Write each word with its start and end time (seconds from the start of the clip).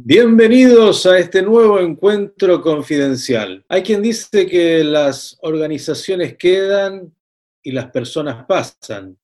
Bienvenidos 0.00 1.06
a 1.06 1.18
este 1.18 1.42
nuevo 1.42 1.80
encuentro 1.80 2.62
confidencial. 2.62 3.64
Hay 3.68 3.82
quien 3.82 4.00
dice 4.00 4.46
que 4.46 4.84
las 4.84 5.36
organizaciones 5.42 6.36
quedan 6.36 7.12
y 7.64 7.72
las 7.72 7.90
personas 7.90 8.46
pasan, 8.46 9.18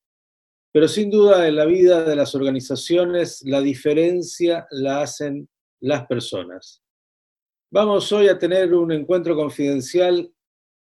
pero 0.73 0.89
sin 0.89 1.09
duda 1.09 1.47
en 1.47 1.55
la 1.55 1.63
vida 1.63 2.03
de 2.03 2.17
las 2.17 2.35
organizaciones 2.35 3.41
la 3.45 3.61
diferencia 3.61 4.67
la 4.69 5.01
hacen 5.01 5.47
las 5.79 6.05
personas. 6.07 6.83
Vamos 7.71 8.11
hoy 8.11 8.27
a 8.27 8.37
tener 8.37 8.73
un 8.73 8.91
encuentro 8.91 9.33
confidencial 9.33 10.29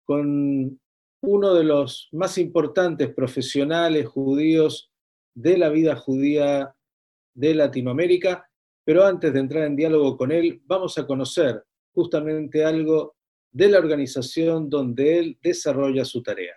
con 0.03 0.81
uno 1.21 1.53
de 1.53 1.63
los 1.63 2.09
más 2.11 2.37
importantes 2.37 3.13
profesionales 3.13 4.05
judíos 4.05 4.91
de 5.33 5.57
la 5.57 5.69
vida 5.69 5.95
judía 5.95 6.75
de 7.33 7.55
Latinoamérica 7.55 8.46
pero 8.87 9.05
antes 9.05 9.33
de 9.33 9.41
entrar 9.41 9.65
en 9.65 9.75
diálogo 9.75 10.15
con 10.15 10.31
él, 10.31 10.61
vamos 10.65 10.97
a 10.97 11.05
conocer 11.05 11.61
justamente 11.93 12.63
algo 12.63 13.17
de 13.51 13.67
la 13.67 13.79
organización 13.79 14.69
donde 14.69 15.19
él 15.19 15.37
desarrolla 15.43 16.05
su 16.05 16.23
tarea. 16.23 16.53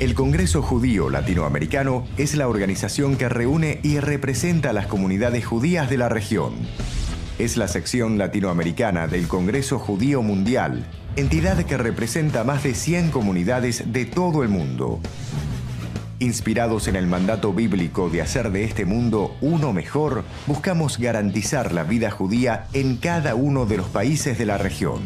El 0.00 0.14
Congreso 0.14 0.60
Judío 0.60 1.08
Latinoamericano 1.08 2.08
es 2.16 2.34
la 2.34 2.48
organización 2.48 3.16
que 3.16 3.28
reúne 3.28 3.78
y 3.84 4.00
representa 4.00 4.70
a 4.70 4.72
las 4.72 4.88
comunidades 4.88 5.46
judías 5.46 5.88
de 5.88 5.98
la 5.98 6.08
región. 6.08 6.54
Es 7.38 7.56
la 7.56 7.68
sección 7.68 8.18
latinoamericana 8.18 9.06
del 9.06 9.28
Congreso 9.28 9.78
Judío 9.78 10.20
Mundial 10.20 10.84
entidad 11.18 11.64
que 11.64 11.76
representa 11.76 12.44
más 12.44 12.62
de 12.62 12.74
100 12.74 13.10
comunidades 13.10 13.92
de 13.92 14.04
todo 14.04 14.44
el 14.44 14.48
mundo. 14.48 15.00
Inspirados 16.20 16.86
en 16.86 16.94
el 16.94 17.08
mandato 17.08 17.52
bíblico 17.52 18.08
de 18.08 18.22
hacer 18.22 18.52
de 18.52 18.62
este 18.62 18.84
mundo 18.84 19.36
uno 19.40 19.72
mejor, 19.72 20.22
buscamos 20.46 20.96
garantizar 20.98 21.72
la 21.72 21.82
vida 21.82 22.12
judía 22.12 22.68
en 22.72 22.96
cada 22.96 23.34
uno 23.34 23.66
de 23.66 23.78
los 23.78 23.88
países 23.88 24.38
de 24.38 24.46
la 24.46 24.58
región. 24.58 25.00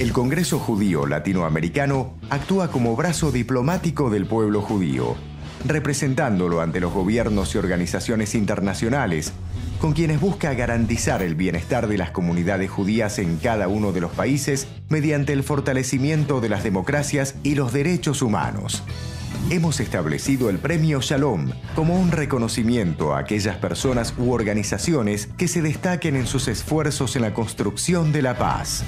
El 0.00 0.12
Congreso 0.12 0.58
Judío 0.58 1.06
Latinoamericano 1.06 2.14
actúa 2.28 2.72
como 2.72 2.96
brazo 2.96 3.30
diplomático 3.30 4.10
del 4.10 4.26
pueblo 4.26 4.62
judío, 4.62 5.14
representándolo 5.64 6.60
ante 6.60 6.80
los 6.80 6.92
gobiernos 6.92 7.54
y 7.54 7.58
organizaciones 7.58 8.34
internacionales 8.34 9.32
con 9.84 9.92
quienes 9.92 10.18
busca 10.18 10.54
garantizar 10.54 11.20
el 11.20 11.34
bienestar 11.34 11.88
de 11.88 11.98
las 11.98 12.10
comunidades 12.10 12.70
judías 12.70 13.18
en 13.18 13.36
cada 13.36 13.68
uno 13.68 13.92
de 13.92 14.00
los 14.00 14.12
países 14.12 14.66
mediante 14.88 15.34
el 15.34 15.42
fortalecimiento 15.42 16.40
de 16.40 16.48
las 16.48 16.64
democracias 16.64 17.34
y 17.42 17.54
los 17.54 17.74
derechos 17.74 18.22
humanos. 18.22 18.82
Hemos 19.50 19.80
establecido 19.80 20.48
el 20.48 20.56
Premio 20.56 21.02
Shalom 21.02 21.50
como 21.74 22.00
un 22.00 22.12
reconocimiento 22.12 23.14
a 23.14 23.18
aquellas 23.18 23.56
personas 23.56 24.14
u 24.16 24.32
organizaciones 24.32 25.28
que 25.36 25.48
se 25.48 25.60
destaquen 25.60 26.16
en 26.16 26.26
sus 26.26 26.48
esfuerzos 26.48 27.14
en 27.14 27.20
la 27.20 27.34
construcción 27.34 28.10
de 28.10 28.22
la 28.22 28.38
paz. 28.38 28.84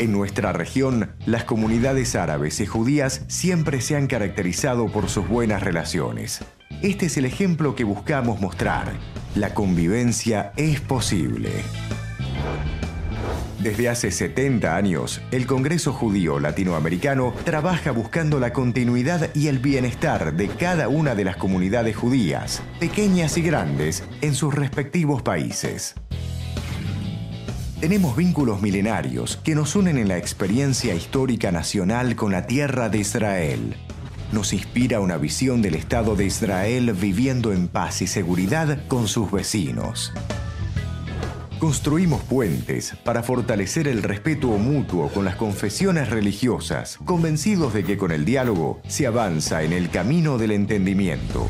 En 0.00 0.10
nuestra 0.10 0.52
región, 0.52 1.12
las 1.24 1.44
comunidades 1.44 2.16
árabes 2.16 2.58
y 2.58 2.66
judías 2.66 3.22
siempre 3.28 3.80
se 3.80 3.94
han 3.94 4.08
caracterizado 4.08 4.88
por 4.88 5.08
sus 5.08 5.28
buenas 5.28 5.62
relaciones. 5.62 6.40
Este 6.82 7.06
es 7.06 7.16
el 7.16 7.26
ejemplo 7.26 7.76
que 7.76 7.84
buscamos 7.84 8.40
mostrar. 8.40 8.94
La 9.34 9.54
convivencia 9.54 10.52
es 10.58 10.82
posible. 10.82 11.50
Desde 13.62 13.88
hace 13.88 14.10
70 14.10 14.76
años, 14.76 15.22
el 15.30 15.46
Congreso 15.46 15.94
Judío 15.94 16.38
Latinoamericano 16.38 17.32
trabaja 17.42 17.92
buscando 17.92 18.38
la 18.38 18.52
continuidad 18.52 19.30
y 19.34 19.46
el 19.46 19.58
bienestar 19.58 20.34
de 20.34 20.48
cada 20.48 20.88
una 20.88 21.14
de 21.14 21.24
las 21.24 21.36
comunidades 21.36 21.96
judías, 21.96 22.60
pequeñas 22.78 23.38
y 23.38 23.42
grandes, 23.42 24.04
en 24.20 24.34
sus 24.34 24.54
respectivos 24.54 25.22
países. 25.22 25.94
Tenemos 27.80 28.14
vínculos 28.14 28.60
milenarios 28.60 29.38
que 29.38 29.54
nos 29.54 29.74
unen 29.76 29.96
en 29.96 30.08
la 30.08 30.18
experiencia 30.18 30.94
histórica 30.94 31.50
nacional 31.50 32.16
con 32.16 32.32
la 32.32 32.46
tierra 32.46 32.90
de 32.90 32.98
Israel, 32.98 33.76
nos 34.32 34.52
inspira 34.52 35.00
una 35.00 35.18
visión 35.18 35.62
del 35.62 35.74
Estado 35.74 36.16
de 36.16 36.24
Israel 36.24 36.92
viviendo 36.92 37.52
en 37.52 37.68
paz 37.68 38.02
y 38.02 38.06
seguridad 38.06 38.86
con 38.88 39.06
sus 39.06 39.30
vecinos. 39.30 40.12
Construimos 41.58 42.22
puentes 42.22 42.94
para 43.04 43.22
fortalecer 43.22 43.86
el 43.86 44.02
respeto 44.02 44.48
mutuo 44.48 45.08
con 45.10 45.24
las 45.24 45.36
confesiones 45.36 46.10
religiosas, 46.10 46.98
convencidos 47.04 47.72
de 47.72 47.84
que 47.84 47.96
con 47.96 48.10
el 48.10 48.24
diálogo 48.24 48.80
se 48.88 49.06
avanza 49.06 49.62
en 49.62 49.72
el 49.72 49.90
camino 49.90 50.38
del 50.38 50.50
entendimiento 50.50 51.48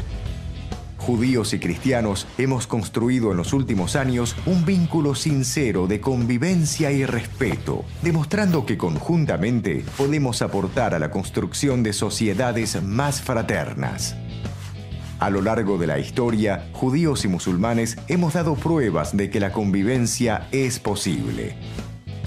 judíos 1.03 1.53
y 1.53 1.59
cristianos, 1.59 2.29
hemos 2.39 2.67
construido 2.67 3.33
en 3.33 3.37
los 3.37 3.53
últimos 3.53 3.97
años 3.97 4.37
un 4.47 4.65
vínculo 4.65 5.15
sincero 5.17 5.89
de 5.89 6.01
convivencia 6.01 6.93
y 6.93 7.05
respeto, 7.05 7.85
demostrando 8.03 8.65
que 8.65 8.79
conjuntamente 8.79 9.85
podemos 9.97 10.43
aportar 10.43 10.95
a 10.95 11.01
la 11.01 11.11
construcción 11.11 11.83
de 11.83 11.93
sociedades 11.93 12.81
más 12.83 13.21
fraternas. 13.21 14.17
A 15.19 15.29
lo 15.29 15.43
largo 15.43 15.77
de 15.77 15.89
la 15.89 15.99
historia, 15.99 16.69
judíos 16.73 17.25
y 17.25 17.29
musulmanes 17.29 17.99
hemos 18.09 18.35
dado 18.35 18.55
pruebas 18.55 19.17
de 19.17 19.29
que 19.29 19.41
la 19.41 19.53
convivencia 19.53 20.49
es 20.53 20.79
posible. 20.79 21.57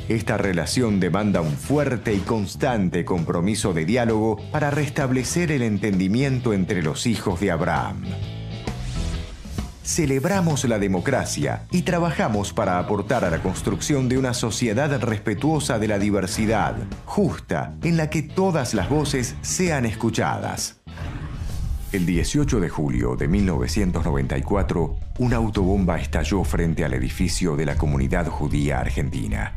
Esta 0.09 0.38
relación 0.38 1.00
demanda 1.00 1.41
un 1.41 1.53
fuerte 1.53 2.14
y 2.14 2.19
constante 2.19 3.06
compromiso 3.06 3.74
de 3.74 3.85
diálogo 3.85 4.38
para 4.52 4.69
restablecer 4.69 5.52
el 5.52 5.62
entendimiento 5.64 6.53
entre 6.53 6.84
los 6.84 7.08
hijos 7.08 7.40
de 7.40 7.52
Abraham 7.52 8.03
celebramos 9.85 10.66
la 10.66 10.79
democracia 10.79 11.68
y 11.72 11.84
trabajamos 11.84 12.53
para 12.53 12.79
aportar 12.79 13.23
a 13.23 13.29
la 13.29 13.41
construcción 13.41 14.09
de 14.09 14.18
una 14.18 14.34
sociedad 14.34 15.00
respetuosa 15.00 15.78
de 15.78 15.88
la 15.88 16.00
diversidad, 16.00 16.75
justa, 17.06 17.75
en 17.84 17.96
la 17.96 18.09
que 18.09 18.23
todas 18.23 18.73
las 18.73 18.90
voces 18.90 19.35
sean 19.41 19.85
escuchadas. 19.85 20.81
El 21.91 22.06
18 22.07 22.59
de 22.59 22.68
julio 22.68 23.16
de 23.16 23.28
1994, 23.28 24.97
una 25.19 25.35
autobomba 25.38 26.00
estalló 26.00 26.44
frente 26.44 26.84
al 26.84 26.94
edificio 26.94 27.56
de 27.56 27.66
la 27.66 27.78
comunidad 27.78 28.28
judía 28.28 28.79
argentina. 28.79 29.56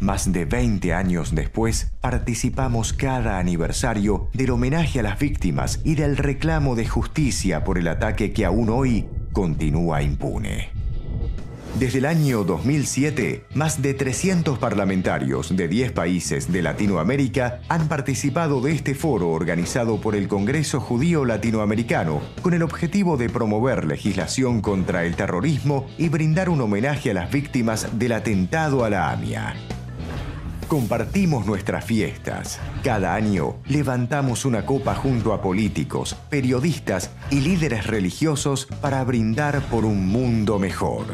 Más 0.00 0.32
de 0.32 0.44
20 0.44 0.94
años 0.94 1.34
después, 1.34 1.90
participamos 2.00 2.92
cada 2.92 3.38
aniversario 3.38 4.28
del 4.32 4.52
homenaje 4.52 5.00
a 5.00 5.02
las 5.02 5.18
víctimas 5.18 5.80
y 5.84 5.96
del 5.96 6.16
reclamo 6.16 6.76
de 6.76 6.86
justicia 6.86 7.64
por 7.64 7.76
el 7.76 7.88
ataque 7.88 8.32
que 8.32 8.44
aún 8.44 8.70
hoy 8.70 9.08
continúa 9.32 10.02
impune. 10.02 10.70
Desde 11.78 11.98
el 11.98 12.06
año 12.06 12.42
2007, 12.42 13.44
más 13.54 13.80
de 13.80 13.94
300 13.94 14.58
parlamentarios 14.58 15.56
de 15.56 15.68
10 15.68 15.92
países 15.92 16.50
de 16.50 16.60
Latinoamérica 16.60 17.60
han 17.68 17.86
participado 17.86 18.60
de 18.60 18.72
este 18.72 18.96
foro 18.96 19.28
organizado 19.28 20.00
por 20.00 20.16
el 20.16 20.26
Congreso 20.26 20.80
Judío 20.80 21.24
Latinoamericano 21.24 22.20
con 22.42 22.54
el 22.54 22.64
objetivo 22.64 23.16
de 23.16 23.28
promover 23.28 23.84
legislación 23.84 24.60
contra 24.60 25.04
el 25.04 25.14
terrorismo 25.14 25.86
y 25.98 26.08
brindar 26.08 26.48
un 26.48 26.60
homenaje 26.62 27.12
a 27.12 27.14
las 27.14 27.30
víctimas 27.30 27.96
del 27.96 28.12
atentado 28.12 28.84
a 28.84 28.90
la 28.90 29.12
AMIA. 29.12 29.77
Compartimos 30.68 31.46
nuestras 31.46 31.82
fiestas. 31.82 32.60
Cada 32.84 33.14
año 33.14 33.56
levantamos 33.68 34.44
una 34.44 34.66
copa 34.66 34.94
junto 34.94 35.32
a 35.32 35.40
políticos, 35.40 36.14
periodistas 36.28 37.10
y 37.30 37.40
líderes 37.40 37.86
religiosos 37.86 38.66
para 38.82 39.02
brindar 39.02 39.62
por 39.70 39.86
un 39.86 40.06
mundo 40.06 40.58
mejor. 40.58 41.06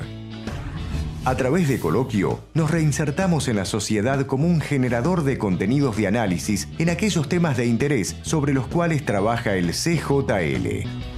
A 1.25 1.37
través 1.37 1.69
de 1.69 1.79
Coloquio, 1.79 2.41
nos 2.53 2.73
reinsertamos 2.73 3.47
en 3.47 3.55
la 3.55 3.65
sociedad 3.65 4.27
como 4.27 4.49
un 4.49 4.61
generador 4.61 5.23
de 5.23 5.39
contenidos 5.39 5.97
de 5.97 6.09
análisis 6.09 6.67
en 6.79 6.91
aquellos 6.91 7.29
temas 7.29 7.57
de 7.57 7.67
interés 7.67 8.17
sobre 8.23 8.55
los 8.55 8.67
cuales 8.67 9.05
trabaja 9.05 9.55
el 9.55 9.71
CJL 9.71 11.14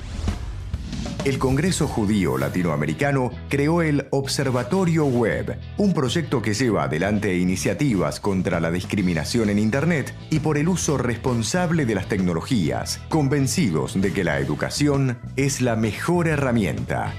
el 1.26 1.40
Congreso 1.40 1.88
Judío 1.88 2.38
Latinoamericano 2.38 3.32
creó 3.48 3.82
el 3.82 4.06
Observatorio 4.10 5.06
Web, 5.06 5.58
un 5.76 5.92
proyecto 5.92 6.40
que 6.40 6.54
lleva 6.54 6.84
adelante 6.84 7.36
iniciativas 7.36 8.20
contra 8.20 8.60
la 8.60 8.70
discriminación 8.70 9.50
en 9.50 9.58
Internet 9.58 10.14
y 10.30 10.38
por 10.38 10.56
el 10.56 10.68
uso 10.68 10.98
responsable 10.98 11.84
de 11.84 11.96
las 11.96 12.08
tecnologías, 12.08 13.00
convencidos 13.08 14.00
de 14.00 14.12
que 14.12 14.22
la 14.22 14.38
educación 14.38 15.18
es 15.34 15.60
la 15.60 15.74
mejor 15.74 16.28
herramienta. 16.28 17.12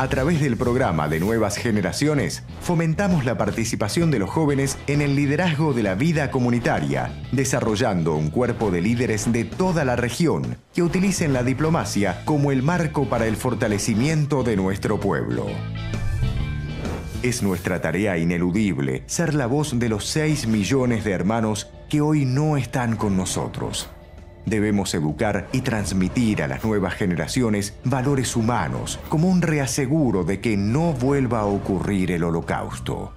A 0.00 0.08
través 0.08 0.40
del 0.40 0.56
programa 0.56 1.08
de 1.08 1.20
Nuevas 1.20 1.58
Generaciones, 1.58 2.42
fomentamos 2.62 3.26
la 3.26 3.36
participación 3.36 4.10
de 4.10 4.18
los 4.18 4.30
jóvenes 4.30 4.78
en 4.86 5.02
el 5.02 5.14
liderazgo 5.14 5.74
de 5.74 5.82
la 5.82 5.94
vida 5.94 6.30
comunitaria, 6.30 7.12
desarrollando 7.32 8.14
un 8.14 8.30
cuerpo 8.30 8.70
de 8.70 8.80
líderes 8.80 9.30
de 9.30 9.44
toda 9.44 9.84
la 9.84 9.96
región 9.96 10.56
que 10.72 10.82
utilicen 10.82 11.34
la 11.34 11.42
diplomacia 11.42 12.24
como 12.24 12.50
el 12.50 12.62
marco 12.62 13.10
para 13.10 13.26
el 13.26 13.36
fortalecimiento 13.36 14.42
de 14.42 14.56
nuestro 14.56 14.98
pueblo. 14.98 15.44
Es 17.22 17.42
nuestra 17.42 17.82
tarea 17.82 18.16
ineludible 18.16 19.02
ser 19.04 19.34
la 19.34 19.44
voz 19.44 19.78
de 19.78 19.90
los 19.90 20.06
6 20.06 20.46
millones 20.46 21.04
de 21.04 21.12
hermanos 21.12 21.70
que 21.90 22.00
hoy 22.00 22.24
no 22.24 22.56
están 22.56 22.96
con 22.96 23.18
nosotros 23.18 23.90
Debemos 24.46 24.94
educar 24.94 25.48
y 25.52 25.60
transmitir 25.60 26.42
a 26.42 26.48
las 26.48 26.64
nuevas 26.64 26.94
generaciones 26.94 27.74
valores 27.84 28.36
humanos 28.36 28.98
como 29.08 29.28
un 29.28 29.42
reaseguro 29.42 30.24
de 30.24 30.40
que 30.40 30.56
no 30.56 30.92
vuelva 30.92 31.40
a 31.40 31.46
ocurrir 31.46 32.10
el 32.10 32.24
holocausto. 32.24 33.12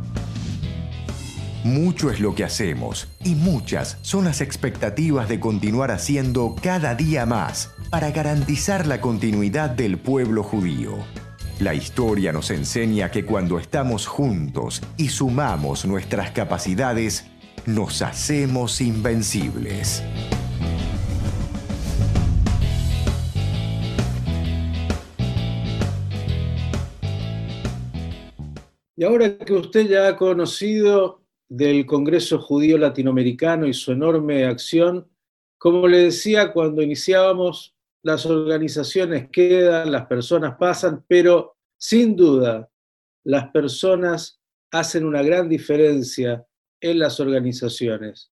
Mucho 1.63 2.11
es 2.11 2.19
lo 2.19 2.35
que 2.35 2.43
hacemos 2.43 3.07
y 3.23 3.35
muchas 3.35 3.97
son 4.01 4.25
las 4.25 4.41
expectativas 4.41 5.29
de 5.29 5.39
continuar 5.39 5.91
haciendo 5.91 6.55
cada 6.61 6.93
día 6.93 7.25
más 7.25 7.71
para 7.89 8.11
garantizar 8.11 8.85
la 8.85 8.99
continuidad 8.99 9.69
del 9.69 9.97
pueblo 9.97 10.43
judío. 10.43 10.97
La 11.59 11.73
historia 11.73 12.33
nos 12.33 12.51
enseña 12.51 13.11
que 13.11 13.23
cuando 13.23 13.59
estamos 13.59 14.07
juntos 14.07 14.81
y 14.97 15.07
sumamos 15.07 15.85
nuestras 15.85 16.31
capacidades, 16.31 17.27
nos 17.65 18.01
hacemos 18.01 18.81
invencibles. 18.81 20.03
Y 29.03 29.05
ahora 29.05 29.37
que 29.37 29.51
usted 29.51 29.89
ya 29.89 30.07
ha 30.07 30.15
conocido 30.15 31.25
del 31.49 31.85
Congreso 31.85 32.39
Judío 32.39 32.77
Latinoamericano 32.77 33.67
y 33.67 33.73
su 33.73 33.91
enorme 33.91 34.45
acción, 34.45 35.11
como 35.57 35.89
le 35.89 36.03
decía 36.03 36.53
cuando 36.53 36.81
iniciábamos, 36.81 37.75
las 38.01 38.25
organizaciones 38.25 39.27
quedan, 39.29 39.91
las 39.91 40.05
personas 40.05 40.55
pasan, 40.57 41.03
pero 41.05 41.57
sin 41.77 42.15
duda 42.15 42.71
las 43.25 43.49
personas 43.49 44.39
hacen 44.71 45.03
una 45.03 45.21
gran 45.21 45.49
diferencia 45.49 46.47
en 46.79 46.99
las 46.99 47.19
organizaciones. 47.19 48.31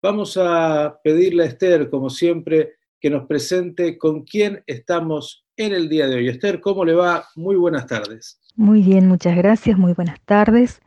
Vamos 0.00 0.36
a 0.36 0.96
pedirle 1.02 1.42
a 1.42 1.46
Esther, 1.46 1.90
como 1.90 2.08
siempre, 2.08 2.74
que 3.00 3.10
nos 3.10 3.26
presente 3.26 3.98
con 3.98 4.22
quién 4.22 4.62
estamos 4.66 5.44
en 5.56 5.72
el 5.72 5.88
día 5.88 6.06
de 6.06 6.16
hoy. 6.16 6.28
Esther, 6.28 6.60
¿cómo 6.60 6.84
le 6.84 6.94
va? 6.94 7.26
Muy 7.36 7.56
buenas 7.56 7.86
tardes. 7.86 8.40
Muy 8.56 8.82
bien, 8.82 9.08
muchas 9.08 9.36
gracias, 9.36 9.78
muy 9.78 9.92
buenas 9.92 10.20
tardes. 10.24 10.80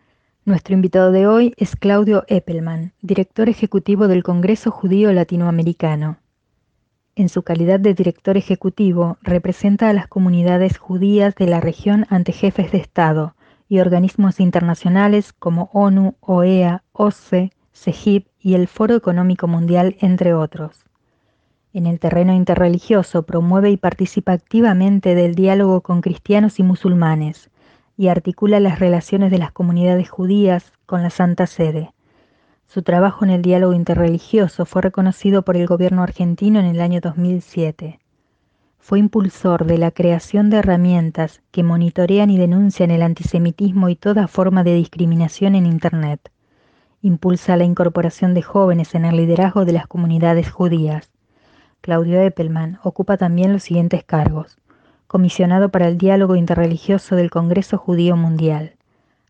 Nuestro 0.45 0.73
invitado 0.73 1.11
de 1.11 1.27
hoy 1.27 1.53
es 1.57 1.75
Claudio 1.75 2.23
Eppelman, 2.27 2.93
director 3.01 3.49
ejecutivo 3.49 4.07
del 4.07 4.23
Congreso 4.23 4.71
Judío 4.71 5.11
Latinoamericano. 5.11 6.19
En 7.15 7.27
su 7.27 7.43
calidad 7.43 7.79
de 7.79 7.93
director 7.93 8.37
ejecutivo, 8.37 9.17
representa 9.21 9.89
a 9.89 9.93
las 9.93 10.07
comunidades 10.07 10.77
judías 10.77 11.35
de 11.35 11.47
la 11.47 11.59
región 11.59 12.05
ante 12.09 12.31
jefes 12.31 12.71
de 12.71 12.77
Estado 12.77 13.35
y 13.67 13.79
organismos 13.79 14.39
internacionales 14.39 15.33
como 15.33 15.69
ONU, 15.73 16.15
OEA, 16.21 16.83
OSCE, 16.93 17.51
CEGIP 17.73 18.27
y 18.39 18.53
el 18.53 18.67
Foro 18.67 18.95
Económico 18.95 19.47
Mundial, 19.47 19.97
entre 19.99 20.33
otros. 20.33 20.86
En 21.77 21.85
el 21.85 21.99
terreno 21.99 22.33
interreligioso 22.33 23.21
promueve 23.21 23.69
y 23.69 23.77
participa 23.77 24.31
activamente 24.31 25.13
del 25.13 25.35
diálogo 25.35 25.81
con 25.81 26.01
cristianos 26.01 26.57
y 26.57 26.63
musulmanes, 26.63 27.51
y 27.95 28.07
articula 28.07 28.59
las 28.59 28.79
relaciones 28.79 29.29
de 29.29 29.37
las 29.37 29.51
comunidades 29.51 30.09
judías 30.09 30.73
con 30.87 31.03
la 31.03 31.11
Santa 31.11 31.45
Sede. 31.45 31.93
Su 32.65 32.81
trabajo 32.81 33.25
en 33.25 33.29
el 33.29 33.43
diálogo 33.43 33.73
interreligioso 33.73 34.65
fue 34.65 34.81
reconocido 34.81 35.43
por 35.43 35.55
el 35.55 35.67
gobierno 35.67 36.01
argentino 36.01 36.59
en 36.59 36.65
el 36.65 36.81
año 36.81 36.99
2007. 36.99 37.99
Fue 38.79 38.97
impulsor 38.97 39.65
de 39.67 39.77
la 39.77 39.91
creación 39.91 40.49
de 40.49 40.57
herramientas 40.57 41.43
que 41.51 41.61
monitorean 41.61 42.31
y 42.31 42.39
denuncian 42.39 42.89
el 42.89 43.03
antisemitismo 43.03 43.89
y 43.89 43.95
toda 43.95 44.27
forma 44.27 44.63
de 44.63 44.73
discriminación 44.73 45.53
en 45.53 45.67
Internet. 45.67 46.31
Impulsa 47.03 47.55
la 47.55 47.65
incorporación 47.65 48.33
de 48.33 48.41
jóvenes 48.41 48.95
en 48.95 49.05
el 49.05 49.15
liderazgo 49.15 49.63
de 49.63 49.73
las 49.73 49.85
comunidades 49.85 50.49
judías. 50.49 51.11
Claudio 51.87 52.19
Eppelman 52.19 52.79
ocupa 52.83 53.15
también 53.15 53.53
los 53.53 53.63
siguientes 53.63 54.03
cargos. 54.03 54.57
Comisionado 55.07 55.69
para 55.69 55.87
el 55.87 55.97
diálogo 55.97 56.35
interreligioso 56.35 57.15
del 57.15 57.29
Congreso 57.29 57.77
Judío 57.77 58.17
Mundial, 58.17 58.73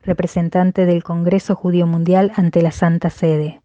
representante 0.01 0.87
del 0.87 1.03
Congreso 1.03 1.53
Judío 1.53 1.85
Mundial 1.85 2.31
ante 2.35 2.63
la 2.63 2.71
Santa 2.71 3.11
Sede, 3.11 3.61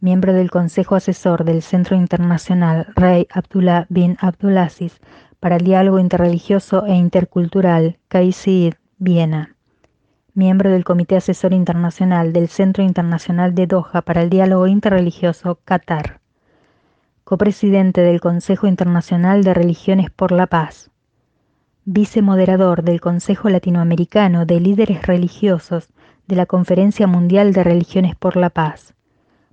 miembro 0.00 0.34
del 0.34 0.50
Consejo 0.50 0.94
Asesor 0.94 1.44
del 1.44 1.62
Centro 1.62 1.96
Internacional 1.96 2.88
Rey 2.94 3.26
Abdullah 3.30 3.86
bin 3.88 4.18
Abdulaziz 4.20 5.00
para 5.40 5.56
el 5.56 5.64
diálogo 5.64 5.98
interreligioso 5.98 6.84
e 6.84 6.96
intercultural 6.96 7.96
CAICID, 8.08 8.74
Viena, 8.98 9.56
miembro 10.34 10.70
del 10.70 10.84
Comité 10.84 11.16
Asesor 11.16 11.54
Internacional 11.54 12.34
del 12.34 12.48
Centro 12.48 12.84
Internacional 12.84 13.54
de 13.54 13.66
Doha 13.66 14.02
para 14.02 14.20
el 14.20 14.28
diálogo 14.28 14.66
interreligioso 14.66 15.60
Qatar, 15.64 16.20
copresidente 17.28 18.00
del 18.00 18.22
Consejo 18.22 18.66
Internacional 18.66 19.44
de 19.44 19.52
Religiones 19.52 20.08
por 20.08 20.32
la 20.32 20.46
Paz, 20.46 20.90
vicemoderador 21.84 22.82
del 22.82 23.02
Consejo 23.02 23.50
Latinoamericano 23.50 24.46
de 24.46 24.58
Líderes 24.60 25.06
Religiosos 25.06 25.88
de 26.26 26.36
la 26.36 26.46
Conferencia 26.46 27.06
Mundial 27.06 27.52
de 27.52 27.64
Religiones 27.64 28.16
por 28.16 28.36
la 28.36 28.48
Paz, 28.48 28.94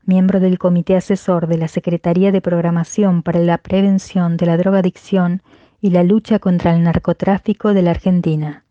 miembro 0.06 0.40
del 0.40 0.58
Comité 0.58 0.96
Asesor 0.96 1.48
de 1.48 1.58
la 1.58 1.68
Secretaría 1.68 2.32
de 2.32 2.40
Programación 2.40 3.24
para 3.24 3.40
la 3.40 3.58
Prevención 3.58 4.38
de 4.38 4.46
la 4.46 4.56
Drogadicción 4.56 5.42
y 5.82 5.90
la 5.90 6.04
Lucha 6.04 6.40
contra 6.40 6.74
el 6.74 6.82
Narcotráfico 6.82 7.74
de 7.74 7.82
la 7.82 7.92
Argentina. 7.92 8.64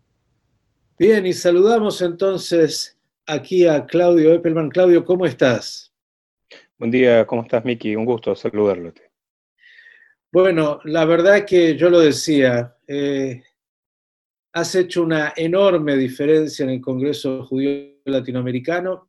Bien, 0.98 1.26
y 1.26 1.34
saludamos 1.34 2.00
entonces 2.00 2.96
aquí 3.26 3.66
a 3.66 3.84
Claudio 3.84 4.32
Eppelman. 4.32 4.70
Claudio, 4.70 5.04
¿cómo 5.04 5.26
estás? 5.26 5.83
Buen 6.76 6.90
día, 6.90 7.24
¿cómo 7.24 7.42
estás, 7.42 7.64
Miki? 7.64 7.94
Un 7.94 8.04
gusto 8.04 8.34
saludarlo. 8.34 8.92
Bueno, 10.32 10.80
la 10.82 11.04
verdad 11.04 11.44
que 11.46 11.76
yo 11.76 11.88
lo 11.88 12.00
decía, 12.00 12.76
eh, 12.88 13.44
has 14.52 14.74
hecho 14.74 15.04
una 15.04 15.32
enorme 15.36 15.96
diferencia 15.96 16.64
en 16.64 16.70
el 16.70 16.80
Congreso 16.80 17.44
Judío 17.44 18.00
Latinoamericano. 18.06 19.06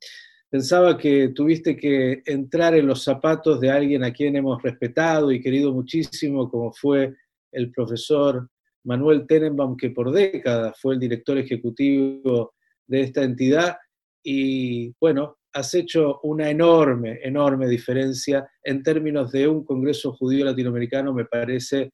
Pensaba 0.47 0.95
que 0.95 1.29
tuviste 1.29 1.75
que 1.75 2.21
entrar 2.27 2.75
en 2.75 2.85
los 2.85 3.03
zapatos 3.03 3.59
de 3.59 3.71
alguien 3.71 4.03
a 4.03 4.13
quien 4.13 4.35
hemos 4.35 4.61
respetado 4.61 5.31
y 5.31 5.41
querido 5.41 5.73
muchísimo, 5.73 6.47
como 6.47 6.71
fue 6.71 7.15
el 7.51 7.71
profesor 7.71 8.47
Manuel 8.83 9.25
Tenenbaum, 9.25 9.75
que 9.75 9.89
por 9.89 10.11
décadas 10.11 10.79
fue 10.79 10.93
el 10.93 10.99
director 10.99 11.35
ejecutivo 11.39 12.53
de 12.85 13.01
esta 13.01 13.23
entidad. 13.23 13.75
Y 14.23 14.93
bueno, 14.99 15.39
has 15.55 15.73
hecho 15.73 16.19
una 16.23 16.49
enorme, 16.49 17.19
enorme 17.23 17.69
diferencia 17.69 18.45
en 18.61 18.83
términos 18.83 19.31
de 19.31 19.47
un 19.47 19.63
Congreso 19.63 20.11
Judío 20.11 20.43
Latinoamericano, 20.43 21.13
me 21.13 21.23
parece 21.23 21.93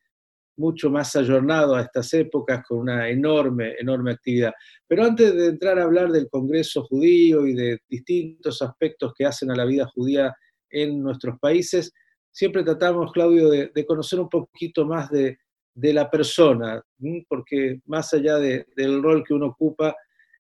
mucho 0.58 0.90
más 0.90 1.16
ayornado 1.16 1.76
a 1.76 1.82
estas 1.82 2.12
épocas, 2.16 2.64
con 2.68 2.80
una 2.80 3.08
enorme, 3.08 3.76
enorme 3.80 4.14
actividad. 4.14 4.52
Pero 4.88 5.06
antes 5.06 5.36
de 5.36 5.48
entrar 5.48 5.78
a 5.78 5.84
hablar 5.84 6.12
del 6.12 6.28
Congreso 6.30 6.84
judío 6.86 7.46
y 7.46 7.54
de 7.54 7.78
distintos 7.88 8.64
aspectos 8.64 9.14
que 9.16 9.26
hacen 9.26 9.52
a 9.52 9.56
la 9.56 9.66
vida 9.66 9.88
judía 9.94 10.34
en 10.72 11.00
nuestros 11.00 11.38
países, 11.40 11.94
siempre 12.32 12.64
tratamos, 12.64 13.12
Claudio, 13.12 13.48
de, 13.50 13.86
conocer 13.86 14.20
un 14.20 14.30
poquito 14.30 14.86
más 14.88 15.12
de, 15.12 15.38
la 15.76 16.10
persona, 16.10 16.82
porque 17.30 17.80
más 17.86 18.12
allá 18.14 18.38
del 18.38 19.04
rol 19.04 19.24
que 19.24 19.36
uno 19.36 19.48
ocupa, 19.48 19.96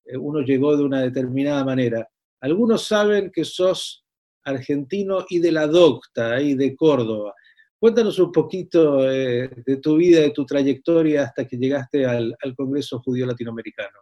eh, 0.05 0.17
uno 0.17 0.41
llegó 0.41 0.75
de 0.75 0.83
una 0.83 1.01
determinada 1.01 1.63
manera. 1.63 2.07
Algunos 2.41 2.87
saben 2.87 3.31
que 3.31 3.45
sos 3.45 4.03
argentino 4.43 5.25
y 5.29 5.39
de 5.39 5.51
la 5.51 5.67
docta, 5.67 6.33
ahí 6.33 6.55
de 6.55 6.75
Córdoba. 6.75 7.33
Cuéntanos 7.79 8.19
un 8.19 8.31
poquito 8.31 9.09
eh, 9.11 9.49
de 9.65 9.77
tu 9.77 9.95
vida, 9.95 10.21
de 10.21 10.31
tu 10.31 10.45
trayectoria 10.45 11.23
hasta 11.23 11.47
que 11.47 11.57
llegaste 11.57 12.05
al, 12.05 12.35
Congreso 12.55 12.99
Judío 12.99 13.25
Latinoamericano. 13.25 13.99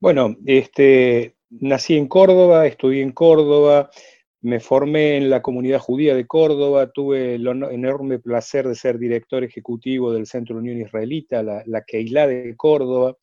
Bueno, 0.00 0.36
este, 0.44 1.36
nací 1.50 1.96
en 1.96 2.08
Córdoba, 2.08 2.66
estudié 2.66 3.02
en 3.02 3.12
Córdoba, 3.12 3.90
me 4.40 4.58
formé 4.58 5.16
en 5.16 5.30
la 5.30 5.40
comunidad 5.40 5.78
judía 5.78 6.14
de 6.14 6.26
Córdoba, 6.26 6.90
tuve 6.90 7.36
el 7.36 7.46
enorme 7.46 8.18
placer 8.18 8.66
de 8.66 8.74
ser 8.74 8.98
director 8.98 9.44
ejecutivo 9.44 10.12
del 10.12 10.26
Centro 10.26 10.56
Unión 10.56 10.80
Israelita, 10.80 11.42
la, 11.42 11.62
la 11.66 11.82
Keilah 11.82 12.26
de 12.26 12.56
Córdoba, 12.56 13.16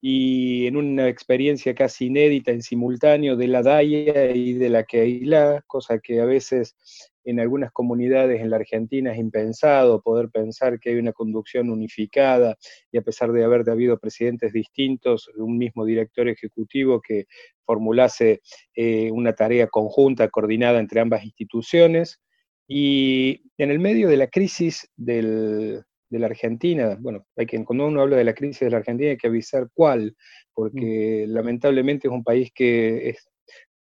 y 0.00 0.66
en 0.66 0.76
una 0.76 1.08
experiencia 1.08 1.74
casi 1.74 2.06
inédita 2.06 2.52
en 2.52 2.62
simultáneo 2.62 3.36
de 3.36 3.48
la 3.48 3.62
DAIA 3.62 4.30
y 4.30 4.52
de 4.54 4.68
la 4.68 4.84
Keilah, 4.84 5.62
cosa 5.66 5.98
que 5.98 6.20
a 6.20 6.24
veces 6.24 6.76
en 7.24 7.40
algunas 7.40 7.72
comunidades 7.72 8.40
en 8.40 8.48
la 8.50 8.56
Argentina 8.56 9.12
es 9.12 9.18
impensado 9.18 10.00
poder 10.00 10.30
pensar 10.30 10.80
que 10.80 10.90
hay 10.90 10.96
una 10.96 11.12
conducción 11.12 11.68
unificada 11.68 12.56
y 12.90 12.96
a 12.96 13.02
pesar 13.02 13.32
de 13.32 13.44
haber 13.44 13.68
habido 13.68 13.98
presidentes 13.98 14.52
distintos, 14.52 15.28
un 15.36 15.58
mismo 15.58 15.84
director 15.84 16.28
ejecutivo 16.28 17.02
que 17.02 17.26
formulase 17.66 18.40
eh, 18.74 19.10
una 19.10 19.34
tarea 19.34 19.66
conjunta, 19.66 20.28
coordinada 20.28 20.78
entre 20.78 21.00
ambas 21.00 21.24
instituciones. 21.24 22.18
Y 22.66 23.42
en 23.58 23.70
el 23.70 23.78
medio 23.78 24.08
de 24.08 24.16
la 24.16 24.28
crisis 24.28 24.90
de 26.10 26.18
la 26.18 26.26
Argentina, 26.26 26.96
bueno, 27.00 27.26
hay 27.36 27.46
que, 27.46 27.64
cuando 27.64 27.86
uno 27.86 28.00
habla 28.00 28.16
de 28.16 28.24
la 28.24 28.34
crisis 28.34 28.60
de 28.60 28.70
la 28.70 28.78
Argentina 28.78 29.10
hay 29.10 29.16
que 29.16 29.26
avisar 29.26 29.68
cuál, 29.74 30.16
porque 30.54 31.26
mm. 31.26 31.32
lamentablemente 31.32 32.08
es 32.08 32.12
un 32.12 32.24
país 32.24 32.50
que 32.54 33.10
es 33.10 33.28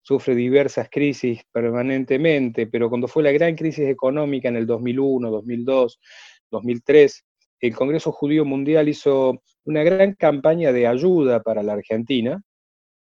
sufre 0.03 0.35
diversas 0.35 0.89
crisis 0.91 1.43
permanentemente, 1.53 2.67
pero 2.67 2.89
cuando 2.89 3.09
fue 3.09 3.23
la 3.23 3.31
gran 3.31 3.55
crisis 3.55 3.87
económica 3.87 4.49
en 4.49 4.57
el 4.57 4.67
2001, 4.67 5.31
2002, 5.31 6.01
2003, 6.51 7.25
el 7.61 7.75
Congreso 7.77 8.11
Judío 8.13 8.47
Mundial 8.47 8.89
hizo 8.89 9.43
una 9.65 9.83
gran 9.83 10.15
campaña 10.15 10.73
de 10.73 10.87
ayuda 10.87 11.43
para 11.43 11.63
la 11.63 11.75
Argentina 11.75 12.43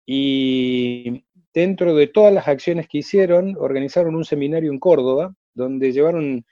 y 0.07 1.23
dentro 1.53 1.95
de 1.95 2.07
todas 2.07 2.33
las 2.33 2.49
acciones 2.49 2.89
que 2.89 2.99
hicieron, 2.99 3.57
organizaron 3.59 4.15
un 4.15 4.25
seminario 4.25 4.73
en 4.73 4.79
Córdoba, 4.79 5.35
donde 5.53 5.93
llevaron 5.93 6.47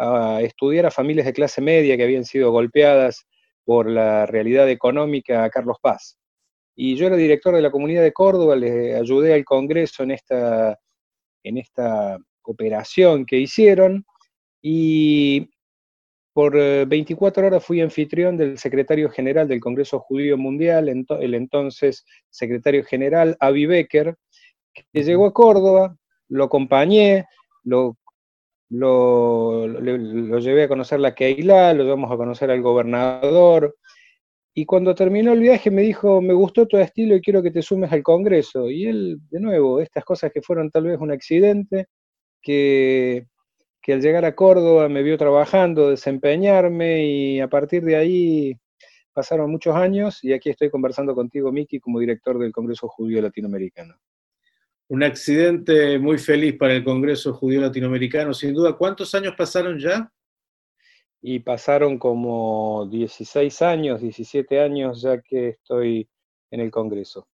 a 0.00 0.40
estudiar 0.40 0.86
a 0.86 0.90
familias 0.90 1.26
de 1.26 1.34
clase 1.34 1.60
media 1.60 1.94
que 1.96 2.04
habían 2.04 2.24
sido 2.24 2.50
golpeadas 2.50 3.26
por 3.64 3.88
la 3.88 4.24
realidad 4.24 4.68
económica 4.70 5.44
a 5.44 5.50
Carlos 5.50 5.76
Paz. 5.82 6.18
Y 6.74 6.96
yo 6.96 7.06
era 7.06 7.16
director 7.16 7.54
de 7.54 7.60
la 7.60 7.70
comunidad 7.70 8.02
de 8.02 8.12
Córdoba, 8.12 8.56
le 8.56 8.96
ayudé 8.96 9.34
al 9.34 9.44
Congreso 9.44 10.02
en 10.02 10.12
esta, 10.12 10.78
en 11.42 11.58
esta 11.58 12.16
operación 12.42 13.26
que 13.26 13.36
hicieron 13.36 14.06
y 14.62 15.50
por 16.32 16.54
24 16.54 17.42
eh, 17.42 17.46
horas 17.46 17.64
fui 17.64 17.82
anfitrión 17.82 18.38
del 18.38 18.56
secretario 18.56 19.10
general 19.10 19.48
del 19.48 19.60
Congreso 19.60 19.98
Judío 19.98 20.38
Mundial, 20.38 20.88
el 20.88 21.34
entonces 21.34 22.06
secretario 22.30 22.84
general 22.84 23.36
Avi 23.38 23.66
Becker, 23.66 24.16
que 24.72 25.02
llegó 25.04 25.26
a 25.26 25.34
Córdoba, 25.34 25.94
lo 26.28 26.44
acompañé, 26.44 27.26
lo, 27.64 27.98
lo, 28.70 29.66
llevé 30.38 30.64
a 30.64 30.68
conocer 30.68 31.00
la 31.00 31.14
Keilah, 31.14 31.74
lo 31.74 31.84
llevamos 31.84 32.10
a 32.10 32.16
conocer 32.16 32.50
al 32.50 32.62
gobernador, 32.62 33.76
y 34.54 34.66
cuando 34.66 34.94
terminó 34.94 35.32
el 35.32 35.40
viaje 35.40 35.70
me 35.70 35.82
dijo, 35.82 36.20
me 36.20 36.34
gustó 36.34 36.66
tu 36.66 36.76
estilo 36.76 37.14
y 37.14 37.20
quiero 37.20 37.42
que 37.42 37.50
te 37.50 37.62
sumes 37.62 37.92
al 37.92 38.02
Congreso. 38.02 38.68
Y 38.68 38.86
él, 38.86 39.18
de 39.30 39.40
nuevo, 39.40 39.80
estas 39.80 40.04
cosas 40.04 40.32
que 40.32 40.42
fueron 40.42 40.70
tal 40.70 40.84
vez 40.84 40.98
un 41.00 41.12
accidente, 41.12 41.86
que, 42.42 43.26
que 43.82 43.92
al 43.92 44.02
llegar 44.02 44.24
a 44.24 44.34
Córdoba 44.34 44.88
me 44.88 45.02
vio 45.02 45.16
trabajando, 45.18 45.90
desempeñarme 45.90 47.06
y 47.06 47.40
a 47.40 47.48
partir 47.48 47.84
de 47.84 47.96
ahí 47.96 48.56
pasaron 49.12 49.50
muchos 49.50 49.74
años 49.76 50.22
y 50.24 50.32
aquí 50.32 50.50
estoy 50.50 50.70
conversando 50.70 51.14
contigo, 51.14 51.52
Miki, 51.52 51.80
como 51.80 52.00
director 52.00 52.38
del 52.38 52.52
Congreso 52.52 52.88
Judío 52.88 53.22
Latinoamericano. 53.22 53.94
Un 54.90 55.02
accidente 55.02 55.98
muy 55.98 56.18
feliz 56.18 56.56
para 56.58 56.74
el 56.74 56.84
Congreso 56.84 57.32
Judío 57.32 57.60
Latinoamericano, 57.60 58.34
sin 58.34 58.52
duda. 58.52 58.76
¿Cuántos 58.76 59.14
años 59.14 59.34
pasaron 59.36 59.78
ya? 59.78 60.10
y 61.22 61.40
pasaron 61.40 61.98
como 61.98 62.88
16 62.90 63.62
años, 63.62 64.00
17 64.00 64.60
años 64.60 65.02
ya 65.02 65.20
que 65.20 65.50
estoy 65.50 66.08
en 66.50 66.60
el 66.60 66.70
Congreso. 66.70 67.28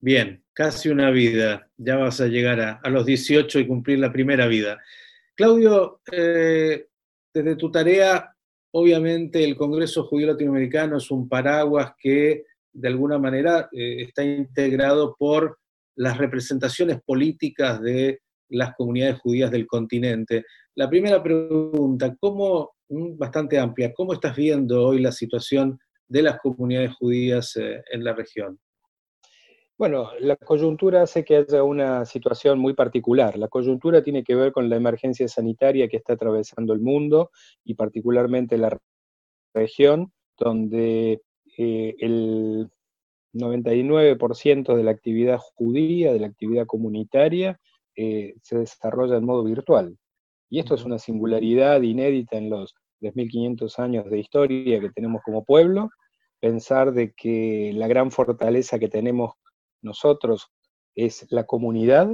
Bien, 0.00 0.44
casi 0.52 0.88
una 0.88 1.10
vida. 1.10 1.68
Ya 1.76 1.96
vas 1.96 2.20
a 2.20 2.26
llegar 2.26 2.60
a, 2.82 2.88
los 2.90 3.04
18 3.06 3.60
y 3.60 3.66
cumplir 3.66 3.98
la 3.98 4.12
primera 4.12 4.46
vida. 4.46 4.80
Claudio, 5.34 6.00
eh, 6.10 6.86
desde 7.32 7.56
tu 7.56 7.70
tarea, 7.70 8.34
obviamente 8.72 9.42
el 9.42 9.56
Congreso 9.56 10.04
Judío 10.04 10.28
Latinoamericano 10.28 10.98
es 10.98 11.10
un 11.10 11.28
paraguas 11.28 11.92
que 11.98 12.44
de 12.72 12.88
alguna 12.88 13.18
manera 13.18 13.68
eh, 13.72 14.02
está 14.02 14.24
integrado 14.24 15.16
por 15.18 15.57
las 15.98 16.16
representaciones 16.16 17.00
políticas 17.04 17.80
de 17.82 18.20
las 18.50 18.74
comunidades 18.76 19.18
judías 19.20 19.50
del 19.50 19.66
continente. 19.66 20.44
La 20.76 20.88
primera 20.88 21.22
pregunta, 21.22 22.14
¿cómo, 22.20 22.70
mm, 22.88 23.18
bastante 23.18 23.58
amplia, 23.58 23.92
¿cómo 23.92 24.12
estás 24.12 24.36
viendo 24.36 24.86
hoy 24.86 25.00
la 25.00 25.12
situación 25.12 25.78
de 26.06 26.22
las 26.22 26.38
comunidades 26.38 26.94
judías 26.94 27.56
eh, 27.56 27.82
en 27.90 28.04
la 28.04 28.14
región? 28.14 28.58
Bueno, 29.76 30.10
la 30.20 30.36
coyuntura 30.36 31.02
hace 31.02 31.24
que 31.24 31.36
haya 31.36 31.62
una 31.62 32.04
situación 32.04 32.58
muy 32.58 32.74
particular. 32.74 33.36
La 33.36 33.48
coyuntura 33.48 34.02
tiene 34.02 34.22
que 34.22 34.34
ver 34.36 34.52
con 34.52 34.68
la 34.68 34.76
emergencia 34.76 35.26
sanitaria 35.28 35.88
que 35.88 35.96
está 35.96 36.14
atravesando 36.14 36.72
el 36.72 36.80
mundo 36.80 37.30
y 37.64 37.74
particularmente 37.74 38.56
la 38.56 38.76
región, 39.52 40.12
donde 40.36 41.22
eh, 41.56 41.94
el 41.98 42.70
99% 43.32 44.76
de 44.76 44.84
la 44.84 44.90
actividad 44.90 45.38
judía, 45.38 46.12
de 46.12 46.20
la 46.20 46.26
actividad 46.28 46.66
comunitaria, 46.66 47.58
eh, 47.96 48.34
se 48.42 48.58
desarrolla 48.58 49.16
en 49.16 49.24
modo 49.24 49.44
virtual. 49.44 49.96
Y 50.50 50.60
esto 50.60 50.74
es 50.74 50.84
una 50.84 50.98
singularidad 50.98 51.82
inédita 51.82 52.36
en 52.36 52.50
los 52.50 52.74
3.500 53.00 53.78
años 53.78 54.10
de 54.10 54.18
historia 54.18 54.80
que 54.80 54.90
tenemos 54.90 55.22
como 55.24 55.44
pueblo, 55.44 55.90
pensar 56.40 56.92
de 56.92 57.12
que 57.12 57.72
la 57.74 57.88
gran 57.88 58.10
fortaleza 58.10 58.78
que 58.78 58.88
tenemos 58.88 59.32
nosotros 59.82 60.50
es 60.94 61.26
la 61.30 61.44
comunidad, 61.44 62.08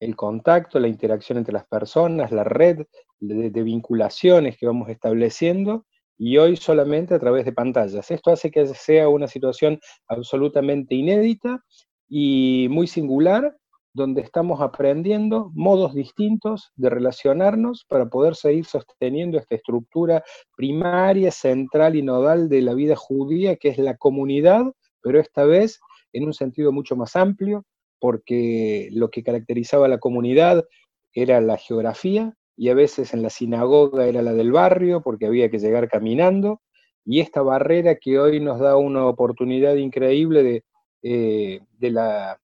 el 0.00 0.16
contacto, 0.16 0.78
la 0.78 0.88
interacción 0.88 1.38
entre 1.38 1.54
las 1.54 1.66
personas, 1.66 2.30
la 2.30 2.44
red 2.44 2.86
de, 3.20 3.50
de, 3.50 3.62
vinculaciones 3.62 4.56
que 4.56 4.66
vamos 4.66 4.88
estableciendo, 4.88 5.86
y 6.18 6.36
hoy 6.36 6.56
solamente 6.56 7.14
a 7.14 7.18
través 7.18 7.44
de 7.44 7.52
pantallas. 7.52 8.10
Esto 8.10 8.32
hace 8.32 8.50
que 8.50 8.66
sea 8.66 9.08
una 9.08 9.28
situación 9.28 9.80
absolutamente 10.08 10.96
inédita 10.96 11.64
y 12.08 12.66
muy 12.70 12.88
singular, 12.88 13.56
donde 13.94 14.20
estamos 14.20 14.60
aprendiendo 14.60 15.50
modos 15.54 15.94
distintos 15.94 16.72
de 16.76 16.90
relacionarnos 16.90 17.84
para 17.88 18.08
poder 18.08 18.34
seguir 18.34 18.64
sosteniendo 18.64 19.38
esta 19.38 19.54
estructura 19.54 20.22
primaria, 20.56 21.30
central 21.30 21.96
y 21.96 22.02
nodal 22.02 22.48
de 22.48 22.62
la 22.62 22.74
vida 22.74 22.96
judía, 22.96 23.56
que 23.56 23.68
es 23.68 23.78
la 23.78 23.96
comunidad, 23.96 24.66
pero 25.00 25.20
esta 25.20 25.44
vez 25.44 25.80
en 26.12 26.24
un 26.24 26.34
sentido 26.34 26.72
mucho 26.72 26.96
más 26.96 27.16
amplio, 27.16 27.64
porque 28.00 28.88
lo 28.92 29.10
que 29.10 29.22
caracterizaba 29.22 29.86
a 29.86 29.88
la 29.88 29.98
comunidad 29.98 30.64
era 31.12 31.40
la 31.40 31.56
geografía, 31.56 32.34
y 32.58 32.68
a 32.70 32.74
veces 32.74 33.14
en 33.14 33.22
la 33.22 33.30
sinagoga 33.30 34.06
era 34.06 34.20
la 34.20 34.34
del 34.34 34.52
barrio, 34.52 35.00
porque 35.00 35.26
había 35.26 35.48
que 35.48 35.60
llegar 35.60 35.88
caminando, 35.88 36.60
y 37.04 37.20
esta 37.20 37.40
barrera 37.40 37.94
que 37.94 38.18
hoy 38.18 38.40
nos 38.40 38.58
da 38.58 38.76
una 38.76 39.06
oportunidad 39.06 39.76
increíble 39.76 40.42
de, 40.42 40.64
eh, 41.02 41.60
de 41.78 41.90
la 41.90 42.40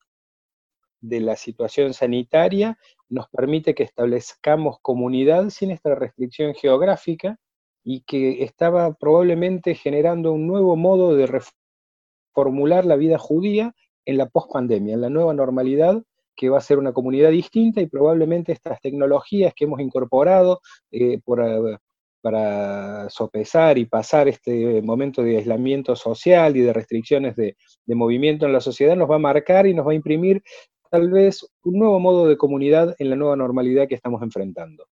de 1.01 1.21
la 1.21 1.37
situación 1.37 1.93
sanitaria 1.93 2.79
nos 3.11 3.29
permite 3.29 3.75
que 3.75 3.83
establezcamos 3.83 4.79
comunidad 4.81 5.51
sin 5.51 5.71
esta 5.71 5.95
restricción 5.95 6.55
geográfica 6.55 7.39
y 7.85 8.01
que 8.03 8.43
estaba 8.43 8.95
probablemente 8.95 9.75
generando 9.75 10.33
un 10.33 10.47
nuevo 10.47 10.77
modo 10.77 11.15
de 11.15 11.29
reformular 12.35 12.87
la 12.87 12.97
vida 12.97 13.19
judía 13.19 13.75
en 14.07 14.17
la 14.17 14.31
pospandemia, 14.31 14.95
en 14.95 15.03
la 15.03 15.11
nueva 15.11 15.35
normalidad 15.35 16.03
que 16.37 16.49
va 16.49 16.59
a 16.59 16.63
ser 16.63 16.79
una 16.79 16.93
comunidad 16.93 17.31
distinta 17.31 17.81
y 17.81 17.87
probablemente 17.87 18.53
estas 18.53 18.81
tecnologías 18.81 19.53
que 19.55 19.65
hemos 19.65 19.81
incorporado 19.81 20.61
eh, 20.91 21.15
eh, 21.15 21.77
para 22.21 23.11
sopesar 23.11 23.77
y 23.77 23.85
pasar 23.85 24.29
este 24.29 24.81
momento 24.83 25.23
de 25.23 25.37
aislamiento 25.37 25.95
social 25.95 26.57
y 26.57 26.61
de 26.61 26.73
restricciones 26.73 27.37
de, 27.37 27.57
de, 27.85 27.95
movimiento 27.95 28.47
en 28.47 28.53
la 28.53 28.61
sociedad 28.61 28.97
nos 28.97 29.11
va 29.11 29.17
a 29.17 29.19
marcar 29.19 29.67
y 29.67 29.75
nos 29.75 29.87
va 29.87 29.93
a 29.93 29.97
imprimir 29.97 30.43
tal 30.91 31.11
vez 31.11 31.47
un 31.65 31.79
nuevo 31.79 32.01
modo 32.01 32.27
de 32.27 32.37
comunidad 32.37 32.95
en 32.99 33.11
la 33.11 33.17
nueva 33.17 33.37
normalidad 33.37 33.89
que 33.89 33.95
estamos 33.95 34.23
enfrentando. 34.23 34.87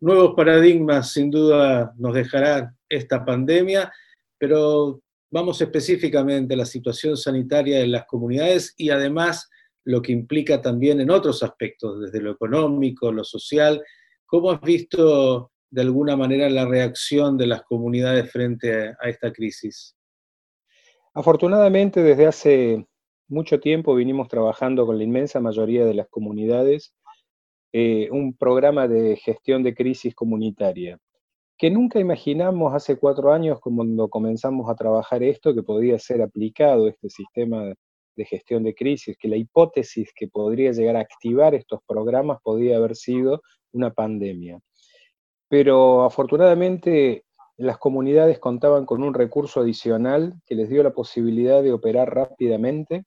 Nuevos 0.00 0.34
paradigmas 0.36 1.12
sin 1.12 1.30
duda 1.30 1.94
nos 1.96 2.14
dejará 2.14 2.74
esta 2.88 3.24
pandemia, 3.24 3.90
pero 4.38 5.00
vamos 5.30 5.60
específicamente 5.60 6.54
a 6.54 6.58
la 6.58 6.66
situación 6.66 7.16
sanitaria 7.16 7.78
de 7.78 7.86
las 7.86 8.04
comunidades 8.04 8.74
y 8.76 8.90
además 8.90 9.50
lo 9.84 10.02
que 10.02 10.12
implica 10.12 10.60
también 10.60 11.00
en 11.00 11.10
otros 11.10 11.42
aspectos, 11.42 12.00
desde 12.00 12.20
lo 12.20 12.32
económico, 12.32 13.12
lo 13.12 13.24
social. 13.24 13.82
¿Cómo 14.26 14.50
has 14.50 14.60
visto 14.60 15.52
de 15.70 15.82
alguna 15.82 16.16
manera 16.16 16.48
la 16.48 16.64
reacción 16.66 17.36
de 17.36 17.46
las 17.46 17.62
comunidades 17.62 18.30
frente 18.30 18.94
a 19.00 19.08
esta 19.08 19.32
crisis? 19.32 19.96
Afortunadamente, 21.12 22.02
desde 22.02 22.26
hace 22.26 22.86
mucho 23.28 23.60
tiempo 23.60 23.94
vinimos 23.94 24.28
trabajando 24.28 24.86
con 24.86 24.98
la 24.98 25.04
inmensa 25.04 25.40
mayoría 25.40 25.84
de 25.84 25.94
las 25.94 26.08
comunidades 26.08 26.94
eh, 27.72 28.08
un 28.10 28.36
programa 28.36 28.86
de 28.88 29.16
gestión 29.16 29.62
de 29.62 29.74
crisis 29.74 30.14
comunitaria, 30.14 30.98
que 31.58 31.70
nunca 31.70 31.98
imaginamos 31.98 32.72
hace 32.74 32.96
cuatro 32.96 33.32
años 33.32 33.58
cuando 33.60 34.08
comenzamos 34.08 34.70
a 34.70 34.76
trabajar 34.76 35.22
esto, 35.22 35.54
que 35.54 35.62
podía 35.62 35.98
ser 35.98 36.22
aplicado 36.22 36.88
este 36.88 37.10
sistema 37.10 37.74
de 38.16 38.24
gestión 38.24 38.62
de 38.62 38.74
crisis, 38.74 39.16
que 39.18 39.28
la 39.28 39.36
hipótesis 39.36 40.12
que 40.14 40.28
podría 40.28 40.72
llegar 40.72 40.96
a 40.96 41.00
activar 41.00 41.54
estos 41.54 41.80
programas 41.86 42.38
podía 42.42 42.76
haber 42.76 42.96
sido 42.96 43.42
una 43.72 43.92
pandemia. 43.92 44.60
Pero 45.48 46.04
afortunadamente 46.04 47.24
las 47.56 47.78
comunidades 47.78 48.38
contaban 48.38 48.86
con 48.86 49.02
un 49.02 49.14
recurso 49.14 49.60
adicional 49.60 50.34
que 50.46 50.54
les 50.54 50.68
dio 50.68 50.82
la 50.82 50.92
posibilidad 50.92 51.62
de 51.62 51.72
operar 51.72 52.14
rápidamente 52.14 53.04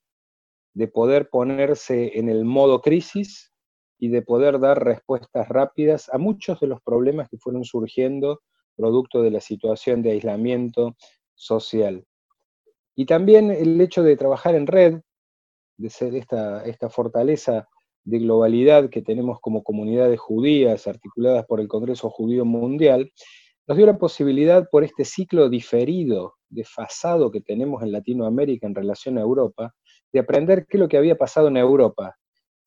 de 0.78 0.88
poder 0.88 1.30
ponerse 1.30 2.20
en 2.20 2.30
el 2.30 2.46
modo 2.46 2.82
crisis 2.82 3.52
y 3.98 4.10
de 4.10 4.22
poder 4.22 4.60
dar 4.60 4.84
respuestas 4.84 5.50
rápidas 5.50 6.08
a 6.14 6.20
muchos 6.20 6.60
de 6.60 6.68
los 6.68 6.82
problemas 6.84 7.30
que 7.30 7.40
fueron 7.40 7.64
surgiendo 7.64 8.42
producto 8.76 9.24
de 9.24 9.32
la 9.32 9.42
situación 9.42 10.04
de 10.04 10.12
aislamiento 10.12 10.96
social. 11.34 12.06
Y 12.98 13.06
también 13.06 13.52
el 13.52 13.80
hecho 13.80 14.02
de 14.02 14.18
trabajar 14.18 14.56
en 14.56 14.66
red 14.66 15.02
de 15.78 15.90
ser 15.92 16.16
esta, 16.16 16.66
esta 16.66 16.90
fortaleza 16.90 17.68
de 18.04 18.18
globalidad 18.18 18.90
que 18.90 19.04
tenemos 19.04 19.40
como 19.40 19.64
comunidades 19.64 20.20
judías 20.20 20.88
articuladas 20.88 21.46
por 21.46 21.60
el 21.60 21.68
Congreso 21.68 22.10
Judío 22.10 22.44
Mundial, 22.44 23.12
nos 23.68 23.78
dio 23.78 23.86
la 23.86 24.00
posibilidad 24.00 24.68
por 24.72 24.84
este 24.84 25.06
ciclo 25.06 25.48
diferido, 25.48 26.34
desfasado 26.50 27.30
que 27.30 27.42
tenemos 27.42 27.84
en 27.84 27.92
Latinoamérica 27.92 28.66
en 28.66 28.74
relación 28.74 29.20
a 29.20 29.22
Europa, 29.22 29.76
de 30.12 30.20
aprender 30.20 30.66
qué 30.66 30.78
es 30.78 30.80
lo 30.80 30.88
que 30.88 30.98
había 30.98 31.18
pasado 31.18 31.50
en 31.50 31.58
Europa, 31.58 32.16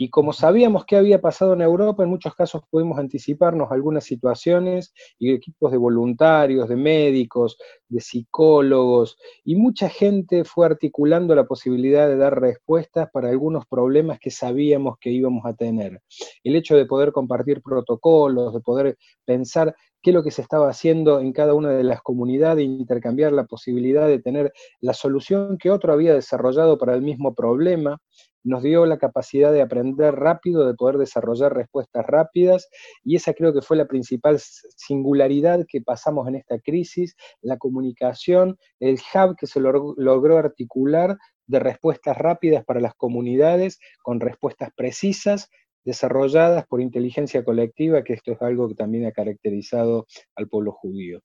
y 0.02 0.08
como 0.08 0.32
sabíamos 0.32 0.86
qué 0.86 0.96
había 0.96 1.20
pasado 1.20 1.52
en 1.52 1.60
Europa, 1.60 2.02
en 2.02 2.08
muchos 2.08 2.34
casos 2.34 2.62
pudimos 2.70 2.98
anticiparnos 2.98 3.70
algunas 3.70 4.02
situaciones 4.02 4.94
y 5.18 5.30
equipos 5.30 5.70
de 5.70 5.76
voluntarios, 5.76 6.70
de 6.70 6.76
médicos, 6.76 7.58
de 7.86 8.00
psicólogos, 8.00 9.18
y 9.44 9.56
mucha 9.56 9.90
gente 9.90 10.44
fue 10.44 10.64
articulando 10.64 11.34
la 11.34 11.44
posibilidad 11.44 12.08
de 12.08 12.16
dar 12.16 12.40
respuestas 12.40 13.10
para 13.12 13.28
algunos 13.28 13.66
problemas 13.66 14.18
que 14.18 14.30
sabíamos 14.30 14.96
que 14.98 15.10
íbamos 15.10 15.44
a 15.44 15.52
tener. 15.52 16.00
El 16.44 16.56
hecho 16.56 16.76
de 16.76 16.86
poder 16.86 17.12
compartir 17.12 17.60
protocolos, 17.60 18.54
de 18.54 18.60
poder 18.60 18.96
pensar 19.26 19.76
qué 20.00 20.12
es 20.12 20.14
lo 20.14 20.22
que 20.22 20.30
se 20.30 20.40
estaba 20.40 20.70
haciendo 20.70 21.20
en 21.20 21.34
cada 21.34 21.52
una 21.52 21.72
de 21.72 21.84
las 21.84 22.00
comunidades, 22.00 22.64
intercambiar 22.64 23.32
la 23.32 23.44
posibilidad 23.44 24.08
de 24.08 24.18
tener 24.18 24.50
la 24.80 24.94
solución 24.94 25.58
que 25.58 25.70
otro 25.70 25.92
había 25.92 26.14
desarrollado 26.14 26.78
para 26.78 26.94
el 26.94 27.02
mismo 27.02 27.34
problema, 27.34 27.98
nos 28.42 28.62
dio 28.62 28.86
la 28.86 28.98
capacidad 28.98 29.52
de 29.52 29.62
aprender 29.62 30.14
rápido, 30.14 30.66
de 30.66 30.74
poder 30.74 30.98
desarrollar 30.98 31.54
respuestas 31.54 32.06
rápidas, 32.06 32.68
y 33.04 33.16
esa 33.16 33.34
creo 33.34 33.52
que 33.52 33.62
fue 33.62 33.76
la 33.76 33.86
principal 33.86 34.38
singularidad 34.38 35.64
que 35.68 35.80
pasamos 35.80 36.28
en 36.28 36.36
esta 36.36 36.58
crisis, 36.58 37.16
la 37.40 37.58
comunicación, 37.58 38.58
el 38.78 38.98
hub 39.14 39.36
que 39.36 39.46
se 39.46 39.60
logró 39.60 40.38
articular 40.38 41.18
de 41.46 41.58
respuestas 41.58 42.16
rápidas 42.16 42.64
para 42.64 42.80
las 42.80 42.94
comunidades, 42.94 43.78
con 44.02 44.20
respuestas 44.20 44.70
precisas, 44.76 45.50
desarrolladas 45.84 46.66
por 46.66 46.80
inteligencia 46.80 47.44
colectiva, 47.44 48.04
que 48.04 48.12
esto 48.12 48.32
es 48.32 48.42
algo 48.42 48.68
que 48.68 48.74
también 48.74 49.06
ha 49.06 49.12
caracterizado 49.12 50.06
al 50.36 50.48
pueblo 50.48 50.72
judío. 50.72 51.20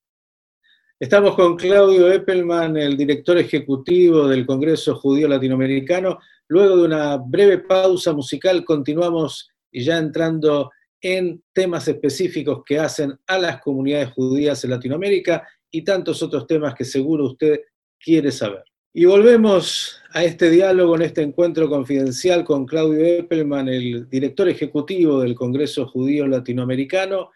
Estamos 0.97 1.35
con 1.35 1.57
Claudio 1.57 2.09
Eppelman, 2.09 2.77
el 2.77 2.95
director 2.95 3.37
ejecutivo 3.37 4.29
del 4.29 4.45
Congreso 4.45 4.95
Judío 4.95 5.27
Latinoamericano. 5.27 6.19
Luego 6.47 6.77
de 6.77 6.83
una 6.83 7.17
breve 7.17 7.59
pausa 7.59 8.13
musical, 8.13 8.63
continuamos 8.63 9.49
ya 9.71 9.97
entrando 9.97 10.71
en 11.01 11.43
temas 11.53 11.87
específicos 11.87 12.63
que 12.65 12.79
hacen 12.79 13.17
a 13.27 13.37
las 13.37 13.61
comunidades 13.61 14.11
judías 14.13 14.63
en 14.63 14.71
Latinoamérica 14.71 15.47
y 15.71 15.83
tantos 15.83 16.23
otros 16.23 16.47
temas 16.47 16.73
que 16.73 16.85
seguro 16.85 17.25
usted 17.25 17.61
quiere 17.99 18.31
saber. 18.31 18.63
Y 18.93 19.05
volvemos 19.05 20.01
a 20.13 20.23
este 20.23 20.49
diálogo, 20.49 20.95
en 20.95 21.01
este 21.01 21.21
encuentro 21.21 21.69
confidencial 21.69 22.45
con 22.45 22.65
Claudio 22.65 23.05
Eppelman, 23.05 23.67
el 23.67 24.07
director 24.09 24.47
ejecutivo 24.47 25.19
del 25.19 25.35
Congreso 25.35 25.85
Judío 25.87 26.27
Latinoamericano. 26.27 27.31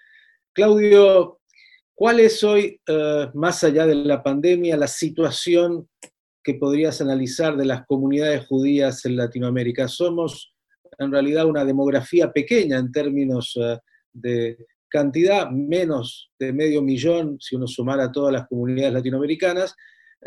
Claudio, 0.53 1.39
¿Cuál 1.99 2.21
es 2.21 2.41
hoy, 2.45 2.79
eh, 2.87 3.27
más 3.33 3.61
allá 3.65 3.85
de 3.85 3.93
la 3.93 4.23
pandemia, 4.23 4.77
la 4.77 4.87
situación 4.87 5.89
que 6.43 6.55
podrías 6.55 7.01
analizar 7.01 7.58
de 7.58 7.65
las 7.65 7.86
comunidades 7.86 8.48
judías 8.48 9.05
en 9.05 9.17
Latinoamérica? 9.17 9.88
Somos 9.88 10.53
en 10.98 11.12
realidad 11.12 11.46
una 11.46 11.65
demografía 11.65 12.31
pequeña 12.31 12.77
en 12.77 12.91
términos 12.91 13.58
eh, 13.62 13.77
de 14.13 14.58
cantidad, 14.89 15.50
menos 15.50 16.31
de 16.39 16.51
medio 16.51 16.81
millón 16.81 17.38
si 17.39 17.55
uno 17.55 17.67
sumara 17.67 18.12
todas 18.12 18.34
las 18.34 18.48
comunidades 18.48 18.93
latinoamericanas, 18.93 19.75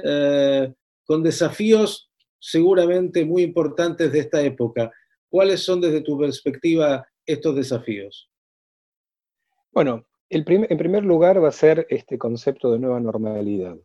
eh, 0.03 0.73
con 1.05 1.23
desafíos 1.23 2.11
seguramente 2.39 3.25
muy 3.25 3.43
importantes 3.43 4.11
de 4.13 4.21
esta 4.21 4.41
época. 4.41 4.91
¿Cuáles 5.29 5.63
son 5.63 5.81
desde 5.81 6.03
tu 6.03 6.19
perspectiva 6.19 7.07
estos 7.27 7.57
desafíos? 7.57 8.31
Bueno, 9.73 10.07
en 10.29 10.45
primer 10.45 11.05
lugar 11.05 11.43
va 11.43 11.49
a 11.49 11.53
ser 11.53 11.87
este 11.91 12.19
concepto 12.19 12.73
de 12.73 12.79
nueva 12.79 13.01
normalidad, 13.01 13.77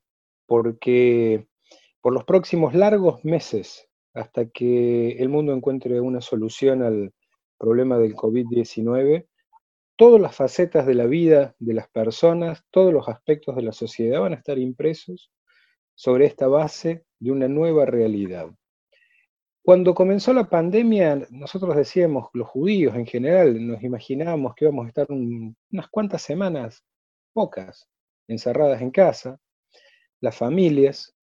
porque 0.45 1.47
por 2.01 2.13
los 2.13 2.23
próximos 2.25 2.73
largos 2.73 3.23
meses, 3.25 3.87
hasta 4.13 4.49
que 4.49 5.11
el 5.19 5.29
mundo 5.29 5.53
encuentre 5.53 5.99
una 6.01 6.21
solución 6.21 6.81
al 6.83 7.13
problema 7.57 7.97
del 7.97 8.15
COVID-19, 8.15 9.27
todas 9.95 10.21
las 10.21 10.35
facetas 10.35 10.85
de 10.85 10.93
la 10.93 11.05
vida 11.05 11.55
de 11.59 11.73
las 11.73 11.89
personas, 11.89 12.63
todos 12.69 12.93
los 12.93 13.09
aspectos 13.09 13.55
de 13.55 13.63
la 13.63 13.71
sociedad 13.71 14.21
van 14.21 14.33
a 14.33 14.37
estar 14.37 14.57
impresos 14.57 15.31
sobre 15.95 16.25
esta 16.25 16.47
base 16.47 17.03
de 17.19 17.31
una 17.31 17.47
nueva 17.47 17.85
realidad. 17.85 18.49
Cuando 19.63 19.93
comenzó 19.93 20.31
la 20.33 20.49
pandemia, 20.49 21.27
nosotros 21.29 21.75
decíamos, 21.75 22.29
los 22.33 22.47
judíos 22.47 22.95
en 22.95 23.05
general, 23.05 23.67
nos 23.67 23.83
imaginábamos 23.83 24.55
que 24.55 24.63
íbamos 24.63 24.85
a 24.85 24.87
estar 24.89 25.07
unas 25.09 25.89
cuantas 25.91 26.21
semanas, 26.21 26.85
pocas, 27.33 27.89
encerradas 28.29 28.81
en 28.81 28.91
casa, 28.91 29.41
las 30.21 30.37
familias, 30.37 31.16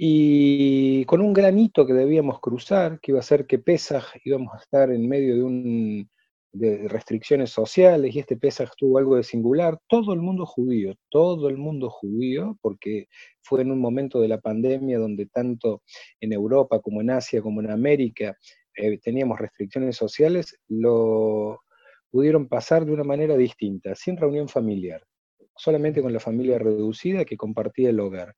y 0.00 1.04
con 1.06 1.20
un 1.20 1.32
granito 1.32 1.84
que 1.84 1.92
debíamos 1.92 2.40
cruzar, 2.40 3.00
que 3.00 3.10
iba 3.10 3.18
a 3.18 3.22
ser 3.22 3.46
que 3.46 3.58
Pesaj 3.58 4.04
íbamos 4.24 4.54
a 4.54 4.58
estar 4.58 4.92
en 4.92 5.08
medio 5.08 5.34
de 5.34 5.42
un 5.42 6.10
de 6.52 6.88
restricciones 6.88 7.50
sociales 7.50 8.14
y 8.14 8.20
este 8.20 8.36
Pesach 8.36 8.70
tuvo 8.76 8.98
algo 8.98 9.16
de 9.16 9.24
singular, 9.24 9.78
todo 9.88 10.12
el 10.12 10.20
mundo 10.20 10.46
judío, 10.46 10.94
todo 11.10 11.48
el 11.48 11.56
mundo 11.58 11.90
judío, 11.90 12.56
porque 12.62 13.08
fue 13.42 13.62
en 13.62 13.72
un 13.72 13.80
momento 13.80 14.20
de 14.20 14.28
la 14.28 14.40
pandemia 14.40 14.98
donde 14.98 15.26
tanto 15.26 15.82
en 16.20 16.32
Europa 16.32 16.80
como 16.80 17.00
en 17.00 17.10
Asia 17.10 17.42
como 17.42 17.60
en 17.60 17.70
América 17.70 18.36
eh, 18.76 18.98
teníamos 18.98 19.38
restricciones 19.38 19.96
sociales, 19.96 20.56
lo 20.68 21.60
pudieron 22.10 22.48
pasar 22.48 22.86
de 22.86 22.92
una 22.92 23.04
manera 23.04 23.36
distinta, 23.36 23.94
sin 23.94 24.16
reunión 24.16 24.48
familiar, 24.48 25.04
solamente 25.56 26.00
con 26.00 26.12
la 26.12 26.20
familia 26.20 26.58
reducida 26.58 27.24
que 27.24 27.36
compartía 27.36 27.90
el 27.90 28.00
hogar. 28.00 28.34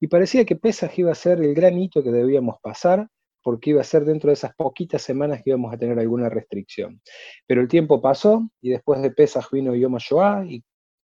Y 0.00 0.08
parecía 0.08 0.44
que 0.44 0.56
Pesach 0.56 0.98
iba 0.98 1.12
a 1.12 1.14
ser 1.14 1.40
el 1.40 1.54
gran 1.54 1.78
hito 1.78 2.02
que 2.02 2.10
debíamos 2.10 2.56
pasar, 2.62 3.08
porque 3.42 3.70
iba 3.70 3.80
a 3.82 3.84
ser 3.84 4.04
dentro 4.04 4.28
de 4.28 4.34
esas 4.34 4.54
poquitas 4.54 5.02
semanas 5.02 5.42
que 5.42 5.50
íbamos 5.50 5.72
a 5.72 5.76
tener 5.76 5.98
alguna 5.98 6.30
restricción. 6.30 7.00
Pero 7.46 7.60
el 7.60 7.68
tiempo 7.68 8.00
pasó 8.00 8.48
y 8.60 8.70
después 8.70 9.02
de 9.02 9.10
Pesach 9.10 9.50
vino 9.52 9.74
Yom 9.74 9.96
HaShoah 9.96 10.46
y, 10.46 10.64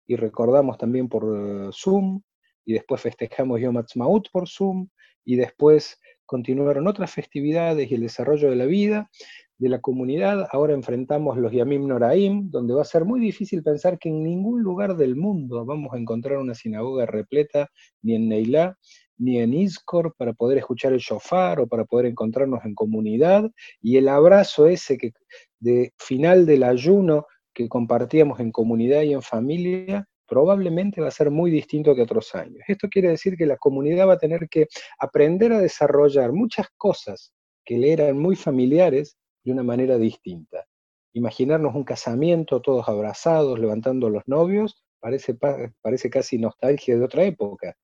y 0.07 0.17
recordamos 0.17 0.77
también 0.77 1.09
por 1.09 1.25
eh, 1.25 1.71
Zoom 1.73 2.21
y 2.65 2.75
después 2.75 3.01
festejamos 3.01 3.61
Yom 3.61 3.79
HaTzmaut 3.79 4.29
por 4.31 4.49
Zoom 4.49 4.89
y 5.25 5.37
después 5.37 5.99
continuaron 6.27 6.87
otras 6.87 7.11
festividades 7.11 7.91
y 7.91 7.95
el 7.95 8.03
desarrollo 8.03 8.51
de 8.51 8.57
la 8.57 8.67
vida 8.67 9.11
de 9.59 9.69
la 9.69 9.81
comunidad. 9.81 10.47
Ahora 10.51 10.75
enfrentamos 10.75 11.39
los 11.39 11.53
Yamim 11.53 11.87
Noraim, 11.87 12.51
donde 12.51 12.75
va 12.75 12.83
a 12.83 12.85
ser 12.85 13.05
muy 13.05 13.21
difícil 13.21 13.63
pensar 13.63 13.99
que 13.99 14.09
en 14.09 14.23
ningún 14.23 14.63
lugar 14.63 14.97
del 14.97 15.17
mundo 15.17 15.65
vamos 15.65 15.93
a 15.95 15.99
encontrar 15.99 16.39
una 16.39 16.55
sinagoga 16.55 17.07
repleta, 17.07 17.71
ni 18.03 18.15
en 18.15 18.29
Neilá, 18.29 18.77
ni 19.19 19.39
en 19.39 19.55
Iscor 19.55 20.15
para 20.17 20.35
poder 20.35 20.59
escuchar 20.59 20.93
el 20.93 20.99
shofar 20.99 21.61
o 21.61 21.67
para 21.67 21.85
poder 21.85 22.07
encontrarnos 22.07 22.65
en 22.65 22.75
comunidad, 22.75 23.51
y 23.81 23.97
el 23.97 24.09
abrazo 24.09 24.67
ese 24.67 24.99
de 25.59 25.93
final 25.97 26.45
del 26.45 26.63
ayuno 26.63 27.27
que 27.55 27.69
compartíamos 27.69 28.41
en 28.41 28.53
comunidad 28.53 29.03
y 29.03 29.15
en 29.15 29.23
familia, 29.23 30.07
probablemente 30.29 31.01
va 31.01 31.09
a 31.09 31.13
ser 31.13 31.31
muy 31.31 31.51
distinto 31.51 31.95
que 31.95 32.03
otros 32.03 32.35
años. 32.35 32.63
Esto 32.69 32.89
quiere 32.89 33.09
decir 33.09 33.37
que 33.37 33.47
la 33.47 33.57
comunidad 33.57 34.09
va 34.09 34.15
a 34.15 34.19
tener 34.19 34.49
que 34.51 34.67
aprender 34.99 35.53
a 35.53 35.61
desarrollar 35.61 36.33
muchas 36.33 36.67
cosas 36.77 37.33
que 37.65 37.79
le 37.79 37.93
eran 37.93 38.19
muy 38.19 38.37
familiares 38.37 39.17
de 39.47 39.53
una 39.53 39.63
manera 39.63 39.97
distinta. 39.97 40.67
Imaginarnos 41.15 41.75
un 41.75 41.85
casamiento 41.85 42.61
todos 42.61 42.89
abrazados, 42.89 43.59
levantando 43.59 44.11
los 44.11 44.25
novios, 44.27 44.85
parece, 44.99 45.35
parece 45.81 46.11
casi 46.11 46.37
nostalgia 46.37 46.97
de 46.97 47.05
otra 47.05 47.23
época. 47.23 47.77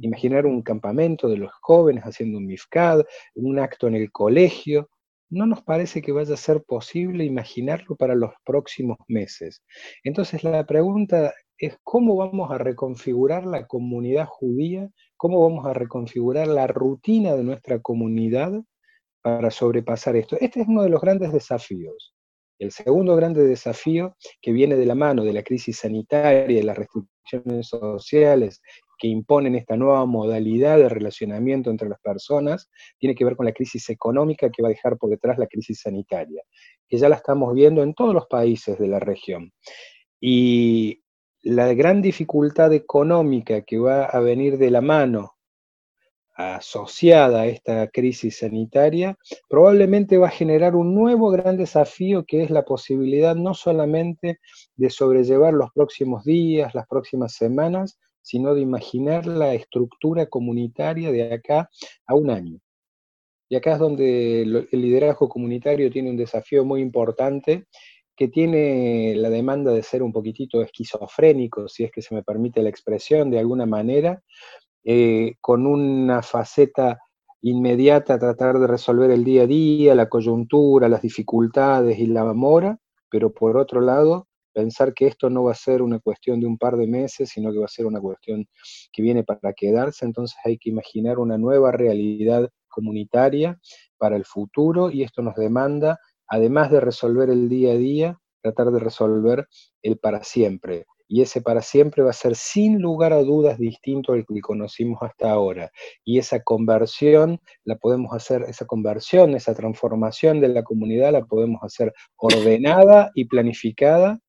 Imaginar 0.00 0.46
un 0.46 0.62
campamento 0.62 1.28
de 1.28 1.36
los 1.36 1.52
jóvenes 1.60 2.04
haciendo 2.04 2.38
un 2.38 2.46
mifcad, 2.46 3.02
un 3.34 3.58
acto 3.58 3.86
en 3.86 3.96
el 3.96 4.10
colegio, 4.10 4.88
no 5.30 5.46
nos 5.46 5.62
parece 5.62 6.00
que 6.00 6.10
vaya 6.10 6.32
a 6.32 6.38
ser 6.38 6.64
posible 6.64 7.22
imaginarlo 7.24 7.94
para 7.96 8.14
los 8.14 8.32
próximos 8.44 8.96
meses. 9.08 9.62
Entonces 10.02 10.42
la 10.42 10.64
pregunta 10.64 11.34
es 11.58 11.76
cómo 11.84 12.16
vamos 12.16 12.50
a 12.50 12.56
reconfigurar 12.56 13.44
la 13.44 13.66
comunidad 13.66 14.26
judía, 14.26 14.88
cómo 15.18 15.42
vamos 15.42 15.66
a 15.66 15.74
reconfigurar 15.74 16.48
la 16.48 16.66
rutina 16.66 17.34
de 17.34 17.44
nuestra 17.44 17.78
comunidad 17.80 18.62
para 19.22 19.50
sobrepasar 19.50 20.16
esto. 20.16 20.36
Este 20.40 20.60
es 20.60 20.68
uno 20.68 20.82
de 20.82 20.88
los 20.88 21.00
grandes 21.00 21.32
desafíos. 21.32 22.14
El 22.58 22.72
segundo 22.72 23.14
grande 23.14 23.44
desafío 23.44 24.16
que 24.42 24.52
viene 24.52 24.74
de 24.74 24.86
la 24.86 24.96
mano 24.96 25.24
de 25.24 25.32
la 25.32 25.44
crisis 25.44 25.78
sanitaria, 25.78 26.56
de 26.56 26.64
las 26.64 26.76
restricciones 26.76 27.68
sociales 27.68 28.60
que 28.98 29.06
imponen 29.06 29.54
esta 29.54 29.76
nueva 29.76 30.04
modalidad 30.06 30.76
de 30.76 30.88
relacionamiento 30.88 31.70
entre 31.70 31.88
las 31.88 32.00
personas, 32.00 32.68
tiene 32.98 33.14
que 33.14 33.24
ver 33.24 33.36
con 33.36 33.46
la 33.46 33.52
crisis 33.52 33.88
económica 33.90 34.50
que 34.50 34.60
va 34.60 34.68
a 34.68 34.70
dejar 34.70 34.96
por 34.98 35.10
detrás 35.10 35.38
la 35.38 35.46
crisis 35.46 35.82
sanitaria, 35.82 36.42
que 36.88 36.98
ya 36.98 37.08
la 37.08 37.14
estamos 37.14 37.54
viendo 37.54 37.84
en 37.84 37.94
todos 37.94 38.12
los 38.12 38.26
países 38.26 38.76
de 38.76 38.88
la 38.88 38.98
región. 38.98 39.52
Y 40.20 41.00
la 41.42 41.72
gran 41.74 42.02
dificultad 42.02 42.72
económica 42.72 43.62
que 43.62 43.78
va 43.78 44.04
a 44.04 44.18
venir 44.18 44.58
de 44.58 44.72
la 44.72 44.80
mano 44.80 45.37
asociada 46.38 47.42
a 47.42 47.46
esta 47.46 47.88
crisis 47.88 48.38
sanitaria, 48.38 49.18
probablemente 49.48 50.18
va 50.18 50.28
a 50.28 50.30
generar 50.30 50.76
un 50.76 50.94
nuevo 50.94 51.30
gran 51.30 51.56
desafío 51.56 52.24
que 52.24 52.44
es 52.44 52.50
la 52.50 52.64
posibilidad 52.64 53.34
no 53.34 53.54
solamente 53.54 54.38
de 54.76 54.90
sobrellevar 54.90 55.52
los 55.52 55.70
próximos 55.74 56.24
días, 56.24 56.74
las 56.74 56.86
próximas 56.86 57.32
semanas, 57.34 57.98
sino 58.22 58.54
de 58.54 58.60
imaginar 58.60 59.26
la 59.26 59.52
estructura 59.54 60.26
comunitaria 60.26 61.10
de 61.10 61.32
acá 61.32 61.68
a 62.06 62.14
un 62.14 62.30
año. 62.30 62.60
Y 63.50 63.56
acá 63.56 63.72
es 63.72 63.78
donde 63.80 64.42
el 64.42 64.68
liderazgo 64.70 65.28
comunitario 65.28 65.90
tiene 65.90 66.10
un 66.10 66.16
desafío 66.16 66.64
muy 66.64 66.82
importante 66.82 67.66
que 68.14 68.28
tiene 68.28 69.14
la 69.16 69.30
demanda 69.30 69.72
de 69.72 69.82
ser 69.82 70.02
un 70.02 70.12
poquitito 70.12 70.62
esquizofrénico, 70.62 71.68
si 71.68 71.84
es 71.84 71.90
que 71.90 72.02
se 72.02 72.14
me 72.14 72.22
permite 72.22 72.62
la 72.62 72.68
expresión 72.68 73.30
de 73.30 73.38
alguna 73.38 73.64
manera, 73.64 74.22
eh, 74.90 75.34
con 75.42 75.66
una 75.66 76.22
faceta 76.22 76.98
inmediata, 77.42 78.18
tratar 78.18 78.58
de 78.58 78.66
resolver 78.66 79.10
el 79.10 79.22
día 79.22 79.42
a 79.42 79.46
día, 79.46 79.94
la 79.94 80.08
coyuntura, 80.08 80.88
las 80.88 81.02
dificultades 81.02 81.98
y 81.98 82.06
la 82.06 82.24
mora, 82.32 82.78
pero 83.10 83.30
por 83.30 83.58
otro 83.58 83.82
lado, 83.82 84.28
pensar 84.54 84.94
que 84.94 85.06
esto 85.06 85.28
no 85.28 85.44
va 85.44 85.52
a 85.52 85.56
ser 85.56 85.82
una 85.82 85.98
cuestión 85.98 86.40
de 86.40 86.46
un 86.46 86.56
par 86.56 86.78
de 86.78 86.86
meses, 86.86 87.28
sino 87.28 87.52
que 87.52 87.58
va 87.58 87.66
a 87.66 87.68
ser 87.68 87.84
una 87.84 88.00
cuestión 88.00 88.46
que 88.90 89.02
viene 89.02 89.24
para 89.24 89.52
quedarse, 89.52 90.06
entonces 90.06 90.38
hay 90.42 90.56
que 90.56 90.70
imaginar 90.70 91.18
una 91.18 91.36
nueva 91.36 91.70
realidad 91.70 92.48
comunitaria 92.68 93.60
para 93.98 94.16
el 94.16 94.24
futuro 94.24 94.90
y 94.90 95.02
esto 95.02 95.20
nos 95.20 95.34
demanda, 95.34 95.98
además 96.26 96.70
de 96.70 96.80
resolver 96.80 97.28
el 97.28 97.50
día 97.50 97.72
a 97.72 97.76
día, 97.76 98.18
tratar 98.40 98.70
de 98.70 98.78
resolver 98.78 99.48
el 99.82 99.98
para 99.98 100.24
siempre, 100.24 100.86
y 101.08 101.22
ese 101.22 101.40
para 101.40 101.62
siempre 101.62 102.02
va 102.02 102.10
a 102.10 102.12
ser 102.12 102.36
sin 102.36 102.80
lugar 102.80 103.12
a 103.14 103.22
dudas 103.22 103.58
distinto 103.58 104.12
al 104.12 104.26
que 104.26 104.40
conocimos 104.40 105.02
hasta 105.02 105.30
ahora. 105.30 105.72
Y 106.04 106.18
esa 106.18 106.42
conversión 106.42 107.40
la 107.64 107.76
podemos 107.76 108.12
hacer, 108.12 108.42
esa 108.42 108.66
conversión, 108.66 109.34
esa 109.34 109.54
transformación 109.54 110.40
de 110.40 110.48
la 110.48 110.62
comunidad 110.62 111.12
la 111.12 111.24
podemos 111.24 111.62
hacer 111.62 111.94
ordenada 112.16 113.10
y 113.14 113.24
planificada, 113.24 114.20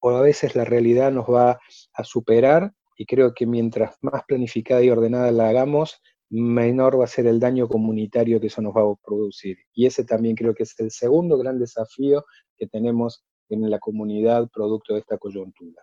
o 0.00 0.10
a 0.10 0.22
veces 0.22 0.56
la 0.56 0.64
realidad 0.64 1.12
nos 1.12 1.26
va 1.26 1.58
a 1.92 2.04
superar 2.04 2.72
y 2.96 3.04
creo 3.06 3.34
que 3.34 3.46
mientras 3.46 3.96
más 4.00 4.22
planificada 4.26 4.82
y 4.82 4.90
ordenada 4.90 5.30
la 5.30 5.48
hagamos, 5.48 6.00
menor 6.30 6.98
va 6.98 7.04
a 7.04 7.08
ser 7.08 7.26
el 7.26 7.38
daño 7.38 7.68
comunitario 7.68 8.40
que 8.40 8.48
eso 8.48 8.62
nos 8.62 8.74
va 8.74 8.82
a 8.82 8.94
producir. 9.04 9.58
Y 9.74 9.86
ese 9.86 10.04
también 10.04 10.36
creo 10.36 10.54
que 10.54 10.64
es 10.64 10.74
el 10.80 10.90
segundo 10.90 11.38
gran 11.38 11.58
desafío 11.58 12.24
que 12.56 12.66
tenemos 12.66 13.24
en 13.48 13.70
la 13.70 13.78
comunidad 13.78 14.48
producto 14.48 14.94
de 14.94 15.00
esta 15.00 15.18
coyuntura. 15.18 15.82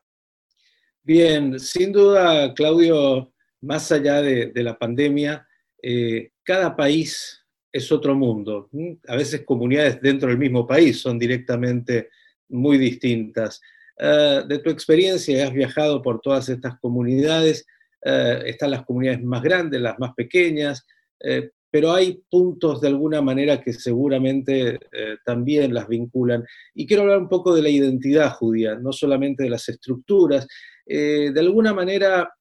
Bien, 1.01 1.59
sin 1.59 1.91
duda, 1.91 2.53
Claudio, 2.53 3.33
más 3.61 3.91
allá 3.91 4.21
de, 4.21 4.51
la 4.55 4.77
pandemia, 4.77 5.45
eh, 5.81 6.31
cada 6.43 6.75
país 6.75 7.45
es 7.71 7.91
otro 7.91 8.15
mundo. 8.15 8.69
A 9.07 9.15
veces 9.15 9.43
comunidades 9.45 10.01
dentro 10.01 10.29
del 10.29 10.37
mismo 10.37 10.65
país 10.65 11.01
son 11.01 11.19
directamente 11.19 12.09
muy 12.49 12.77
distintas. 12.77 13.61
Eh, 13.97 14.43
de 14.47 14.59
tu 14.59 14.69
experiencia, 14.69 15.45
has 15.45 15.53
viajado 15.53 16.01
por 16.01 16.21
todas 16.21 16.49
estas 16.49 16.79
comunidades, 16.79 17.65
eh, 18.03 18.43
están 18.45 18.71
las 18.71 18.85
comunidades 18.85 19.23
más 19.23 19.41
grandes, 19.41 19.81
las 19.81 19.99
más 19.99 20.13
pequeñas, 20.13 20.85
pero 21.73 21.91
hay 21.91 22.21
puntos 22.29 22.81
de 22.81 22.89
alguna 22.89 23.19
manera 23.19 23.59
que 23.59 23.73
seguramente 23.73 24.75
eh, 24.91 25.17
también 25.25 25.73
las 25.73 25.87
vinculan. 25.87 26.45
Y 26.75 26.85
quiero 26.85 27.01
hablar 27.01 27.17
un 27.17 27.27
poco 27.27 27.55
de 27.55 27.63
la 27.63 27.69
identidad 27.69 28.31
judía, 28.33 28.75
no 28.75 28.93
solamente 28.93 29.41
de 29.41 29.49
las 29.49 29.67
estructuras. 29.67 30.45
Eh, 30.85 31.31
de 31.33 31.39
alguna 31.39 31.73
manera 31.73 32.31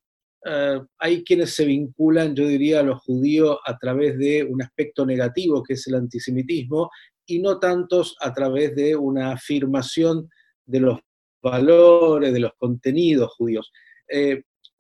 eh, 0.45 0.79
hay 0.99 1.25
quienes 1.25 1.55
se 1.55 1.64
vinculan, 1.64 2.37
yo 2.37 2.47
diría, 2.47 2.81
a 2.81 2.83
los 2.83 3.01
judíos 3.05 3.57
a 3.64 3.79
través 3.79 4.18
de 4.18 4.45
un 4.45 4.61
aspecto 4.61 5.07
negativo 5.07 5.62
que 5.62 5.73
es 5.75 5.87
el 5.87 5.95
antisemitismo 5.95 6.90
y 7.25 7.38
no 7.38 7.59
tantos 7.59 8.14
a 8.21 8.35
través 8.35 8.77
de 8.77 8.95
una 8.97 9.33
afirmación 9.33 10.29
de 10.66 10.81
los 10.81 11.01
valores, 11.42 12.35
de 12.35 12.40
los 12.40 12.53
contenidos 12.59 13.33
judíos 13.33 13.73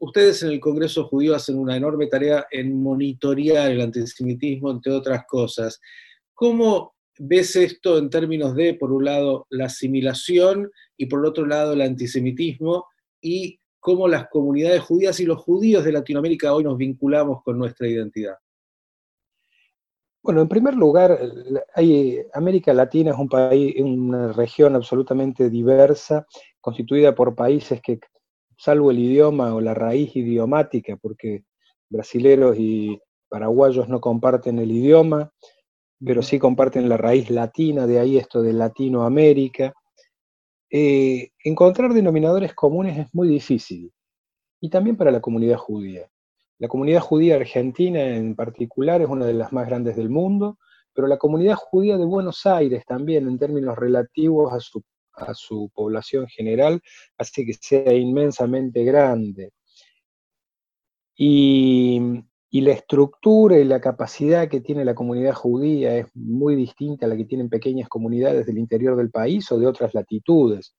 ustedes 0.02 0.42
en 0.42 0.50
el 0.50 0.58
Congreso 0.58 1.04
Judío 1.04 1.34
hacen 1.34 1.56
una 1.56 1.76
enorme 1.76 2.08
tarea 2.08 2.46
en 2.50 2.82
monitorear 2.82 3.70
el 3.70 3.80
antisemitismo, 3.80 4.72
entre 4.72 4.92
otras 4.92 5.24
cosas. 5.28 5.80
¿Cómo 6.34 6.94
ves 7.18 7.54
esto 7.54 7.98
en 7.98 8.10
términos 8.10 8.56
de, 8.56 8.74
por 8.74 8.90
un 8.90 9.04
lado, 9.04 9.46
la 9.50 9.66
asimilación 9.66 10.72
y 10.96 11.06
por 11.06 11.24
otro 11.24 11.46
lado, 11.46 11.74
el 11.74 11.82
antisemitismo 11.82 12.86
y 13.20 13.60
cómo 13.78 14.08
las 14.08 14.28
comunidades 14.28 14.82
judías 14.82 15.20
y 15.20 15.24
los 15.24 15.40
judíos 15.40 15.84
de 15.84 15.92
Latinoamérica 15.92 16.52
hoy 16.52 16.64
nos 16.64 16.76
vinculamos 16.76 17.40
con 17.44 17.56
nuestra 17.56 17.86
identidad? 17.86 18.34
Bueno, 20.20 20.42
en 20.42 20.48
primer 20.48 20.74
lugar, 20.74 21.16
América 22.32 22.72
Latina 22.72 23.12
es 23.12 23.18
un 23.18 23.28
país, 23.28 23.74
una 23.78 24.32
región 24.32 24.74
absolutamente 24.74 25.48
diversa, 25.48 26.26
constituida 26.60 27.14
por 27.14 27.36
países 27.36 27.80
que 27.80 28.00
salvo 28.62 28.92
el 28.92 29.00
idioma 29.00 29.52
o 29.56 29.60
la 29.60 29.74
raíz 29.74 30.14
idiomática, 30.14 30.96
porque 30.96 31.42
brasileros 31.90 32.56
y 32.56 32.96
paraguayos 33.28 33.88
no 33.88 34.00
comparten 34.00 34.60
el 34.60 34.70
idioma, 34.70 35.32
pero 36.04 36.22
sí 36.22 36.38
comparten 36.38 36.88
la 36.88 36.96
raíz 36.96 37.28
latina, 37.28 37.88
de 37.88 37.98
ahí 37.98 38.18
esto 38.18 38.40
de 38.40 38.52
Latinoamérica. 38.52 39.74
Eh, 40.70 41.30
encontrar 41.42 41.92
denominadores 41.92 42.54
comunes 42.54 42.96
es 42.98 43.08
muy 43.12 43.26
difícil, 43.26 43.92
y 44.60 44.70
también 44.70 44.96
para 44.96 45.10
la 45.10 45.20
comunidad 45.20 45.56
judía. 45.56 46.08
La 46.58 46.68
comunidad 46.68 47.00
judía 47.00 47.34
argentina 47.34 48.00
en 48.14 48.36
particular 48.36 49.02
es 49.02 49.08
una 49.08 49.26
de 49.26 49.34
las 49.34 49.52
más 49.52 49.66
grandes 49.66 49.96
del 49.96 50.08
mundo, 50.08 50.58
pero 50.94 51.08
la 51.08 51.18
comunidad 51.18 51.56
judía 51.56 51.98
de 51.98 52.04
Buenos 52.04 52.46
Aires 52.46 52.84
también, 52.86 53.26
en 53.26 53.40
términos 53.40 53.76
relativos 53.76 54.52
a 54.52 54.60
su 54.60 54.84
a 55.14 55.34
su 55.34 55.70
población 55.74 56.26
general, 56.28 56.80
hace 57.18 57.44
que 57.44 57.54
sea 57.54 57.92
inmensamente 57.92 58.84
grande. 58.84 59.52
Y, 61.16 62.00
la 62.52 62.72
estructura 62.72 63.58
y 63.58 63.64
la 63.64 63.80
capacidad 63.80 64.48
que 64.48 64.60
tiene 64.60 64.84
la 64.84 64.94
comunidad 64.94 65.34
judía 65.34 65.96
es 65.96 66.06
muy 66.14 66.54
distinta 66.54 67.06
a 67.06 67.08
la 67.08 67.16
que 67.16 67.24
tienen 67.24 67.48
pequeñas 67.48 67.88
comunidades 67.88 68.46
del 68.46 68.58
interior 68.58 68.96
del 68.96 69.10
país 69.10 69.50
o 69.50 69.58
de 69.58 69.66
otras 69.66 69.94
latitudes. 69.94 70.74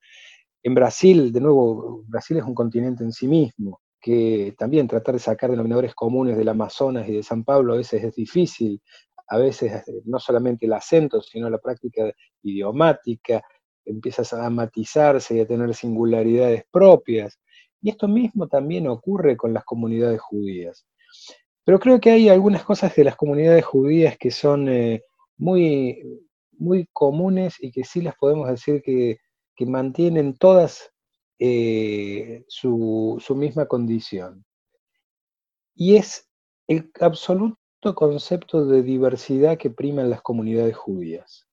En 0.62 0.76
Brasil, 0.76 1.32
de 1.34 1.42
nuevo, 1.42 2.04
Brasil 2.08 2.38
es 2.38 2.44
un 2.44 2.54
continente 2.54 3.04
en 3.04 3.12
sí 3.12 3.28
mismo, 3.28 3.82
que 4.00 4.54
también 4.58 4.88
tratar 4.88 5.16
de 5.16 5.20
sacar 5.20 5.50
denominadores 5.50 5.96
comunes 5.96 6.38
del 6.38 6.50
Amazonas 6.50 7.08
y 7.10 7.14
de 7.14 7.24
San 7.24 7.44
Pablo 7.44 7.74
a 7.74 7.78
veces 7.78 8.04
es 8.04 8.16
difícil, 8.16 8.82
a 9.28 9.38
veces 9.38 9.84
no 10.06 10.20
solamente 10.20 10.66
el 10.66 10.74
acento, 10.74 11.22
sino 11.22 11.50
la 11.50 11.58
práctica 11.58 12.12
idiomática, 12.44 13.44
empiezas 13.86 14.34
a 14.34 14.50
matizarse 14.50 15.36
y 15.36 15.40
a 15.40 15.48
tener 15.48 15.74
singularidades 15.74 16.64
propias. 16.72 17.40
Y 17.82 17.90
esto 17.90 18.08
mismo 18.08 18.48
también 18.48 18.88
ocurre 18.88 19.36
con 19.36 19.54
las 19.54 19.66
comunidades 19.66 20.22
judías. 20.22 20.86
Pero 21.66 21.80
creo 21.80 22.00
que 22.00 22.12
hay 22.12 22.30
algunas 22.30 22.64
cosas 22.64 22.96
de 22.96 23.04
las 23.04 23.16
comunidades 23.16 23.66
judías 23.66 24.18
que 24.18 24.32
son 24.32 24.68
eh, 24.68 25.04
muy, 25.38 26.02
muy 26.52 26.88
comunes 26.92 27.56
y 27.60 27.72
que 27.72 27.84
sí 27.84 28.02
las 28.02 28.16
podemos 28.16 28.50
decir 28.50 28.82
que, 28.82 29.18
mantienen 29.66 30.36
todas 30.36 30.92
eh, 31.40 32.44
su, 32.50 33.18
su 33.26 33.34
misma 33.34 33.66
condición. 33.66 34.44
Y 35.74 35.96
es 35.96 36.30
el 36.68 36.92
absoluto 37.00 37.58
concepto 37.96 38.66
de 38.66 38.84
diversidad 38.84 39.58
que 39.58 39.70
prima 39.70 40.02
en 40.02 40.10
las 40.10 40.22
comunidades 40.22 40.76
judías. 40.76 41.48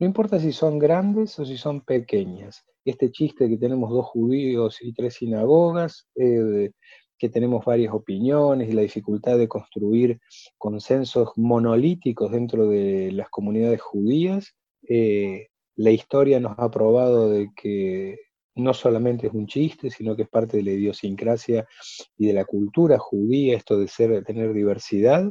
No 0.00 0.06
importa 0.06 0.40
si 0.40 0.52
son 0.52 0.78
grandes 0.78 1.38
o 1.38 1.44
si 1.44 1.58
son 1.58 1.82
pequeñas. 1.82 2.64
Este 2.86 3.12
chiste 3.12 3.50
que 3.50 3.58
tenemos 3.58 3.90
dos 3.90 4.06
judíos 4.06 4.78
y 4.80 4.94
tres 4.94 5.14
sinagogas, 5.14 6.08
eh, 6.16 6.70
que 7.18 7.28
tenemos 7.28 7.66
varias 7.66 7.92
opiniones 7.92 8.70
y 8.70 8.72
la 8.72 8.80
dificultad 8.80 9.36
de 9.36 9.46
construir 9.46 10.18
consensos 10.56 11.32
monolíticos 11.36 12.32
dentro 12.32 12.66
de 12.66 13.12
las 13.12 13.28
comunidades 13.28 13.82
judías, 13.82 14.54
eh, 14.88 15.48
la 15.76 15.90
historia 15.90 16.40
nos 16.40 16.58
ha 16.58 16.70
probado 16.70 17.28
de 17.28 17.50
que 17.54 18.18
no 18.54 18.72
solamente 18.72 19.26
es 19.26 19.34
un 19.34 19.46
chiste, 19.46 19.90
sino 19.90 20.16
que 20.16 20.22
es 20.22 20.28
parte 20.30 20.56
de 20.56 20.62
la 20.62 20.70
idiosincrasia 20.70 21.68
y 22.16 22.26
de 22.26 22.32
la 22.32 22.46
cultura 22.46 22.98
judía, 22.98 23.54
esto 23.54 23.78
de 23.78 23.86
ser, 23.86 24.10
de 24.10 24.22
tener 24.22 24.54
diversidad, 24.54 25.30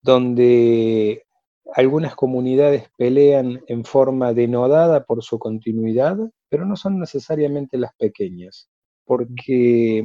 donde 0.00 1.24
algunas 1.72 2.14
comunidades 2.14 2.88
pelean 2.96 3.62
en 3.66 3.84
forma 3.84 4.32
denodada 4.34 5.04
por 5.04 5.22
su 5.22 5.38
continuidad, 5.38 6.16
pero 6.48 6.66
no 6.66 6.76
son 6.76 6.98
necesariamente 6.98 7.78
las 7.78 7.94
pequeñas, 7.96 8.68
porque 9.04 10.04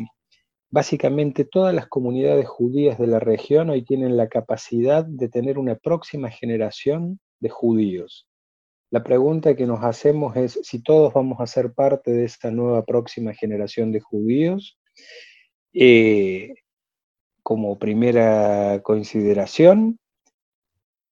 básicamente 0.70 1.46
todas 1.46 1.74
las 1.74 1.88
comunidades 1.88 2.48
judías 2.48 2.98
de 2.98 3.08
la 3.08 3.20
región 3.20 3.70
hoy 3.70 3.84
tienen 3.84 4.18
la 4.18 4.30
capacidad 4.30 5.06
de 5.06 5.30
tener 5.30 5.60
una 5.60 5.76
próxima 5.76 6.30
generación 6.30 7.20
de 7.40 7.50
judíos. 7.50 8.28
La 8.92 9.04
pregunta 9.04 9.56
que 9.56 9.68
nos 9.68 9.84
hacemos 9.84 10.36
es 10.36 10.60
si 10.64 10.82
todos 10.82 11.14
vamos 11.14 11.40
a 11.40 11.48
ser 11.48 11.74
parte 11.74 12.12
de 12.12 12.26
esta 12.26 12.50
nueva 12.50 12.84
próxima 12.86 13.34
generación 13.34 13.92
de 13.92 14.00
judíos. 14.00 14.80
Eh, 15.74 16.54
como 17.50 17.80
primera 17.80 18.80
consideración. 18.84 20.00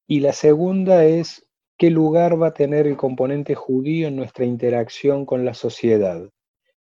Y 0.07 0.21
la 0.21 0.31
segunda 0.31 1.03
es 1.03 1.45
qué 1.77 1.89
lugar 1.89 2.41
va 2.41 2.47
a 2.47 2.53
tener 2.53 2.87
el 2.87 2.95
componente 2.95 3.55
judío 3.55 4.07
en 4.07 4.15
nuestra 4.15 4.45
interacción 4.45 5.25
con 5.25 5.43
la 5.43 5.53
sociedad. 5.53 6.29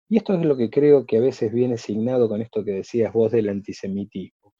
Y 0.07 0.17
esto 0.17 0.35
es 0.35 0.45
lo 0.45 0.55
que 0.55 0.69
creo 0.69 1.07
que 1.07 1.17
a 1.17 1.21
veces 1.21 1.51
viene 1.51 1.73
asignado 1.73 2.29
con 2.29 2.41
esto 2.41 2.63
que 2.63 2.71
decías 2.71 3.11
vos 3.11 3.31
del 3.31 3.49
antisemitismo. 3.49 4.53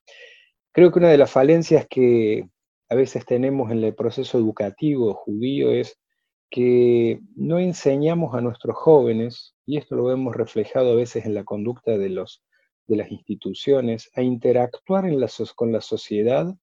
Creo 0.72 0.92
que 0.92 1.00
una 1.00 1.10
de 1.10 1.20
las 1.20 1.32
falencias 1.32 1.86
que 1.88 2.50
a 2.90 2.96
veces 2.96 3.24
tenemos 3.26 3.72
en 3.72 3.84
el 3.84 3.94
proceso 3.94 4.40
educativo 4.40 5.14
judío 5.14 5.72
es 5.72 6.00
que 6.50 7.20
no 7.36 7.60
enseñamos 7.60 8.34
a 8.34 8.42
nuestros 8.42 8.76
jóvenes, 8.76 9.56
y 9.66 9.78
esto 9.78 9.96
lo 9.96 10.06
vemos 10.06 10.36
reflejado 10.36 10.94
a 10.94 10.96
veces 10.96 11.26
en 11.26 11.36
la 11.36 11.44
conducta 11.44 11.98
de, 11.98 12.10
los, 12.10 12.44
de 12.88 12.98
las 12.98 13.12
instituciones, 13.12 14.10
a 14.16 14.24
interactuar 14.24 15.06
con 15.56 15.72
la 15.72 15.82
sociedad 15.82 16.56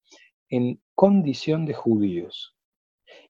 en 0.49 0.82
condición 0.95 1.67
de 1.67 1.75
judíos. 1.75 2.57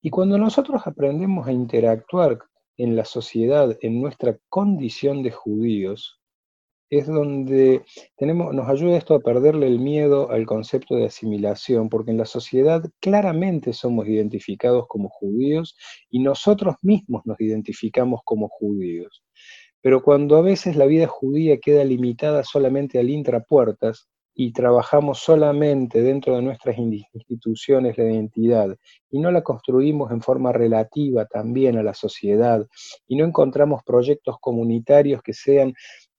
Y 0.00 0.10
cuando 0.10 0.38
nosotros 0.38 0.82
aprendemos 0.86 1.46
a 1.46 1.52
interactuar 1.52 2.38
en 2.76 2.96
la 2.96 3.04
sociedad 3.04 3.76
en 3.80 4.00
nuestra 4.00 4.38
condición 4.48 5.22
de 5.22 5.30
judíos, 5.30 6.20
es 6.92 7.06
donde 7.06 7.84
tenemos, 8.16 8.54
nos 8.54 8.68
ayuda 8.68 8.98
esto 8.98 9.14
a 9.14 9.20
perderle 9.20 9.66
el 9.66 9.78
miedo 9.78 10.30
al 10.30 10.44
concepto 10.44 10.94
de 10.94 11.06
asimilación, 11.06 11.88
porque 11.88 12.10
en 12.10 12.18
la 12.18 12.26
sociedad 12.26 12.84
claramente 13.00 13.72
somos 13.72 14.06
identificados 14.06 14.84
como 14.88 15.08
judíos 15.08 15.74
y 16.10 16.18
nosotros 16.18 16.74
mismos 16.82 17.22
nos 17.24 17.40
identificamos 17.40 18.20
como 18.24 18.48
judíos. 18.50 19.24
Pero 19.80 20.02
cuando 20.02 20.36
a 20.36 20.42
veces 20.42 20.76
la 20.76 20.84
vida 20.84 21.06
judía 21.06 21.58
queda 21.58 21.82
limitada 21.82 22.44
solamente 22.44 22.98
al 22.98 23.08
intrapuertas 23.08 24.10
y 24.34 24.52
trabajamos 24.52 25.18
solamente 25.18 26.02
dentro 26.02 26.36
de 26.36 26.42
nuestras 26.42 26.78
instituciones 26.78 27.98
la 27.98 28.04
identidad 28.04 28.76
y 29.10 29.18
no 29.18 29.30
la 29.30 29.42
construimos 29.42 30.10
en 30.10 30.22
forma 30.22 30.52
relativa 30.52 31.26
también 31.26 31.76
a 31.76 31.82
la 31.82 31.94
sociedad 31.94 32.66
y 33.06 33.16
no 33.16 33.24
encontramos 33.24 33.82
proyectos 33.84 34.36
comunitarios 34.40 35.22
que 35.22 35.34
sean 35.34 35.74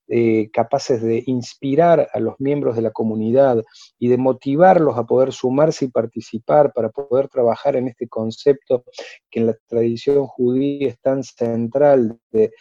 eh, 0.10 0.50
capaces 0.52 1.02
de 1.02 1.24
inspirar 1.28 2.10
a 2.14 2.20
los 2.20 2.36
miembros 2.38 2.76
de 2.76 2.82
la 2.82 2.92
comunidad 2.92 3.64
y 3.98 4.10
de 4.10 4.18
motivarlos 4.18 4.98
a 4.98 5.06
poder 5.06 5.32
sumarse 5.32 5.86
y 5.86 5.88
participar 5.88 6.74
para 6.74 6.90
poder 6.90 7.30
trabajar 7.30 7.78
en 7.78 7.88
este 7.88 8.10
concepto 8.10 8.84
que 9.32 9.40
en 9.40 9.48
la 9.48 9.56
tradición 9.66 10.28
judía 10.28 10.90
es 10.90 11.00
tan 11.00 11.24
central 11.24 12.20
de 12.32 12.52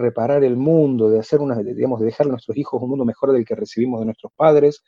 reparar 0.00 0.44
el 0.44 0.56
mundo, 0.56 1.10
de 1.10 1.20
hacer 1.20 1.40
una, 1.40 1.56
digamos, 1.56 2.00
de 2.00 2.06
dejar 2.06 2.26
a 2.26 2.30
nuestros 2.30 2.56
hijos 2.56 2.82
un 2.82 2.90
mundo 2.90 3.04
mejor 3.04 3.32
del 3.32 3.44
que 3.44 3.54
recibimos 3.54 4.00
de 4.00 4.06
nuestros 4.06 4.32
padres, 4.34 4.82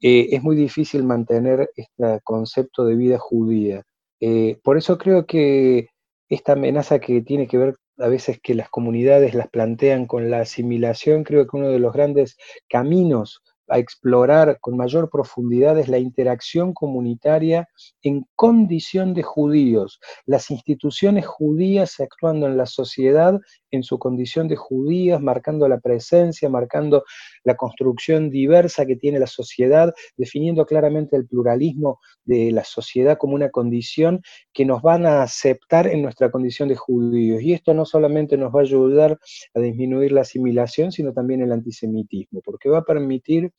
eh, 0.00 0.28
es 0.32 0.42
muy 0.42 0.56
difícil 0.56 1.02
mantener 1.04 1.70
este 1.74 2.20
concepto 2.22 2.84
de 2.84 2.94
vida 2.94 3.18
judía. 3.18 3.82
Eh, 4.20 4.58
por 4.62 4.76
eso 4.76 4.98
creo 4.98 5.26
que 5.26 5.88
esta 6.28 6.52
amenaza 6.52 6.98
que 6.98 7.22
tiene 7.22 7.46
que 7.46 7.58
ver 7.58 7.76
a 7.98 8.08
veces 8.08 8.40
que 8.42 8.54
las 8.54 8.68
comunidades 8.70 9.34
las 9.34 9.48
plantean 9.48 10.06
con 10.06 10.30
la 10.30 10.40
asimilación, 10.40 11.24
creo 11.24 11.46
que 11.46 11.56
uno 11.56 11.68
de 11.68 11.78
los 11.78 11.92
grandes 11.92 12.36
caminos 12.68 13.42
a 13.68 13.78
explorar 13.78 14.58
con 14.60 14.76
mayor 14.76 15.08
profundidad 15.10 15.78
es 15.78 15.88
la 15.88 15.98
interacción 15.98 16.74
comunitaria 16.74 17.68
en 18.02 18.26
condición 18.34 19.14
de 19.14 19.22
judíos, 19.22 20.00
las 20.26 20.50
instituciones 20.50 21.26
judías 21.26 21.98
actuando 22.00 22.46
en 22.46 22.56
la 22.56 22.66
sociedad 22.66 23.40
en 23.74 23.82
su 23.82 23.98
condición 23.98 24.48
de 24.48 24.56
judías, 24.56 25.20
marcando 25.20 25.68
la 25.68 25.80
presencia, 25.80 26.48
marcando 26.48 27.04
la 27.44 27.56
construcción 27.56 28.30
diversa 28.30 28.86
que 28.86 28.96
tiene 28.96 29.18
la 29.18 29.26
sociedad, 29.26 29.92
definiendo 30.16 30.66
claramente 30.66 31.16
el 31.16 31.26
pluralismo 31.26 32.00
de 32.24 32.52
la 32.52 32.64
sociedad 32.64 33.18
como 33.18 33.34
una 33.34 33.50
condición 33.50 34.22
que 34.52 34.64
nos 34.64 34.82
van 34.82 35.06
a 35.06 35.22
aceptar 35.22 35.86
en 35.86 36.02
nuestra 36.02 36.30
condición 36.30 36.68
de 36.68 36.76
judíos. 36.76 37.42
Y 37.42 37.52
esto 37.52 37.74
no 37.74 37.84
solamente 37.84 38.36
nos 38.36 38.54
va 38.54 38.60
a 38.60 38.62
ayudar 38.62 39.18
a 39.54 39.60
disminuir 39.60 40.12
la 40.12 40.22
asimilación, 40.22 40.92
sino 40.92 41.12
también 41.12 41.42
el 41.42 41.52
antisemitismo, 41.52 42.40
porque 42.44 42.68
va 42.68 42.78
a 42.78 42.84
permitir 42.84 43.52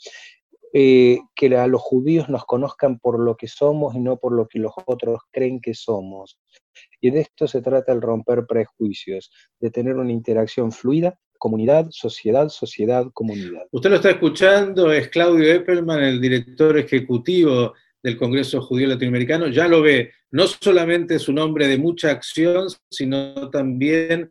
eh, 0.78 1.20
que 1.34 1.56
a 1.56 1.68
los 1.68 1.82
judíos 1.82 2.28
nos 2.28 2.44
conozcan 2.44 3.00
por 3.00 3.18
lo 3.18 3.38
que 3.38 3.48
somos 3.48 3.96
y 3.96 4.02
no 4.02 4.18
por 4.18 4.34
lo 4.34 4.46
que 4.46 4.60
los 4.60 4.74
otros 4.86 5.22
creen 5.32 5.62
que 5.62 5.74
somos. 5.74 6.38
Y 7.00 7.12
de 7.12 7.22
esto 7.22 7.48
se 7.48 7.62
trata 7.62 7.94
el 7.94 8.02
romper 8.02 8.46
prejuicios, 8.46 9.32
de 9.62 9.72
tener 9.72 9.96
una 9.96 10.12
interacción 10.12 10.74
fluida, 10.74 11.18
comunidad, 11.38 11.88
sociedad, 11.92 12.50
sociedad, 12.50 13.06
comunidad. 13.14 13.62
Usted 13.72 13.90
lo 13.90 13.96
está 13.96 14.10
escuchando, 14.10 14.92
es 14.92 15.08
Claudio 15.08 15.50
Eppelman, 15.54 16.04
el 16.04 16.20
director 16.20 16.78
ejecutivo 16.78 17.74
del 18.04 18.18
Congreso 18.18 18.60
Judío 18.60 18.88
Latinoamericano. 18.88 19.48
Ya 19.48 19.70
lo 19.70 19.82
ve, 19.82 20.12
no 20.32 20.46
solamente 20.46 21.16
es 21.16 21.30
un 21.30 21.40
hombre 21.40 21.70
de 21.70 21.78
mucha 21.78 22.12
acción, 22.12 22.68
sino 22.92 23.50
también 23.50 24.30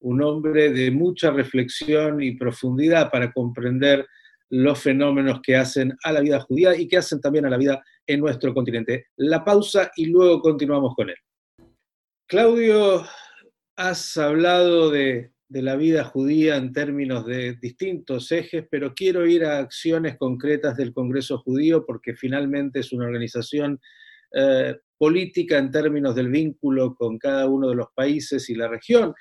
un 0.00 0.22
hombre 0.22 0.70
de 0.70 0.90
mucha 0.90 1.30
reflexión 1.30 2.22
y 2.22 2.36
profundidad 2.36 3.10
para 3.10 3.32
comprender 3.32 4.06
los 4.50 4.80
fenómenos 4.80 5.40
que 5.42 5.56
hacen 5.56 5.96
a 6.04 6.12
la 6.12 6.20
vida 6.20 6.40
judía 6.40 6.76
y 6.76 6.88
que 6.88 6.98
hacen 6.98 7.20
también 7.20 7.46
a 7.46 7.50
la 7.50 7.56
vida 7.58 7.82
en 8.06 8.20
nuestro 8.20 8.54
continente. 8.54 9.06
La 9.16 9.44
pausa 9.44 9.90
y 9.96 10.06
luego 10.06 10.40
continuamos 10.40 10.94
con 10.94 11.10
él. 11.10 11.16
Claudio, 12.26 13.04
has 13.78 14.16
hablado 14.16 14.90
de, 14.90 15.30
la 15.50 15.76
vida 15.76 16.04
judía 16.04 16.56
en 16.56 16.72
términos 16.72 17.24
de 17.24 17.54
distintos 17.54 18.30
ejes, 18.32 18.66
pero 18.70 18.92
quiero 18.92 19.24
ir 19.24 19.44
a 19.44 19.60
acciones 19.60 20.18
concretas 20.18 20.76
del 20.76 20.92
Congreso 20.92 21.38
Judío 21.38 21.86
porque 21.86 22.14
finalmente 22.14 22.80
es 22.80 22.92
una 22.92 23.06
organización 23.06 23.80
eh, 24.34 24.76
política 24.98 25.56
en 25.56 25.70
términos 25.70 26.14
del 26.16 26.28
vínculo 26.28 26.94
con 26.96 27.18
cada 27.18 27.46
uno 27.46 27.70
de 27.70 27.76
los 27.76 27.86
países 27.94 28.50
y 28.50 28.56
la 28.56 28.68
región. 28.68 29.14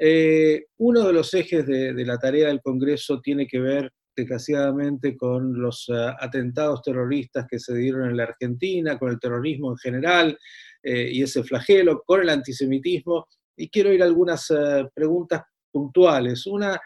Eh, 0.00 0.64
uno 0.78 1.06
de 1.06 1.12
los 1.12 1.34
ejes 1.34 1.66
de, 1.66 1.92
la 2.04 2.18
tarea 2.18 2.48
del 2.48 2.62
Congreso 2.62 3.20
tiene 3.20 3.46
que 3.46 3.60
ver 3.60 3.92
desgraciadamente 4.18 5.16
con 5.16 5.60
los 5.60 5.88
eh, 5.88 6.14
atentados 6.18 6.82
terroristas 6.82 7.46
que 7.48 7.58
se 7.58 7.74
dieron 7.74 8.10
en 8.10 8.16
la 8.16 8.24
Argentina, 8.24 8.98
con 8.98 9.10
el 9.10 9.20
terrorismo 9.20 9.70
en 9.70 9.78
general 9.78 10.38
eh, 10.82 11.08
y 11.12 11.22
ese 11.22 11.42
flagelo, 11.44 12.02
con 12.04 12.20
el 12.20 12.28
antisemitismo. 12.28 13.26
Y 13.56 13.68
quiero 13.70 13.92
ir 13.92 14.02
a 14.02 14.06
algunas 14.06 14.50
eh, 14.50 14.88
preguntas 14.94 15.42
puntuales. 15.70 16.46
Una, 16.46 16.80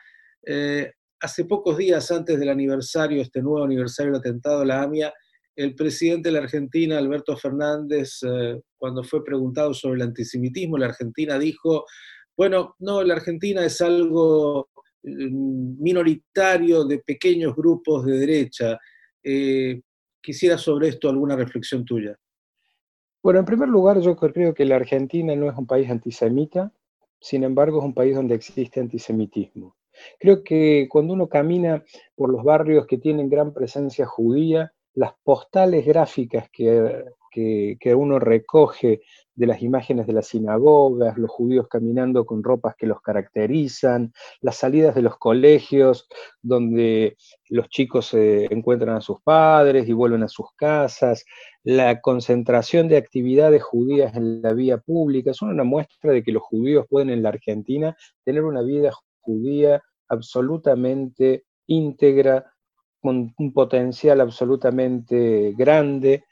hace 1.20 1.44
pocos 1.44 1.76
días 1.76 2.10
antes 2.10 2.38
del 2.38 2.48
aniversario, 2.48 3.22
este 3.22 3.40
nuevo 3.40 3.64
aniversario 3.64 4.12
del 4.12 4.20
atentado 4.20 4.62
a 4.62 4.64
la 4.66 4.82
AMIA, 4.82 5.14
el 5.54 5.74
presidente 5.74 6.28
de 6.28 6.32
la 6.32 6.40
Argentina, 6.40 6.98
Alberto 6.98 7.36
Fernández, 7.36 8.18
cuando 8.76 9.04
fue 9.04 9.24
preguntado 9.24 9.72
sobre 9.72 9.96
el 9.96 10.08
antisemitismo, 10.08 10.78
la 10.78 10.86
Argentina 10.86 11.38
dijo, 11.38 11.84
bueno, 12.36 12.74
no, 12.80 13.04
la 13.04 13.14
Argentina 13.14 13.64
es 13.64 13.80
algo 13.80 14.68
minoritario 15.02 16.84
de 16.84 16.98
pequeños 16.98 17.54
grupos 17.54 18.04
de 18.06 18.18
derecha. 18.18 18.78
Eh, 19.22 19.80
quisiera 20.20 20.56
sobre 20.58 20.88
esto 20.88 21.08
alguna 21.08 21.36
reflexión 21.36 21.84
tuya. 21.84 22.16
Bueno, 23.22 23.40
en 23.40 23.46
primer 23.46 23.68
lugar, 23.68 24.00
yo 24.00 24.16
creo 24.16 24.54
que 24.54 24.64
la 24.64 24.76
Argentina 24.76 25.34
no 25.36 25.48
es 25.48 25.56
un 25.56 25.66
país 25.66 25.88
antisemita, 25.90 26.72
sin 27.20 27.44
embargo 27.44 27.78
es 27.78 27.84
un 27.84 27.94
país 27.94 28.16
donde 28.16 28.34
existe 28.34 28.80
antisemitismo. 28.80 29.76
Creo 30.18 30.42
que 30.42 30.88
cuando 30.90 31.14
uno 31.14 31.28
camina 31.28 31.84
por 32.16 32.30
los 32.30 32.42
barrios 32.42 32.86
que 32.86 32.98
tienen 32.98 33.28
gran 33.28 33.52
presencia 33.52 34.06
judía, 34.06 34.72
las 34.94 35.12
postales 35.22 35.86
gráficas 35.86 36.48
que, 36.50 37.04
que, 37.32 37.94
uno 37.94 38.18
recoge 38.18 39.00
de 39.34 39.46
las 39.46 39.62
imágenes 39.62 40.06
de 40.06 40.12
las 40.12 40.28
sinagogas, 40.28 41.16
los 41.16 41.30
judíos 41.30 41.66
caminando 41.68 42.26
con 42.26 42.42
ropas 42.42 42.74
que 42.76 42.86
los 42.86 43.00
caracterizan, 43.00 44.12
las 44.40 44.56
salidas 44.56 44.94
de 44.94 45.02
los 45.02 45.16
colegios 45.16 46.06
donde 46.42 47.16
los 47.48 47.68
chicos 47.68 48.06
se 48.06 48.52
encuentran 48.52 48.96
a 48.96 49.00
sus 49.00 49.20
padres 49.22 49.88
y 49.88 49.92
vuelven 49.92 50.22
a 50.22 50.28
sus 50.28 50.46
casas, 50.54 51.24
la 51.64 52.00
concentración 52.00 52.88
de 52.88 52.98
actividades 52.98 53.62
judías 53.62 54.14
en 54.14 54.42
la 54.42 54.52
vía 54.52 54.78
pública, 54.78 55.32
son 55.32 55.50
una 55.50 55.64
muestra 55.64 56.12
de 56.12 56.22
que 56.22 56.32
los 56.32 56.42
judíos 56.42 56.86
pueden 56.88 57.10
en 57.10 57.22
la 57.22 57.30
Argentina 57.30 57.96
tener 58.24 58.44
una 58.44 58.62
vida 58.62 58.90
judía 59.20 59.82
absolutamente 60.08 61.44
íntegra, 61.66 62.52
con 63.02 63.34
un 63.36 63.52
potencial 63.52 64.20
absolutamente 64.20 65.54
grande, 65.58 66.24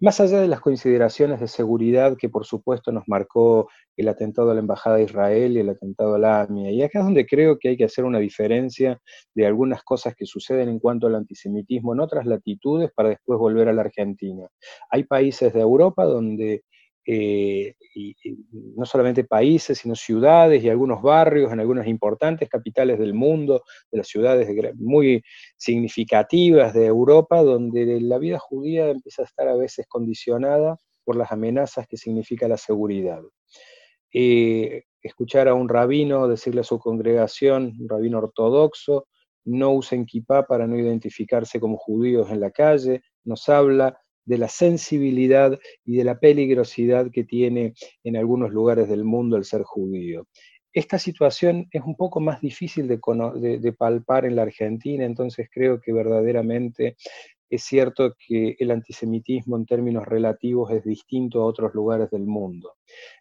más 0.00 0.20
allá 0.20 0.40
de 0.40 0.48
las 0.48 0.60
consideraciones 0.60 1.40
de 1.40 1.48
seguridad 1.48 2.16
que 2.18 2.28
por 2.28 2.44
supuesto 2.44 2.92
nos 2.92 3.04
marcó 3.06 3.68
el 3.96 4.08
atentado 4.08 4.50
a 4.50 4.54
la 4.54 4.60
Embajada 4.60 4.96
de 4.96 5.04
Israel 5.04 5.56
y 5.56 5.60
el 5.60 5.70
atentado 5.70 6.14
a 6.14 6.18
la 6.18 6.42
AMIA, 6.42 6.70
y 6.70 6.82
acá 6.82 6.98
es 6.98 7.04
donde 7.04 7.26
creo 7.26 7.58
que 7.58 7.70
hay 7.70 7.76
que 7.76 7.84
hacer 7.84 8.04
una 8.04 8.18
diferencia 8.18 9.00
de 9.34 9.46
algunas 9.46 9.82
cosas 9.82 10.14
que 10.14 10.26
suceden 10.26 10.68
en 10.68 10.78
cuanto 10.78 11.06
al 11.06 11.14
antisemitismo 11.14 11.94
en 11.94 12.00
otras 12.00 12.26
latitudes 12.26 12.90
para 12.94 13.10
después 13.10 13.38
volver 13.38 13.68
a 13.68 13.72
la 13.72 13.82
Argentina. 13.82 14.46
Hay 14.90 15.04
países 15.04 15.52
de 15.52 15.60
Europa 15.60 16.04
donde 16.04 16.64
eh, 17.06 17.74
y, 17.94 18.16
no 18.50 18.84
solamente 18.84 19.24
países, 19.24 19.78
sino 19.78 19.94
ciudades 19.94 20.62
y 20.62 20.68
algunos 20.68 21.00
barrios 21.00 21.52
en 21.52 21.60
algunas 21.60 21.86
importantes 21.86 22.48
capitales 22.48 22.98
del 22.98 23.14
mundo, 23.14 23.62
de 23.92 23.98
las 23.98 24.08
ciudades 24.08 24.48
muy 24.76 25.22
significativas 25.56 26.74
de 26.74 26.86
Europa, 26.86 27.42
donde 27.42 28.00
la 28.00 28.18
vida 28.18 28.38
judía 28.38 28.90
empieza 28.90 29.22
a 29.22 29.26
estar 29.26 29.48
a 29.48 29.56
veces 29.56 29.86
condicionada 29.88 30.76
por 31.04 31.16
las 31.16 31.30
amenazas 31.30 31.86
que 31.86 31.96
significa 31.96 32.48
la 32.48 32.56
seguridad. 32.56 33.22
Eh, 34.12 34.82
escuchar 35.00 35.46
a 35.46 35.54
un 35.54 35.68
rabino 35.68 36.26
decirle 36.26 36.62
a 36.62 36.64
su 36.64 36.80
congregación, 36.80 37.76
un 37.80 37.88
rabino 37.88 38.18
ortodoxo, 38.18 39.06
no 39.44 39.70
usen 39.70 40.06
kippah 40.06 40.46
para 40.46 40.66
no 40.66 40.76
identificarse 40.76 41.60
como 41.60 41.76
judíos 41.76 42.30
en 42.30 42.40
la 42.40 42.50
calle, 42.50 43.02
nos 43.24 43.48
habla 43.48 44.00
de 44.26 44.38
la 44.38 44.48
sensibilidad 44.48 45.58
y 45.84 45.96
de 45.96 46.04
la 46.04 46.18
peligrosidad 46.18 47.10
que 47.10 47.24
tiene 47.24 47.72
en 48.04 48.16
algunos 48.16 48.52
lugares 48.52 48.88
del 48.88 49.04
mundo 49.04 49.36
el 49.36 49.44
ser 49.44 49.62
judío. 49.62 50.26
Esta 50.72 50.98
situación 50.98 51.68
es 51.70 51.82
un 51.86 51.96
poco 51.96 52.20
más 52.20 52.42
difícil 52.42 52.86
de, 52.86 53.72
palpar 53.78 54.26
en 54.26 54.36
la 54.36 54.42
Argentina, 54.42 55.06
entonces 55.06 55.48
creo 55.50 55.80
que 55.80 55.90
verdaderamente 55.90 56.96
es 57.48 57.62
cierto 57.62 58.14
que 58.18 58.56
el 58.58 58.70
antisemitismo 58.70 59.56
en 59.56 59.66
términos 59.66 60.04
relativos 60.06 60.70
es 60.72 60.84
distinto 60.84 61.42
a 61.42 61.46
otros 61.46 61.74
lugares 61.74 62.10
del 62.10 62.26
mundo. 62.26 62.74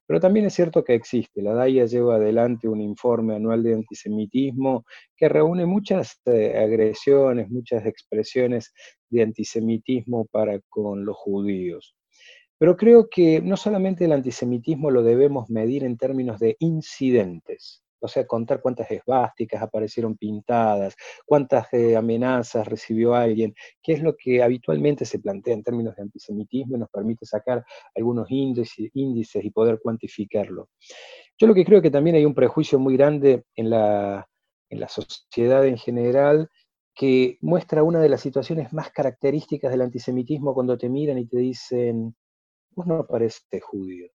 Pero 0.07 0.19
también 0.19 0.45
es 0.45 0.53
cierto 0.53 0.83
que 0.83 0.95
existe. 0.95 1.41
La 1.41 1.53
DAIA 1.53 1.85
lleva 1.85 2.15
adelante 2.15 2.67
un 2.67 2.81
informe 2.81 3.35
anual 3.35 3.63
de 3.63 3.73
antisemitismo 3.75 4.85
que 5.15 5.29
reúne 5.29 5.65
muchas 5.65 6.19
eh, 6.25 6.57
agresiones, 6.57 7.49
muchas 7.49 7.85
expresiones 7.85 8.73
de 9.09 9.23
antisemitismo 9.23 10.25
para 10.25 10.59
con 10.69 11.05
los 11.05 11.15
judíos. 11.15 11.95
Pero 12.57 12.77
creo 12.77 13.09
que 13.09 13.41
no 13.41 13.57
solamente 13.57 14.05
el 14.05 14.13
antisemitismo 14.13 14.89
lo 14.89 15.03
debemos 15.03 15.49
medir 15.49 15.83
en 15.83 15.97
términos 15.97 16.39
de 16.39 16.55
incidentes, 16.59 17.84
o 18.05 18.07
sea, 18.07 18.25
contar 18.25 18.61
cuántas 18.61 18.89
esvásticas 18.89 19.61
aparecieron 19.61 20.17
pintadas, 20.17 20.95
cuántas 21.25 21.71
eh, 21.73 21.95
amenazas 21.95 22.67
recibió 22.67 23.15
alguien, 23.15 23.53
que 23.81 23.93
es 23.93 24.01
lo 24.01 24.15
que 24.15 24.41
habitualmente 24.41 25.05
se 25.05 25.19
plantea 25.19 25.53
en 25.53 25.63
términos 25.63 25.95
de 25.95 26.03
antisemitismo 26.03 26.75
y 26.75 26.79
nos 26.79 26.89
permite 26.89 27.25
sacar 27.25 27.65
algunos 27.95 28.29
índices, 28.31 28.89
y 28.93 29.49
poder 29.51 29.79
cuantificarlo. 29.81 30.69
Yo 31.37 31.47
lo 31.47 31.53
que 31.53 31.65
creo 31.65 31.81
que 31.81 31.91
también 31.91 32.15
hay 32.15 32.25
un 32.25 32.33
prejuicio 32.33 32.79
muy 32.79 32.95
grande 32.95 33.43
en 33.55 33.69
la, 33.69 34.27
en 34.69 34.79
la 34.79 34.87
sociedad 34.87 35.65
en 35.65 35.77
general 35.77 36.49
que 36.95 37.37
muestra 37.41 37.83
una 37.83 37.99
de 37.99 38.09
las 38.09 38.21
situaciones 38.21 38.71
más 38.71 38.89
características 38.91 39.69
del 39.71 39.81
antisemitismo 39.81 40.53
cuando 40.53 40.77
te 40.77 40.87
miran 40.87 41.17
y 41.17 41.27
te 41.27 41.37
dicen, 41.37 42.15
vos 42.71 42.87
no 42.87 43.05
pareces 43.05 43.43
judío. 43.61 44.14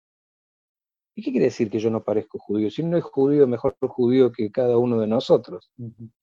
¿Y 1.19 1.23
qué 1.23 1.33
quiere 1.33 1.47
decir 1.47 1.69
que 1.69 1.81
yo 1.81 1.91
no 1.91 2.05
parezco 2.05 2.39
judío? 2.39 2.71
Si 2.71 2.85
no 2.85 2.97
es 2.97 3.03
judío, 3.03 3.49
mejor 3.49 3.77
judío 3.81 4.31
que 4.31 4.53
cada 4.53 4.79
uno 4.79 5.01
de 5.01 5.09
nosotros. 5.09 5.73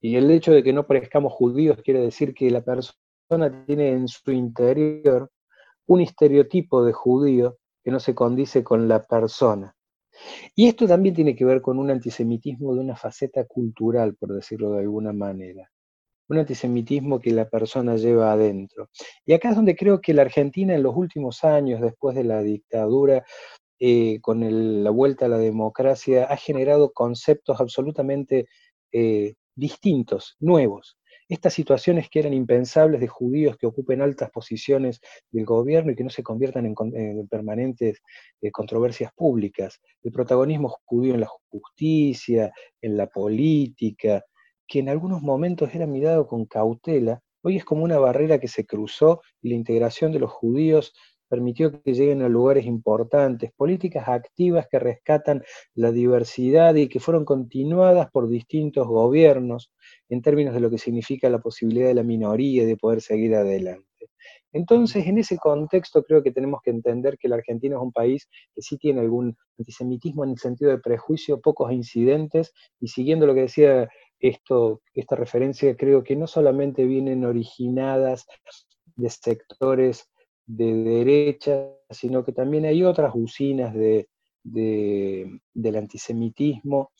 Y 0.00 0.16
el 0.16 0.30
hecho 0.30 0.52
de 0.52 0.62
que 0.62 0.72
no 0.72 0.86
parezcamos 0.86 1.34
judíos 1.34 1.82
quiere 1.84 2.00
decir 2.00 2.32
que 2.32 2.50
la 2.50 2.62
persona 2.62 3.66
tiene 3.66 3.90
en 3.90 4.08
su 4.08 4.32
interior 4.32 5.30
un 5.84 6.00
estereotipo 6.00 6.82
de 6.82 6.94
judío 6.94 7.58
que 7.84 7.90
no 7.90 8.00
se 8.00 8.14
condice 8.14 8.64
con 8.64 8.88
la 8.88 9.04
persona. 9.04 9.76
Y 10.54 10.66
esto 10.66 10.86
también 10.86 11.14
tiene 11.14 11.36
que 11.36 11.44
ver 11.44 11.60
con 11.60 11.78
un 11.78 11.90
antisemitismo 11.90 12.72
de 12.72 12.80
una 12.80 12.96
faceta 12.96 13.44
cultural, 13.44 14.14
por 14.14 14.32
decirlo 14.32 14.72
de 14.72 14.80
alguna 14.80 15.12
manera. 15.12 15.70
Un 16.30 16.38
antisemitismo 16.38 17.20
que 17.20 17.32
la 17.32 17.46
persona 17.50 17.96
lleva 17.96 18.32
adentro. 18.32 18.88
Y 19.26 19.34
acá 19.34 19.50
es 19.50 19.56
donde 19.56 19.76
creo 19.76 20.00
que 20.00 20.14
la 20.14 20.22
Argentina 20.22 20.74
en 20.74 20.82
los 20.82 20.96
últimos 20.96 21.44
años, 21.44 21.82
después 21.82 22.16
de 22.16 22.24
la 22.24 22.40
dictadura, 22.40 23.26
eh, 23.78 24.20
con 24.20 24.84
la 24.84 24.90
vuelta 24.90 25.26
a 25.26 25.28
la 25.28 25.38
democracia, 25.38 26.24
ha 26.24 26.36
generado 26.36 26.92
conceptos 26.92 27.60
absolutamente 27.60 28.48
eh, 28.92 29.34
distintos, 29.54 30.36
nuevos. 30.40 30.98
Estas 31.28 31.54
situaciones 31.54 32.08
que 32.08 32.20
eran 32.20 32.32
impensables 32.32 33.00
de 33.00 33.08
judíos 33.08 33.56
que 33.56 33.66
ocupen 33.66 34.00
altas 34.00 34.30
posiciones 34.30 35.00
del 35.30 35.44
gobierno 35.44 35.90
y 35.90 35.96
que 35.96 36.04
no 36.04 36.10
se 36.10 36.22
conviertan 36.22 36.66
en, 36.66 37.28
permanentes 37.28 38.00
eh, 38.40 38.50
controversias 38.52 39.12
públicas. 39.12 39.80
El 40.02 40.12
protagonismo 40.12 40.68
judío 40.84 41.14
en 41.14 41.20
la 41.20 41.28
justicia, 41.48 42.52
en 42.80 42.96
la 42.96 43.08
política, 43.08 44.24
que 44.68 44.78
en 44.78 44.88
algunos 44.88 45.20
momentos 45.20 45.74
era 45.74 45.86
mirado 45.86 46.26
con 46.26 46.46
cautela, 46.46 47.20
hoy 47.42 47.56
es 47.56 47.64
como 47.64 47.84
una 47.84 47.98
barrera 47.98 48.38
que 48.38 48.48
se 48.48 48.64
cruzó 48.64 49.20
y 49.42 49.50
la 49.50 49.56
integración 49.56 50.12
de 50.12 50.20
los 50.20 50.30
judíos 50.30 50.94
permitió 51.28 51.82
que 51.82 51.94
lleguen 51.94 52.22
a 52.22 52.28
lugares 52.28 52.66
importantes, 52.66 53.52
políticas 53.56 54.08
activas 54.08 54.66
que 54.70 54.78
rescatan 54.78 55.42
la 55.74 55.92
diversidad 55.92 56.74
y 56.74 56.88
que 56.88 57.00
fueron 57.00 57.24
continuadas 57.24 58.10
por 58.10 58.28
distintos 58.28 58.86
gobiernos 58.86 59.72
en 60.08 60.22
términos 60.22 60.54
de 60.54 60.60
lo 60.60 60.70
que 60.70 60.78
significa 60.78 61.28
la 61.28 61.40
posibilidad 61.40 61.88
de 61.88 61.94
la 61.94 62.02
minoría 62.02 62.64
de 62.64 62.76
poder 62.76 63.00
seguir 63.00 63.34
adelante. 63.34 63.86
Entonces, 64.52 65.06
en 65.06 65.18
ese 65.18 65.36
contexto 65.36 66.02
creo 66.02 66.22
que 66.22 66.32
tenemos 66.32 66.62
que 66.62 66.70
entender 66.70 67.18
que 67.18 67.28
la 67.28 67.36
Argentina 67.36 67.76
es 67.76 67.82
un 67.82 67.92
país 67.92 68.28
que 68.54 68.62
sí 68.62 68.78
tiene 68.78 69.00
algún 69.00 69.36
antisemitismo 69.58 70.24
en 70.24 70.30
el 70.30 70.38
sentido 70.38 70.70
de 70.70 70.78
prejuicio, 70.78 71.40
pocos 71.40 71.72
incidentes, 71.72 72.54
y 72.80 72.88
siguiendo 72.88 73.26
lo 73.26 73.34
que 73.34 73.42
decía 73.42 73.88
esto, 74.18 74.80
esta 74.94 75.14
referencia, 75.14 75.76
creo 75.76 76.02
que 76.02 76.16
no 76.16 76.26
solamente 76.26 76.86
vienen 76.86 77.24
originadas 77.24 78.26
de 78.96 79.10
sectores 79.10 80.08
de 80.46 80.72
derecha, 80.74 81.68
sino 81.90 82.24
que 82.24 82.32
también 82.32 82.64
hay 82.64 82.82
otras 82.84 83.12
usinas 83.14 83.74
de, 83.74 84.08
del 84.42 85.76
antisemitismo 85.76 86.92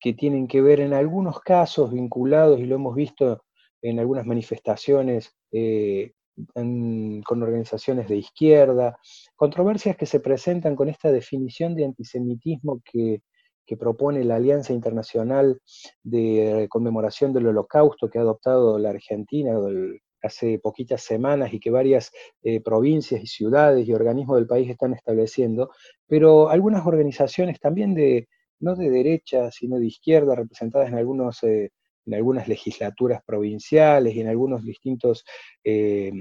que 0.00 0.14
tienen 0.14 0.46
que 0.46 0.60
ver 0.60 0.80
en 0.80 0.92
algunos 0.94 1.40
casos 1.40 1.92
vinculados, 1.92 2.60
y 2.60 2.64
lo 2.64 2.76
hemos 2.76 2.94
visto 2.94 3.44
en 3.82 3.98
algunas 4.00 4.26
manifestaciones 4.26 5.34
eh, 5.52 6.12
con 6.54 7.42
organizaciones 7.42 8.08
de 8.08 8.16
izquierda, 8.16 8.98
controversias 9.36 9.96
que 9.96 10.06
se 10.06 10.20
presentan 10.20 10.74
con 10.74 10.88
esta 10.88 11.12
definición 11.12 11.74
de 11.74 11.84
antisemitismo 11.84 12.82
que, 12.84 13.22
que 13.64 13.76
propone 13.76 14.24
la 14.24 14.36
Alianza 14.36 14.72
Internacional 14.72 15.60
de 16.02 16.66
Conmemoración 16.70 17.32
del 17.32 17.46
Holocausto 17.48 18.08
que 18.08 18.18
ha 18.18 18.22
adoptado 18.22 18.78
la 18.78 18.90
Argentina, 18.90 19.58
del, 19.60 20.00
hace 20.24 20.58
poquitas 20.58 21.02
semanas 21.02 21.52
y 21.52 21.60
que 21.60 21.70
varias 21.70 22.10
eh, 22.42 22.60
provincias 22.60 23.22
y 23.22 23.26
ciudades 23.26 23.86
y 23.86 23.92
organismos 23.92 24.36
del 24.36 24.46
país 24.46 24.70
están 24.70 24.94
estableciendo, 24.94 25.70
pero 26.06 26.48
algunas 26.48 26.86
organizaciones 26.86 27.60
también 27.60 27.94
de, 27.94 28.28
no 28.60 28.74
de 28.74 28.90
derecha, 28.90 29.50
sino 29.50 29.78
de 29.78 29.86
izquierda, 29.86 30.34
representadas 30.34 30.88
en, 30.88 30.96
algunos, 30.96 31.42
eh, 31.42 31.70
en 32.06 32.14
algunas 32.14 32.48
legislaturas 32.48 33.22
provinciales 33.24 34.14
y 34.14 34.20
en 34.20 34.28
algunos 34.28 34.64
distintos 34.64 35.24
eh, 35.62 36.12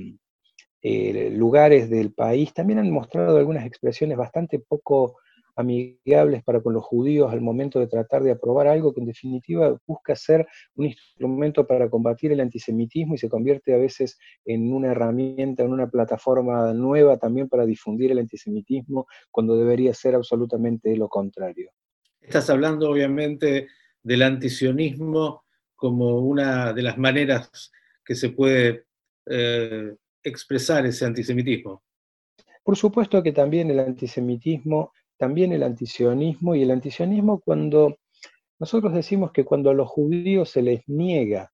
lugares 1.31 1.89
del 1.89 2.13
país, 2.13 2.53
también 2.53 2.79
han 2.79 2.91
mostrado 2.91 3.37
algunas 3.37 3.65
expresiones 3.65 4.17
bastante 4.17 4.59
poco 4.59 5.17
amigables 5.55 6.43
para 6.43 6.61
con 6.61 6.73
los 6.73 6.83
judíos 6.83 7.31
al 7.31 7.41
momento 7.41 7.79
de 7.79 7.87
tratar 7.87 8.23
de 8.23 8.31
aprobar 8.31 8.67
algo 8.67 8.93
que 8.93 9.01
en 9.01 9.07
definitiva 9.07 9.77
busca 9.85 10.15
ser 10.15 10.47
un 10.75 10.85
instrumento 10.85 11.67
para 11.67 11.89
combatir 11.89 12.31
el 12.31 12.39
antisemitismo 12.39 13.15
y 13.15 13.17
se 13.17 13.29
convierte 13.29 13.73
a 13.73 13.77
veces 13.77 14.17
en 14.45 14.73
una 14.73 14.91
herramienta, 14.91 15.63
en 15.63 15.71
una 15.71 15.89
plataforma 15.89 16.73
nueva 16.73 17.17
también 17.17 17.47
para 17.49 17.65
difundir 17.65 18.11
el 18.11 18.19
antisemitismo, 18.19 19.07
cuando 19.31 19.55
debería 19.55 19.93
ser 19.93 20.15
absolutamente 20.15 20.95
lo 20.95 21.07
contrario. 21.07 21.71
Estás 22.21 22.49
hablando 22.49 22.89
obviamente 22.89 23.67
del 24.01 24.21
antisionismo 24.21 25.43
como 25.75 26.19
una 26.19 26.73
de 26.73 26.81
las 26.81 26.97
maneras 26.97 27.71
que 28.05 28.15
se 28.15 28.29
puede 28.29 28.85
eh, 29.25 29.95
expresar 30.23 30.85
ese 30.85 31.05
antisemitismo. 31.05 31.83
Por 32.63 32.77
supuesto 32.77 33.21
que 33.21 33.33
también 33.33 33.69
el 33.69 33.79
antisemitismo 33.79 34.93
también 35.23 35.53
el 35.53 35.63
antisionismo, 35.63 36.53
y 36.53 36.63
el 36.63 36.71
antisionismo 36.71 37.39
cuando 37.39 37.95
nosotros 38.59 38.93
decimos 38.93 39.31
que 39.31 39.45
cuando 39.45 39.69
a 39.69 39.73
los 39.73 39.87
judíos 39.87 40.49
se 40.49 40.61
les 40.61 40.81
niega 40.85 41.53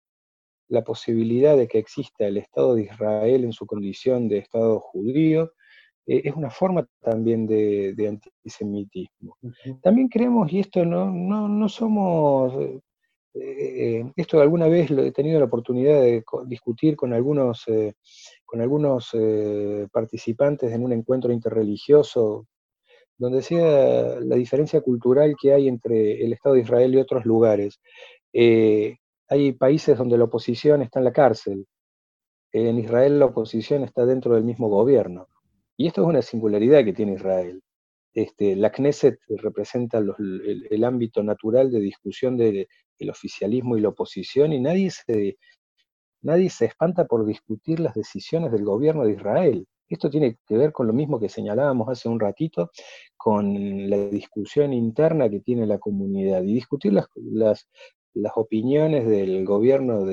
la 0.70 0.84
posibilidad 0.84 1.56
de 1.56 1.68
que 1.68 1.78
exista 1.78 2.26
el 2.26 2.38
Estado 2.38 2.74
de 2.74 2.86
Israel 2.86 3.44
en 3.44 3.54
su 3.54 3.68
condición 3.68 4.28
de 4.28 4.40
Estado 4.40 4.80
judío, 4.80 5.52
eh, 6.08 6.24
es 6.24 6.36
una 6.36 6.50
forma 6.50 6.88
también 7.00 7.46
de, 7.46 7.94
antisemitismo. 8.08 9.38
También 9.84 10.08
creemos, 10.08 10.52
y 10.52 10.62
esto 10.62 10.84
no, 10.84 11.12
no, 11.12 11.70
somos, 11.70 12.52
eh, 12.56 12.82
eh, 13.36 14.12
esto 14.16 14.42
alguna 14.42 14.68
vez 14.68 14.90
lo 14.90 15.04
he 15.04 15.12
tenido 15.12 15.38
la 15.38 15.46
oportunidad 15.46 16.02
de 16.02 16.24
discutir 16.48 16.96
con 16.96 17.14
algunos, 17.14 17.66
con 18.46 18.62
algunos 18.62 19.16
participantes 19.92 20.72
en 20.72 20.84
un 20.84 20.92
encuentro 20.94 21.32
interreligioso 21.32 22.48
donde 23.20 23.40
decía 23.40 24.20
la 24.22 24.36
diferencia 24.38 24.82
cultural 24.82 25.36
que 25.40 25.54
hay 25.54 25.68
entre 25.68 26.24
el 26.24 26.34
Estado 26.34 26.56
de 26.56 26.62
Israel 26.62 26.94
y 26.96 26.98
otros 26.98 27.26
lugares. 27.26 27.80
Eh, 28.34 28.98
hay 29.28 29.52
países 29.52 29.98
donde 29.98 30.18
la 30.18 30.24
oposición 30.24 30.82
está 30.82 31.00
en 31.00 31.06
la 31.06 31.12
cárcel. 31.12 31.68
En 32.52 32.80
Israel 32.80 33.20
la 33.20 33.26
oposición 33.26 33.84
está 33.84 34.06
dentro 34.06 34.36
del 34.36 34.46
mismo 34.46 34.70
gobierno. 34.70 35.28
Y 35.78 35.88
esto 35.88 36.02
es 36.02 36.08
una 36.08 36.22
singularidad 36.22 36.84
que 36.84 36.94
tiene 36.94 37.14
Israel. 37.14 37.62
este, 38.14 38.56
la 38.56 38.72
Knesset 38.72 39.20
representa 39.28 40.00
el, 40.00 40.84
ámbito 40.84 41.22
natural 41.22 41.72
de 41.72 41.80
discusión 41.80 42.38
del 42.38 42.68
oficialismo 43.10 43.78
y 43.78 43.82
la 43.82 43.90
oposición 43.90 44.54
y 44.54 44.60
nadie 44.60 44.92
se, 44.92 45.38
nadie 46.22 46.50
se 46.50 46.66
espanta 46.66 47.06
por 47.06 47.26
discutir 47.26 47.80
las 47.80 47.94
decisiones 47.94 48.52
del 48.52 48.64
gobierno 48.64 49.04
de 49.04 49.14
Israel. 49.14 49.68
Esto 49.90 50.10
tiene 50.10 50.38
que 50.48 50.58
ver 50.58 50.72
con 50.72 50.88
lo 50.88 50.94
mismo 50.94 51.20
que 51.20 51.30
señalábamos 51.30 51.90
hace 51.90 52.08
un 52.08 52.20
ratito, 52.20 52.72
con 53.18 53.90
la 53.90 53.98
discusión 53.98 54.72
interna 54.72 55.30
que 55.30 55.40
tiene 55.40 55.66
la 55.66 55.80
comunidad 55.80 56.44
y 56.44 56.54
discutir 56.54 56.94
las, 56.94 57.08
las, 57.16 57.68
opiniones 58.36 59.08
del 59.08 59.46
gobierno 59.46 60.06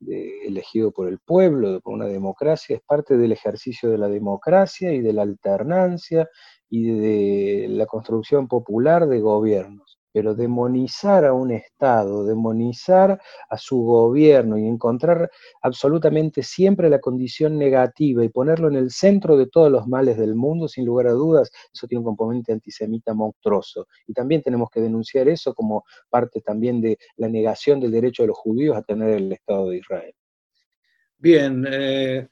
elegido 0.00 0.92
por 0.92 1.08
el 1.08 1.18
pueblo, 1.20 1.80
por 1.80 1.94
una 1.94 2.06
democracia, 2.06 2.76
es 2.76 2.82
parte 2.82 3.16
del 3.16 3.32
ejercicio 3.32 3.90
de 3.90 3.98
la 3.98 4.08
democracia 4.08 4.92
y 4.92 5.00
de 5.00 5.12
la 5.12 5.22
alternancia 5.22 6.28
y 6.68 6.90
de 6.90 7.68
la 7.68 7.86
construcción 7.86 8.48
popular 8.48 9.06
de 9.06 9.20
gobiernos 9.20 9.93
pero 10.14 10.36
demonizar 10.36 11.24
a 11.24 11.32
un 11.32 11.50
Estado, 11.50 12.24
demonizar 12.24 13.20
a 13.50 13.58
su 13.58 13.82
gobierno 13.82 14.56
y 14.56 14.64
encontrar 14.64 15.28
absolutamente 15.60 16.44
siempre 16.44 16.88
la 16.88 17.00
condición 17.00 17.58
negativa 17.58 18.24
y 18.24 18.28
ponerlo 18.28 18.68
en 18.68 18.76
el 18.76 18.92
centro 18.92 19.36
de 19.36 19.48
todos 19.48 19.72
los 19.72 19.88
males 19.88 20.16
del 20.16 20.36
mundo, 20.36 20.68
sin 20.68 20.86
lugar 20.86 21.08
a 21.08 21.12
dudas, 21.12 21.50
eso 21.72 21.88
tiene 21.88 21.98
un 21.98 22.04
componente 22.04 22.52
antisemita 22.52 23.12
monstruoso. 23.12 23.88
Y 24.06 24.12
también 24.12 24.40
tenemos 24.40 24.70
que 24.70 24.80
denunciar 24.80 25.28
eso 25.28 25.52
como 25.52 25.82
parte 26.08 26.40
también 26.40 26.80
de 26.80 26.96
la 27.16 27.28
negación 27.28 27.80
del 27.80 27.90
derecho 27.90 28.22
de 28.22 28.28
los 28.28 28.38
judíos 28.38 28.76
a 28.76 28.82
tener 28.82 29.10
el 29.10 29.32
Estado 29.32 29.70
de 29.70 29.78
Israel. 29.78 30.14
Bien, 31.18 31.66
eh, 31.68 32.28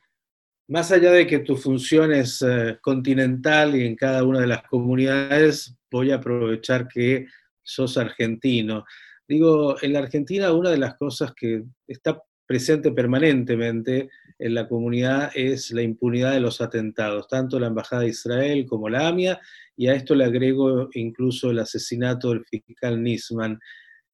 más 0.68 0.92
allá 0.92 1.10
de 1.10 1.26
que 1.26 1.40
tu 1.40 1.56
función 1.56 2.12
es 2.12 2.42
eh, 2.42 2.78
continental 2.80 3.74
y 3.74 3.84
en 3.84 3.96
cada 3.96 4.22
una 4.22 4.38
de 4.38 4.46
las 4.46 4.62
comunidades, 4.62 5.76
voy 5.90 6.12
a 6.12 6.16
aprovechar 6.16 6.86
que 6.86 7.26
sos 7.62 7.96
argentino. 7.96 8.84
Digo, 9.26 9.76
en 9.80 9.92
la 9.92 10.00
Argentina 10.00 10.52
una 10.52 10.70
de 10.70 10.78
las 10.78 10.96
cosas 10.96 11.32
que 11.34 11.64
está 11.86 12.20
presente 12.46 12.90
permanentemente 12.92 14.10
en 14.38 14.54
la 14.54 14.68
comunidad 14.68 15.30
es 15.34 15.70
la 15.70 15.82
impunidad 15.82 16.32
de 16.32 16.40
los 16.40 16.60
atentados, 16.60 17.28
tanto 17.28 17.58
la 17.58 17.68
Embajada 17.68 18.02
de 18.02 18.08
Israel 18.08 18.66
como 18.66 18.88
la 18.88 19.08
AMIA, 19.08 19.40
y 19.76 19.86
a 19.86 19.94
esto 19.94 20.14
le 20.14 20.24
agrego 20.24 20.90
incluso 20.92 21.50
el 21.50 21.60
asesinato 21.60 22.30
del 22.30 22.44
fiscal 22.44 23.02
Nisman. 23.02 23.58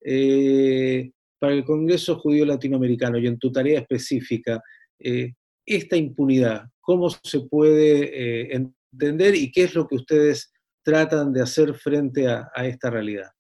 Eh, 0.01 1.11
para 1.38 1.55
el 1.55 1.64
Congreso 1.64 2.18
Judío 2.18 2.44
Latinoamericano 2.44 3.18
y 3.18 3.26
en 3.26 3.38
tu 3.38 3.51
tarea 3.51 3.80
específica, 3.80 4.62
eh, 4.99 5.32
esta 5.64 5.96
impunidad, 5.96 6.66
¿cómo 6.80 7.11
se 7.11 7.40
puede 7.40 8.05
eh, 8.05 8.49
entender 8.53 9.34
y 9.34 9.51
qué 9.51 9.64
es 9.64 9.74
lo 9.74 9.86
que 9.86 9.96
ustedes 9.96 10.53
tratan 10.84 11.32
de 11.32 11.42
hacer 11.42 11.74
frente 11.74 12.28
a 12.28 12.51
esta 12.66 12.90
realidad? 12.90 13.30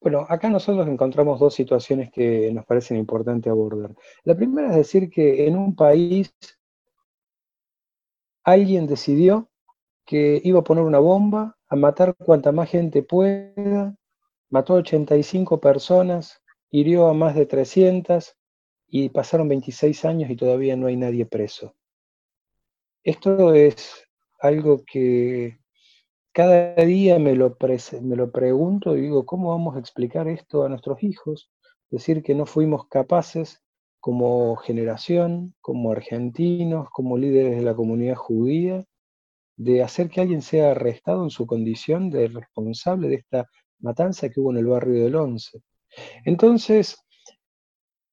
Bueno, 0.00 0.24
acá 0.28 0.48
nosotros 0.48 0.86
encontramos 0.86 1.40
dos 1.40 1.54
situaciones 1.54 2.10
que 2.12 2.52
nos 2.52 2.64
parecen 2.64 2.96
importantes 2.96 3.50
abordar. 3.50 3.94
La 4.22 4.36
primera 4.36 4.70
es 4.70 4.76
decir 4.76 5.10
que 5.10 5.46
en 5.46 5.56
un 5.56 5.74
país 5.74 6.32
alguien 8.44 8.86
decidió 8.86 9.50
que 10.06 10.40
iba 10.44 10.60
a 10.60 10.64
poner 10.64 10.84
una 10.84 11.00
bomba, 11.00 11.58
a 11.68 11.76
matar 11.76 12.14
cuanta 12.14 12.52
más 12.52 12.70
gente 12.70 13.02
pueda, 13.02 13.96
mató 14.50 14.74
a 14.74 14.76
85 14.78 15.60
personas, 15.60 16.42
hirió 16.70 17.08
a 17.08 17.14
más 17.14 17.34
de 17.34 17.46
300 17.46 18.36
y 18.86 19.08
pasaron 19.10 19.48
26 19.48 20.04
años 20.04 20.30
y 20.30 20.36
todavía 20.36 20.76
no 20.76 20.86
hay 20.86 20.96
nadie 20.96 21.26
preso. 21.26 21.74
Esto 23.02 23.52
es 23.52 24.06
algo 24.40 24.84
que 24.84 25.58
cada 26.38 26.72
día 26.76 27.18
me 27.18 27.34
lo, 27.34 27.56
pregunto 27.56 28.96
y 28.96 29.00
digo, 29.00 29.26
¿cómo 29.26 29.48
vamos 29.48 29.74
a 29.74 29.80
explicar 29.80 30.28
esto 30.28 30.62
a 30.62 30.68
nuestros 30.68 31.02
hijos? 31.02 31.50
Decir 31.90 32.22
que 32.22 32.36
no 32.36 32.46
fuimos 32.46 32.86
capaces 32.86 33.60
como 33.98 34.54
generación, 34.54 35.56
como 35.60 35.90
argentinos, 35.90 36.90
como 36.90 37.18
líderes 37.18 37.56
de 37.56 37.62
la 37.62 37.74
comunidad 37.74 38.14
judía, 38.14 38.84
de 39.56 39.82
hacer 39.82 40.10
que 40.10 40.20
alguien 40.20 40.40
sea 40.40 40.70
arrestado 40.70 41.24
en 41.24 41.30
su 41.30 41.44
condición 41.44 42.08
de 42.08 42.28
responsable 42.28 43.08
de 43.08 43.16
esta 43.16 43.48
matanza 43.80 44.28
que 44.28 44.38
hubo 44.38 44.52
en 44.52 44.58
el 44.58 44.66
barrio 44.66 45.02
del 45.02 45.16
Once. 45.16 45.60
Entonces, 46.24 47.04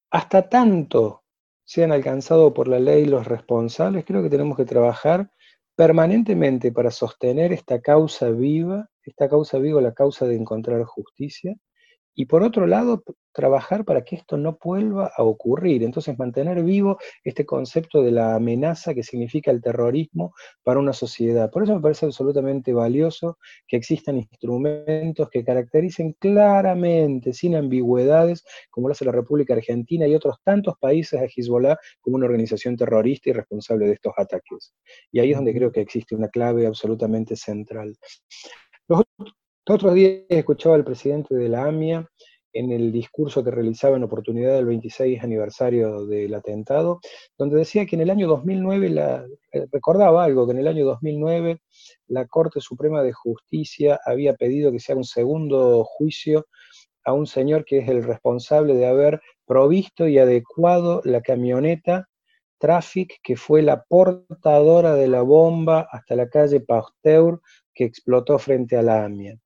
hasta 0.10 0.50
tanto 0.50 1.22
sean 1.64 1.92
alcanzados 1.92 2.54
por 2.54 2.70
la 2.70 2.80
ley 2.80 3.06
los 3.06 3.28
responsables, 3.28 4.04
creo 4.04 4.24
que 4.24 4.32
tenemos 4.32 4.58
que 4.58 4.66
trabajar 4.66 5.30
permanentemente 5.76 6.72
para 6.72 6.92
sostener 6.92 7.52
esta 7.52 7.82
causa 7.82 8.30
viva, 8.30 8.90
esta 9.04 9.30
causa 9.30 9.60
viva, 9.60 9.82
la 9.82 9.94
causa 9.94 10.26
de 10.26 10.36
encontrar 10.36 10.84
justicia, 10.84 11.56
y 12.16 12.26
por 12.26 12.44
otro 12.44 12.66
lado, 12.66 13.04
trabajar 13.34 13.84
para 13.84 14.06
que 14.06 14.16
esto 14.16 14.38
no 14.38 14.58
vuelva 14.64 15.12
a 15.16 15.24
ocurrir. 15.24 15.84
Entonces, 15.84 16.18
mantener 16.18 16.64
vivo 16.64 16.98
este 17.24 17.46
concepto 17.46 18.02
de 18.02 18.12
la 18.12 18.36
amenaza 18.36 18.94
que 18.94 19.04
significa 19.04 19.52
el 19.52 19.62
terrorismo 19.62 20.34
para 20.64 20.80
una 20.80 20.94
sociedad. 20.94 21.52
Por 21.52 21.64
eso 21.64 21.76
me 21.76 21.82
parece 21.82 22.06
absolutamente 22.06 22.74
valioso 22.74 23.38
que 23.68 23.76
existan 23.76 24.18
instrumentos 24.18 25.30
que 25.30 25.44
caractericen 25.44 26.14
claramente, 26.14 27.34
sin 27.34 27.56
ambigüedades, 27.56 28.46
como 28.70 28.88
lo 28.88 28.94
hace 28.94 29.04
la 29.04 29.12
República 29.12 29.54
Argentina 29.54 30.08
y 30.08 30.16
otros 30.16 30.38
tantos 30.44 30.76
países 30.80 31.20
a 31.20 31.26
Hezbollah 31.26 31.78
como 32.00 32.16
una 32.16 32.28
organización 32.28 32.78
terrorista 32.78 33.30
y 33.30 33.34
responsable 33.34 33.88
de 33.88 33.94
estos 33.94 34.14
ataques. 34.16 34.74
Y 35.12 35.20
ahí 35.20 35.32
es 35.32 35.36
donde 35.36 35.54
creo 35.54 35.72
que 35.74 35.82
existe 35.82 36.16
una 36.16 36.30
clave 36.30 36.66
absolutamente 36.66 37.36
central. 37.36 37.98
Los 38.88 39.04
otros 39.74 39.94
días 39.96 40.22
escuchaba 40.30 40.76
al 40.76 40.84
presidente 40.84 41.36
de 41.36 41.50
la 41.50 41.66
AMIA 41.66 42.08
en 42.56 42.72
el 42.72 42.92
discurso 42.92 43.44
que 43.44 43.52
realizaba 43.52 43.98
en 43.98 44.04
oportunidad 44.04 44.56
del 44.56 44.66
26 44.66 45.22
aniversario 45.22 46.06
del 46.06 46.34
atentado, 46.34 47.02
donde 47.38 47.58
decía 47.58 47.86
que 47.86 47.98
en 47.98 48.04
el 48.04 48.10
año 48.10 48.28
2009, 48.28 48.90
la, 48.90 49.26
eh, 49.52 49.68
recordaba 49.72 50.24
algo, 50.24 50.46
que 50.46 50.54
en 50.54 50.60
el 50.60 50.68
año 50.68 50.86
2009 50.86 51.62
la 52.08 52.26
Corte 52.28 52.62
Suprema 52.62 53.04
de 53.04 53.12
Justicia 53.12 54.00
había 54.06 54.36
pedido 54.36 54.72
que 54.72 54.80
se 54.80 54.94
haga 54.94 55.00
un 55.00 55.06
segundo 55.06 55.84
juicio 55.84 56.48
a 57.04 57.12
un 57.12 57.28
señor 57.28 57.66
que 57.66 57.80
es 57.80 57.90
el 57.90 58.04
responsable 58.04 58.76
de 58.76 58.88
haber 58.88 59.22
provisto 59.46 60.08
y 60.08 60.18
adecuado 60.18 61.02
la 61.04 61.22
camioneta 61.22 62.08
Traffic, 62.58 63.20
que 63.22 63.36
fue 63.36 63.62
la 63.62 63.84
portadora 63.84 64.96
de 64.96 65.08
la 65.10 65.24
bomba 65.24 65.88
hasta 65.92 66.16
la 66.16 66.30
calle 66.30 66.62
Pasteur 66.62 67.42
que 67.74 67.84
explotó 67.84 68.40
frente 68.40 68.78
a 68.78 68.82
la 68.82 69.04
AMIA. 69.04 69.38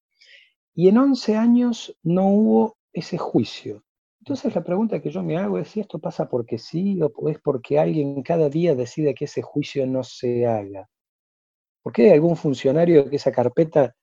Y 0.80 0.88
en 0.88 0.98
11 0.98 1.36
años 1.36 1.94
no 2.04 2.30
hubo 2.30 2.78
ese 2.94 3.18
juicio. 3.18 3.84
Entonces 4.20 4.56
la 4.56 4.64
pregunta 4.64 5.02
que 5.02 5.10
yo 5.10 5.22
me 5.22 5.36
hago 5.36 5.60
es 5.60 5.68
si 5.68 5.82
esto 5.82 6.00
pasa 6.00 6.30
porque 6.30 6.58
sí 6.58 6.98
o 7.02 7.28
es 7.28 7.38
porque 7.42 7.78
alguien 7.78 8.24
cada 8.24 8.48
día 8.48 8.76
decide 8.76 9.14
que 9.14 9.26
ese 9.26 9.42
juicio 9.42 9.86
no 9.86 10.06
se 10.06 10.48
haga. 10.48 10.90
¿Por 11.84 11.92
qué 11.92 12.04
hay 12.04 12.12
algún 12.12 12.38
funcionario 12.38 13.10
que 13.10 13.18
esa 13.18 13.34
carpeta 13.34 13.94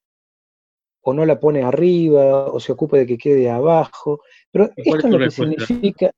o 1.00 1.14
no 1.14 1.24
la 1.24 1.40
pone 1.40 1.62
arriba 1.62 2.44
o 2.52 2.60
se 2.60 2.72
ocupa 2.72 2.98
de 2.98 3.06
que 3.06 3.16
quede 3.16 3.48
abajo? 3.48 4.20
Pero 4.50 4.68
esto 4.76 4.98
es 4.98 5.04
lo 5.04 5.18
que 5.18 5.30
significa, 5.30 6.10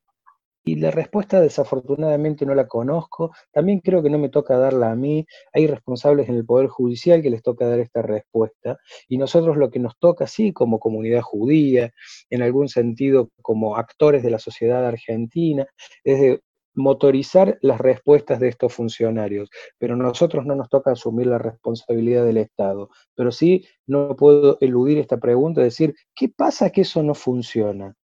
y 0.69 0.75
la 0.75 0.91
respuesta 0.91 1.41
desafortunadamente 1.41 2.45
no 2.45 2.55
la 2.55 2.69
conozco. 2.69 3.33
También 3.53 3.81
creo 3.81 4.03
que 4.03 4.11
no 4.11 4.19
me 4.19 4.29
toca 4.29 4.59
darla 4.59 4.91
a 4.91 4.95
mí. 4.95 5.25
Hay 5.55 5.67
responsables 5.67 6.29
en 6.29 6.35
el 6.35 6.45
Poder 6.45 6.69
Judicial 6.69 7.23
que 7.23 7.31
les 7.31 7.43
toca 7.43 7.67
dar 7.67 7.79
esta 7.81 8.03
respuesta. 8.03 8.79
Y 9.09 9.17
nosotros 9.17 9.57
lo 9.57 9.71
que 9.71 9.79
nos 9.79 9.99
toca, 9.99 10.27
sí, 10.27 10.53
como 10.53 10.79
comunidad 10.79 11.23
judía, 11.23 11.93
en 12.29 12.43
algún 12.43 12.69
sentido 12.69 13.31
como 13.41 13.77
actores 13.77 14.23
de 14.23 14.31
la 14.31 14.39
sociedad 14.39 14.87
argentina, 14.87 15.67
es 16.05 16.21
de 16.21 16.43
motorizar 16.75 17.59
las 17.63 17.81
respuestas 17.81 18.39
de 18.39 18.49
estos 18.49 18.73
funcionarios, 18.73 19.51
pero 19.79 19.97
nosotros 19.97 20.47
no 20.47 20.55
nos 20.55 20.69
toca 20.69 20.93
asumir 20.93 21.27
la 21.29 21.39
responsabilidad 21.39 22.25
del 22.25 22.37
Estado. 22.37 22.91
Pero 23.15 23.33
sí 23.33 23.67
no 23.87 24.17
puedo 24.17 24.59
eludir 24.61 24.99
esta 24.99 25.17
pregunta, 25.17 25.63
decir, 25.63 25.95
¿qué 26.15 26.29
pasa 26.29 26.71
que 26.71 26.83
eso 26.83 27.03
no 27.03 27.15
funciona? 27.15 27.97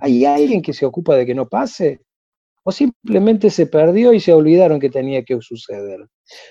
¿Hay 0.00 0.24
alguien 0.24 0.62
que 0.62 0.72
se 0.72 0.86
ocupa 0.86 1.16
de 1.16 1.26
que 1.26 1.34
no 1.34 1.48
pase? 1.48 2.00
¿O 2.62 2.72
simplemente 2.72 3.50
se 3.50 3.66
perdió 3.66 4.12
y 4.12 4.20
se 4.20 4.32
olvidaron 4.32 4.80
que 4.80 4.90
tenía 4.90 5.22
que 5.24 5.40
suceder? 5.40 6.06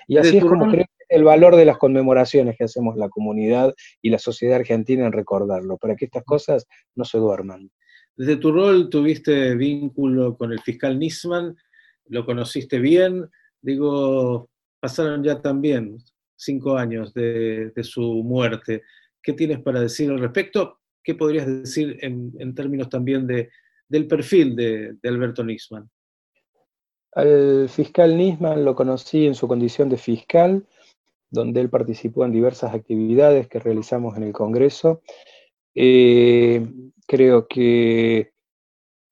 Y 0.07 0.17
así 0.17 0.37
es 0.37 0.45
como 0.45 0.69
creo 0.71 0.85
el 1.09 1.23
valor 1.23 1.55
de 1.55 1.65
las 1.65 1.77
conmemoraciones 1.77 2.57
que 2.57 2.65
hacemos 2.65 2.97
la 2.97 3.09
comunidad 3.09 3.73
y 4.01 4.09
la 4.09 4.19
sociedad 4.19 4.57
argentina 4.57 5.05
en 5.05 5.11
recordarlo, 5.11 5.77
para 5.77 5.95
que 5.95 6.05
estas 6.05 6.23
cosas 6.23 6.65
no 6.95 7.05
se 7.05 7.17
duerman. 7.17 7.71
Desde 8.15 8.37
tu 8.37 8.51
rol 8.51 8.89
tuviste 8.89 9.55
vínculo 9.55 10.35
con 10.35 10.51
el 10.51 10.59
fiscal 10.59 10.97
Nisman, 10.97 11.55
lo 12.07 12.25
conociste 12.25 12.79
bien, 12.79 13.29
digo, 13.61 14.49
pasaron 14.79 15.23
ya 15.23 15.41
también 15.41 15.97
cinco 16.35 16.77
años 16.77 17.13
de, 17.13 17.71
de 17.75 17.83
su 17.83 18.01
muerte. 18.23 18.83
¿Qué 19.21 19.33
tienes 19.33 19.59
para 19.59 19.81
decir 19.81 20.09
al 20.09 20.19
respecto? 20.19 20.79
¿Qué 21.07 21.15
podrías 21.15 21.47
decir 21.47 21.97
en, 22.01 22.53
términos 22.53 22.89
también 22.89 23.25
de, 23.27 23.49
del 23.87 24.07
perfil 24.07 24.57
de, 24.57 24.97
Alberto 25.05 25.41
Nisman? 25.41 25.89
Al 27.13 27.69
fiscal 27.69 28.17
Nisman 28.17 28.65
lo 28.65 28.75
conocí 28.75 29.25
en 29.25 29.33
su 29.33 29.47
condición 29.47 29.87
de 29.87 29.95
fiscal 29.95 30.67
donde 31.29 31.61
él 31.61 31.69
participó 31.69 32.25
en 32.25 32.33
diversas 32.33 32.73
actividades 32.73 33.47
que 33.47 33.59
realizamos 33.59 34.17
en 34.17 34.23
el 34.23 34.33
Congreso. 34.33 35.01
Eh, 35.73 36.67
creo 37.07 37.47
que 37.47 38.33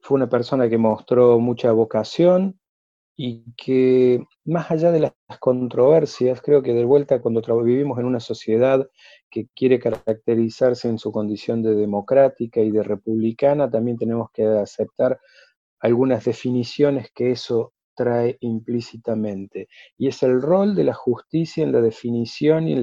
fue 0.01 0.15
una 0.15 0.27
persona 0.27 0.67
que 0.67 0.77
mostró 0.77 1.39
mucha 1.39 1.71
vocación 1.71 2.59
y 3.15 3.53
que 3.53 4.21
más 4.45 4.69
allá 4.69 4.91
de 4.91 4.99
las 4.99 5.13
controversias, 5.39 6.41
creo 6.41 6.61
que 6.61 6.73
de 6.73 6.85
vuelta 6.85 7.21
cuando 7.21 7.41
vivimos 7.63 7.99
en 7.99 8.05
una 8.05 8.19
sociedad 8.19 8.87
que 9.29 9.47
quiere 9.55 9.79
caracterizarse 9.79 10.87
en 10.87 10.99
su 10.99 11.11
condición 11.11 11.63
de 11.63 11.75
democrática 11.75 12.61
y 12.61 12.71
de 12.71 12.83
republicana, 12.83 13.69
también 13.69 13.97
tenemos 13.97 14.29
que 14.31 14.45
aceptar 14.45 15.19
algunas 15.79 16.25
definiciones 16.25 17.09
que 17.13 17.31
eso 17.31 17.73
trae 17.95 18.37
implícitamente. 18.41 19.67
Y 19.97 20.09
es 20.09 20.21
el 20.21 20.41
rol 20.41 20.75
de 20.75 20.83
la 20.83 20.93
justicia 20.93 21.63
en 21.63 21.71
la 21.71 21.81
definición 21.81 22.67
y 22.67 22.73
en 22.73 22.81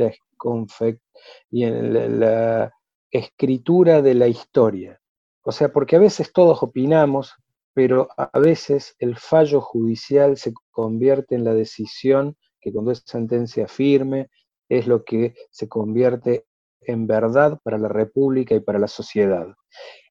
la, 1.94 2.08
la 2.08 2.72
escritura 3.10 4.02
de 4.02 4.14
la 4.14 4.26
historia. 4.26 4.98
O 5.44 5.52
sea, 5.52 5.72
porque 5.72 5.96
a 5.96 6.00
veces 6.00 6.32
todos 6.32 6.62
opinamos, 6.62 7.34
pero 7.74 8.08
a 8.16 8.38
veces 8.38 8.94
el 8.98 9.16
fallo 9.16 9.60
judicial 9.60 10.36
se 10.36 10.52
convierte 10.70 11.34
en 11.34 11.44
la 11.44 11.54
decisión 11.54 12.36
que 12.60 12.72
cuando 12.72 12.92
es 12.92 13.02
sentencia 13.06 13.66
firme 13.66 14.28
es 14.68 14.86
lo 14.86 15.04
que 15.04 15.34
se 15.50 15.68
convierte 15.68 16.46
en 16.80 17.06
verdad 17.06 17.58
para 17.62 17.78
la 17.78 17.88
República 17.88 18.54
y 18.54 18.60
para 18.60 18.78
la 18.78 18.88
sociedad. 18.88 19.46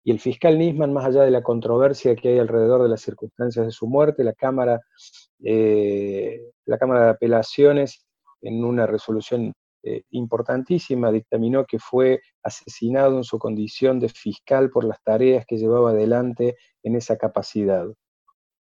Y 0.04 0.12
el 0.12 0.20
fiscal 0.20 0.58
Nisman, 0.58 0.94
más 0.94 1.06
allá 1.06 1.24
de 1.24 1.32
la 1.32 1.44
controversia 1.44 2.16
que 2.16 2.30
hay 2.30 2.40
alrededor 2.40 2.82
de 2.82 2.90
las 2.90 3.02
circunstancias 3.02 3.66
de 3.66 3.72
su 3.72 3.88
muerte, 3.88 4.24
la 4.24 4.34
Cámara, 4.34 4.82
eh, 5.44 6.42
la 6.66 6.78
Cámara 6.78 7.06
de 7.06 7.10
Apelaciones, 7.12 8.06
en 8.42 8.64
una 8.64 8.88
resolución 8.88 9.54
eh, 9.84 10.04
importantísima, 10.12 11.12
dictaminó 11.12 11.66
que 11.66 11.80
fue 11.80 12.22
asesinado 12.44 13.18
en 13.18 13.24
su 13.24 13.40
condición 13.40 14.00
de 14.00 14.10
fiscal 14.10 14.70
por 14.70 14.84
las 14.84 15.02
tareas 15.04 15.46
que 15.48 15.58
llevaba 15.58 15.90
adelante 15.90 16.56
en 16.84 16.96
esa 16.96 17.18
capacidad. 17.18 17.88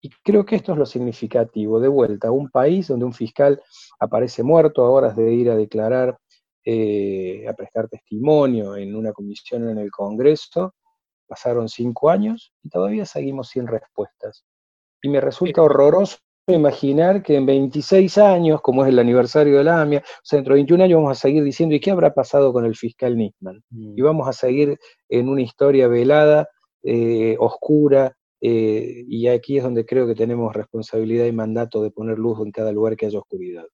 Y 0.01 0.11
creo 0.23 0.45
que 0.45 0.57
esto 0.57 0.73
es 0.73 0.79
lo 0.79 0.87
significativo. 0.87 1.81
De 1.81 1.89
vuelta, 1.89 2.31
un 2.31 2.51
país 2.51 2.89
donde 2.89 3.05
un 3.07 3.13
fiscal 3.13 3.61
aparece 3.99 4.43
muerto 4.43 4.85
a 4.85 4.91
horas 4.91 5.17
de 5.17 5.33
ir 5.33 5.51
a 5.51 5.57
declarar, 5.57 6.19
eh, 6.65 7.47
a 7.49 7.55
prestar 7.55 7.89
testimonio 7.89 8.77
en 8.77 8.95
una 8.95 9.13
comisión 9.13 9.69
en 9.71 9.79
el 9.79 9.91
Congreso, 9.91 10.75
pasaron 11.27 11.69
cinco 11.69 12.11
años 12.11 12.53
y 12.63 12.69
todavía 12.69 13.07
seguimos 13.07 13.49
sin 13.49 13.67
respuestas. 13.67 14.45
Y 15.03 15.09
me 15.09 15.21
resulta 15.21 15.63
horroroso 15.63 16.19
imaginar 16.55 17.23
que 17.23 17.37
en 17.37 17.47
26 17.47 18.19
años, 18.19 18.61
como 18.61 18.85
es 18.85 18.91
el 18.91 18.99
aniversario 18.99 19.59
de 19.59 19.65
la 19.65 19.81
AMIA, 19.81 20.01
o 20.01 20.21
sea, 20.23 20.39
dentro 20.39 20.55
de 20.55 20.61
21 20.61 20.85
años 20.85 20.97
vamos 20.97 21.19
a 21.19 21.21
seguir 21.21 21.43
diciendo, 21.45 21.75
¿y 21.75 21.81
qué 21.81 21.91
habrá 21.91 22.15
pasado 22.15 22.53
con 22.53 22.65
el 22.65 22.77
fiscal 22.77 23.17
Nisman? 23.17 23.63
Y 23.71 24.01
mm. 24.01 24.05
vamos 24.05 24.29
a 24.29 24.33
seguir 24.33 24.79
en 25.09 25.29
una 25.29 25.43
historia 25.43 25.89
velada, 25.89 26.49
eh, 26.83 27.37
oscura, 27.39 28.17
eh, 28.41 29.05
y 29.09 29.27
aquí 29.27 29.59
es 29.59 29.65
donde 29.65 29.85
creo 29.85 30.07
que 30.07 30.15
tenemos 30.15 30.55
responsabilidad 30.55 31.27
y 31.27 31.33
mandato 31.33 31.83
de 31.83 31.91
poner 31.91 32.19
luz 32.19 32.39
en 32.45 32.53
cada 32.53 32.73
lugar 32.73 32.97
que 32.97 33.07
haya 33.07 33.19
oscuridad. 33.19 33.65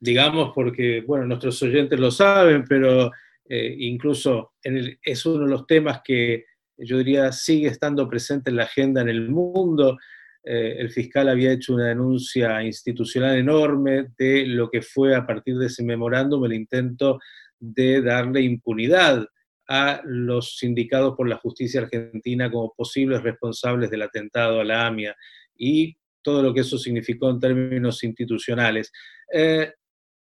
Digamos 0.00 0.52
porque, 0.54 1.02
bueno, 1.06 1.26
nuestros 1.26 1.62
oyentes 1.62 1.98
lo 1.98 2.10
saben, 2.10 2.64
pero 2.68 3.10
eh, 3.48 3.74
incluso 3.78 4.52
es 4.62 5.26
uno 5.26 5.44
de 5.44 5.50
los 5.50 5.66
temas 5.66 6.00
que 6.02 6.44
yo 6.76 6.98
diría 6.98 7.30
sigue 7.32 7.68
estando 7.68 8.08
presente 8.08 8.50
en 8.50 8.56
la 8.56 8.64
agenda 8.64 9.02
en 9.02 9.08
el 9.08 9.28
mundo. 9.28 9.96
Eh, 10.44 10.76
el 10.78 10.90
fiscal 10.90 11.28
había 11.28 11.52
hecho 11.52 11.74
una 11.74 11.88
denuncia 11.88 12.62
institucional 12.62 13.36
enorme 13.36 14.08
de 14.18 14.46
lo 14.46 14.70
que 14.70 14.82
fue 14.82 15.14
a 15.14 15.26
partir 15.26 15.56
de 15.56 15.66
ese 15.66 15.82
memorándum 15.82 16.44
el 16.44 16.52
intento 16.52 17.18
de 17.58 18.02
darle 18.02 18.42
impunidad 18.42 19.26
a 19.68 20.02
los 20.04 20.58
sindicados 20.58 21.14
por 21.16 21.28
la 21.28 21.38
justicia 21.38 21.80
argentina 21.80 22.50
como 22.50 22.74
posibles 22.76 23.22
responsables 23.22 23.90
del 23.90 24.02
atentado 24.02 24.60
a 24.60 24.64
la 24.64 24.86
AMIA 24.86 25.16
y 25.56 25.96
todo 26.22 26.42
lo 26.42 26.52
que 26.52 26.60
eso 26.60 26.78
significó 26.78 27.30
en 27.30 27.40
términos 27.40 28.04
institucionales. 28.04 28.92
Eh, 29.32 29.72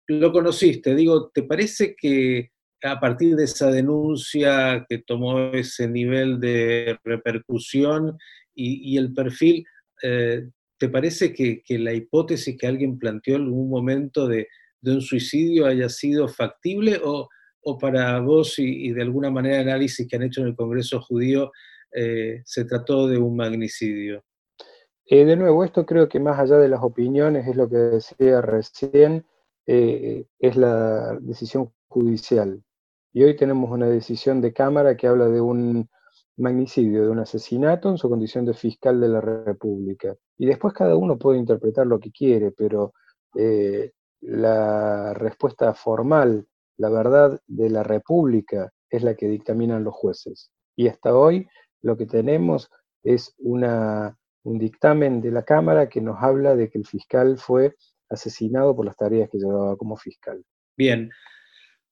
lo 0.08 0.32
conociste, 0.32 0.96
digo, 0.96 1.30
¿te 1.30 1.44
parece 1.44 1.96
que 1.96 2.52
a 2.84 3.00
partir 3.00 3.36
de 3.36 3.44
esa 3.44 3.70
denuncia 3.72 4.86
que 4.88 5.00
tomó 5.00 5.52
ese 5.52 5.88
nivel 5.88 6.40
de 6.40 6.98
repercusión 7.04 8.18
y, 8.56 8.98
el 8.98 9.14
perfil, 9.14 9.66
eh, 10.02 10.50
¿te 10.78 10.90
parece 10.90 11.34
que, 11.34 11.64
la 11.78 11.94
hipótesis 11.94 12.58
que 12.58 12.68
alguien 12.68 12.98
planteó 12.98 13.36
en 13.36 13.44
algún 13.44 13.70
momento 13.70 14.28
de, 14.28 14.48
un 14.84 15.02
suicidio 15.02 15.66
haya 15.66 15.90
sido 15.90 16.28
factible 16.28 17.00
o, 17.04 17.28
para 17.80 18.20
vos 18.20 18.58
y, 18.58 18.92
de 18.92 19.02
alguna 19.02 19.30
manera 19.30 19.60
análisis 19.60 20.08
que 20.08 20.16
han 20.16 20.24
hecho 20.24 20.42
en 20.42 20.48
el 20.48 20.56
Congreso 20.56 21.02
judío 21.02 21.52
eh, 21.92 22.42
se 22.46 22.66
trató 22.66 23.08
de 23.08 23.18
un 23.18 23.36
magnicidio? 23.36 24.24
Eh, 25.06 25.26
de 25.26 25.36
nuevo, 25.36 25.64
esto 25.64 25.86
creo 25.86 26.08
que 26.08 26.20
más 26.20 26.40
allá 26.40 26.58
de 26.58 26.70
las 26.70 26.82
opiniones 26.82 27.48
es 27.48 27.56
lo 27.56 27.70
que 27.70 27.78
decía 27.78 28.42
recién, 28.42 29.26
es 29.66 30.56
la 30.56 31.16
decisión 31.22 31.72
judicial. 31.88 32.64
Y 33.14 33.24
hoy 33.24 33.36
tenemos 33.36 33.70
una 33.70 33.88
decisión 33.88 34.42
de 34.42 34.54
Cámara 34.54 34.98
que 34.98 35.08
habla 35.08 35.28
de 35.28 35.42
un 35.42 35.90
magnicidio, 36.40 37.04
de 37.04 37.10
un 37.10 37.20
asesinato 37.20 37.90
en 37.90 37.98
su 37.98 38.10
condición 38.10 38.46
de 38.46 38.54
fiscal 38.54 39.00
de 39.00 39.10
la 39.10 39.22
República. 39.22 40.16
Y 40.38 40.46
después 40.46 40.74
cada 40.74 40.96
uno 40.96 41.18
puede 41.18 41.40
interpretar 41.40 41.88
lo 41.88 42.00
que 42.00 42.12
quiere, 42.12 42.52
pero 42.52 42.94
eh, 43.36 43.92
la 44.22 45.14
respuesta 45.14 45.74
formal, 45.74 46.48
la 46.78 46.90
verdad 46.90 47.40
de 47.48 47.70
la 47.70 47.84
República, 47.84 48.72
es 48.90 49.04
la 49.04 49.16
que 49.16 49.28
dictaminan 49.28 49.84
los 49.84 49.94
jueces. 49.94 50.52
Y 50.76 50.88
hasta 50.88 51.16
hoy 51.16 51.48
lo 51.82 51.98
que 51.98 52.06
tenemos 52.06 52.70
es 53.04 53.34
una, 53.38 54.18
un 54.44 54.60
dictamen 54.60 55.22
de 55.22 55.32
la 55.32 55.44
Cámara 55.44 55.90
que 55.90 56.02
nos 56.02 56.22
habla 56.22 56.56
de 56.56 56.70
que 56.70 56.78
el 56.78 56.86
fiscal 56.86 57.38
fue 57.38 57.76
asesinado 58.10 58.76
por 58.76 58.86
las 58.86 58.96
tareas 58.96 59.30
que 59.30 59.38
llevaba 59.38 59.78
como 59.78 59.96
fiscal. 59.96 60.44
Bien, 60.76 61.12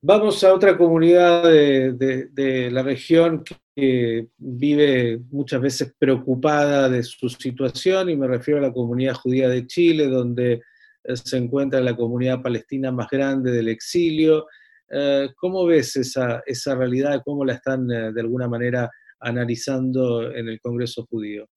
Vamos 0.02 0.44
a 0.44 0.54
otra 0.54 0.78
comunidad 0.78 1.44
de, 1.44 2.70
la 2.72 2.84
región 2.84 3.44
que 3.76 4.28
vive 4.38 5.20
muchas 5.32 5.60
veces 5.60 5.94
preocupada 5.98 6.88
de 6.88 7.02
su 7.02 7.28
situación 7.30 8.12
y 8.12 8.16
me 8.16 8.28
refiero 8.28 8.60
a 8.60 8.68
la 8.68 8.74
comunidad 8.74 9.16
judía 9.16 9.50
de 9.50 9.66
Chile, 9.66 10.08
donde 10.08 10.62
eh, 11.04 11.16
se 11.16 11.38
encuentra 11.38 11.82
la 11.82 11.96
comunidad 11.96 12.44
palestina 12.44 12.92
más 12.92 13.08
grande 13.10 13.52
del 13.52 13.70
exilio. 13.70 14.46
Eh, 14.88 15.30
¿Cómo 15.36 15.66
ves 15.66 15.96
esa, 15.96 16.44
realidad? 16.76 17.24
¿Cómo 17.26 17.44
la 17.44 17.54
están 17.54 17.90
eh, 17.90 18.12
de 18.14 18.22
alguna 18.22 18.48
manera 18.48 18.92
analizando 19.20 20.32
en 20.32 20.48
el 20.48 20.62
Congreso 20.62 21.08
judío? 21.10 21.48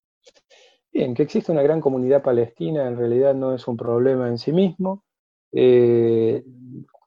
Bien, 0.91 1.13
que 1.13 1.25
existe 1.25 1.53
una 1.53 1.63
gran 1.63 1.83
comunidad 1.83 2.23
palestina 2.23 2.89
en 2.89 2.97
realidad 2.97 3.35
no 3.35 3.55
es 3.55 3.69
un 3.69 3.77
problema 3.77 4.29
en 4.29 4.39
sí 4.39 4.51
mismo 4.51 5.05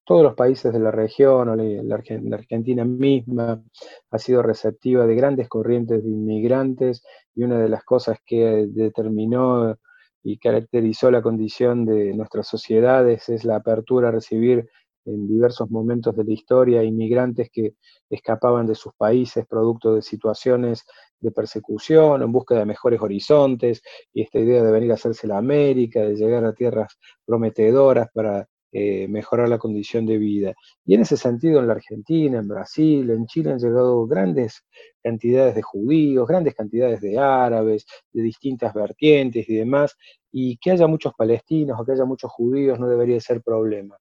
todos 0.05 0.23
los 0.23 0.35
países 0.35 0.73
de 0.73 0.79
la 0.79 0.91
región 0.91 1.49
o 1.49 1.55
la, 1.55 1.95
Argentina 1.95 2.83
misma 2.85 3.63
ha 4.11 4.19
sido 4.19 4.41
receptiva 4.41 5.05
de 5.05 5.15
grandes 5.15 5.47
corrientes 5.47 6.03
de 6.03 6.09
inmigrantes 6.09 7.03
y 7.35 7.43
una 7.43 7.59
de 7.59 7.69
las 7.69 7.83
cosas 7.83 8.17
que 8.25 8.67
determinó 8.69 9.77
y 10.23 10.37
caracterizó 10.37 11.11
la 11.11 11.21
condición 11.21 11.85
de 11.85 12.13
nuestras 12.13 12.47
sociedades 12.47 13.29
es 13.29 13.43
la 13.45 13.57
apertura 13.57 14.09
a 14.09 14.11
recibir 14.11 14.69
en 15.05 15.27
diversos 15.27 15.69
momentos 15.69 16.15
de 16.15 16.23
la 16.23 16.31
historia 16.31 16.83
inmigrantes 16.83 17.49
que 17.51 17.75
escapaban 18.09 18.65
de 18.65 18.75
sus 18.75 18.93
países 18.95 19.45
producto 19.45 19.95
de 19.95 20.01
situaciones 20.01 20.85
de 21.19 21.31
persecución, 21.31 22.21
en 22.21 22.31
busca 22.31 22.55
de 22.55 22.65
mejores 22.65 23.01
horizontes, 23.01 23.81
y 24.13 24.21
esta 24.21 24.39
idea 24.39 24.63
de 24.63 24.71
venir 24.71 24.91
a 24.91 24.95
hacerse 24.95 25.27
la 25.27 25.37
América, 25.37 26.01
de 26.01 26.15
llegar 26.15 26.45
a 26.45 26.53
tierras 26.53 26.97
prometedoras 27.25 28.09
para 28.13 28.47
eh, 28.75 29.07
mejorar 29.07 29.49
la 29.49 29.59
condición 29.59 30.07
de 30.07 30.17
vida. 30.17 30.55
Y 30.83 30.95
en 30.95 31.01
ese 31.01 31.15
sentido, 31.15 31.59
en 31.59 31.67
la 31.67 31.73
Argentina, 31.73 32.39
en 32.39 32.47
Brasil, 32.47 33.07
en 33.11 33.27
Chile 33.27 33.51
han 33.51 33.59
llegado 33.59 34.07
grandes 34.07 34.65
cantidades 35.03 35.53
de 35.53 35.61
judíos, 35.61 36.27
grandes 36.27 36.55
cantidades 36.55 36.99
de 36.99 37.19
árabes, 37.19 37.85
de 38.11 38.23
distintas 38.23 38.73
vertientes 38.73 39.47
y 39.47 39.53
demás, 39.53 39.95
y 40.31 40.57
que 40.57 40.71
haya 40.71 40.87
muchos 40.87 41.13
palestinos 41.13 41.79
o 41.79 41.85
que 41.85 41.91
haya 41.91 42.05
muchos 42.05 42.31
judíos 42.31 42.79
no 42.79 42.89
debería 42.89 43.19
ser 43.21 43.43
problema. 43.43 43.95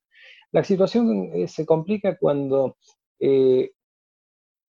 La 0.53 0.65
situación 0.65 1.31
eh, 1.35 1.49
se 1.49 1.67
complica 1.67 2.17
cuando 2.17 2.79
eh, 3.21 3.73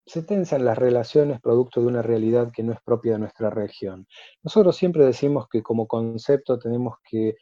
se 0.06 0.22
tensan 0.22 0.64
las 0.64 0.78
relaciones 0.78 1.42
producto 1.42 1.82
de 1.82 1.88
una 1.88 2.00
realidad 2.00 2.50
que 2.52 2.62
no 2.62 2.72
es 2.72 2.80
propia 2.82 3.12
de 3.12 3.18
nuestra 3.18 3.50
región. 3.50 4.06
Nosotros 4.42 4.76
siempre 4.76 5.04
decimos 5.04 5.46
que 5.50 5.62
como 5.62 5.86
concepto 5.86 6.58
tenemos 6.58 6.96
que 7.04 7.36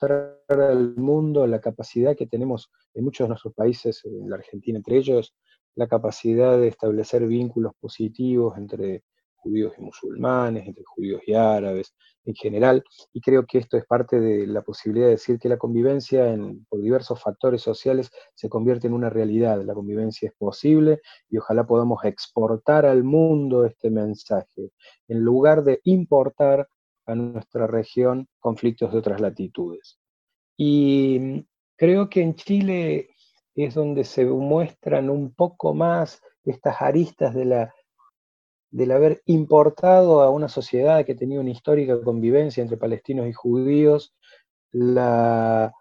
mostrar 0.00 0.60
al 0.70 0.96
mundo 0.96 1.46
la 1.46 1.60
capacidad 1.60 2.16
que 2.16 2.26
tenemos 2.26 2.70
en 2.94 3.04
muchos 3.04 3.26
de 3.26 3.28
nuestros 3.28 3.54
países, 3.54 4.02
en 4.04 4.30
la 4.30 4.36
Argentina 4.36 4.78
entre 4.78 4.96
ellos, 4.96 5.34
la 5.74 5.88
capacidad 5.88 6.58
de 6.58 6.68
establecer 6.68 7.26
vínculos 7.26 7.72
positivos 7.78 8.56
entre 8.56 9.04
judíos 9.36 9.72
y 9.78 9.82
musulmanes, 9.82 10.66
entre 10.66 10.84
judíos 10.84 11.22
y 11.26 11.34
árabes 11.34 11.94
en 12.26 12.34
general, 12.34 12.84
y 13.14 13.20
creo 13.20 13.46
que 13.46 13.58
esto 13.58 13.78
es 13.78 13.86
parte 13.86 14.20
de 14.20 14.46
la 14.46 14.60
posibilidad 14.60 15.06
de 15.06 15.12
decir 15.12 15.38
que 15.38 15.48
la 15.48 15.56
convivencia 15.56 16.36
por 16.68 16.82
diversos 16.82 17.20
factores 17.22 17.62
sociales 17.62 18.10
se 18.34 18.50
convierte 18.50 18.86
en 18.86 18.92
una 18.92 19.08
realidad, 19.08 19.62
la 19.64 19.72
convivencia 19.72 20.28
es 20.28 20.34
posible 20.36 21.00
y 21.30 21.38
ojalá 21.38 21.66
podamos 21.66 22.04
exportar 22.04 22.84
al 22.84 23.04
mundo 23.04 23.64
este 23.64 23.90
mensaje, 23.90 24.70
en 25.08 25.20
lugar 25.20 25.64
de 25.64 25.80
importar 25.84 26.68
a 27.10 27.14
nuestra 27.14 27.66
región 27.66 28.28
conflictos 28.38 28.92
de 28.92 28.98
otras 28.98 29.20
latitudes. 29.20 29.98
Y 30.56 31.44
creo 31.76 32.08
que 32.08 32.22
en 32.22 32.34
Chile 32.34 33.10
es 33.54 33.74
donde 33.74 34.04
se 34.04 34.24
muestran 34.24 35.10
un 35.10 35.34
poco 35.34 35.74
más 35.74 36.22
estas 36.44 36.80
aristas 36.80 37.34
de 37.34 37.44
la 37.44 37.74
del 38.70 38.92
haber 38.92 39.22
importado 39.26 40.20
a 40.22 40.30
una 40.30 40.48
sociedad 40.48 41.04
que 41.04 41.14
tenía 41.14 41.40
una 41.40 41.50
histórica 41.50 42.00
convivencia 42.02 42.62
entre 42.62 42.76
palestinos 42.76 43.26
y 43.26 43.32
judíos, 43.32 44.14
la, 44.70 45.72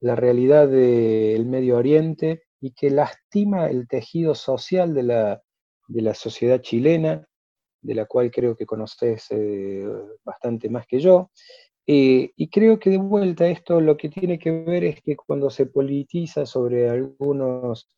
realidad 0.00 0.68
del 0.68 1.46
Medio 1.46 1.76
Oriente 1.76 2.44
y 2.60 2.72
que 2.72 2.90
lastima 2.90 3.66
el 3.66 3.88
tejido 3.88 4.36
social 4.36 4.94
de 4.94 5.02
la, 5.02 6.14
sociedad 6.14 6.60
chilena, 6.60 7.26
de 7.86 7.94
la 7.94 8.06
cual 8.06 8.30
creo 8.30 8.56
que 8.56 8.66
conoces 8.66 9.26
eh, 9.30 9.86
bastante 10.24 10.68
más 10.68 10.86
que 10.86 10.98
yo. 10.98 11.30
Eh, 11.86 12.32
y 12.36 12.48
creo 12.48 12.80
que 12.80 12.90
de 12.90 12.98
vuelta 12.98 13.46
esto 13.46 13.80
lo 13.80 13.96
que 13.96 14.08
tiene 14.08 14.38
que 14.38 14.50
ver 14.50 14.82
es 14.84 15.00
que 15.02 15.14
cuando 15.16 15.50
se 15.50 15.66
politiza 15.66 16.44
sobre 16.44 16.90
algunos, 16.90 17.88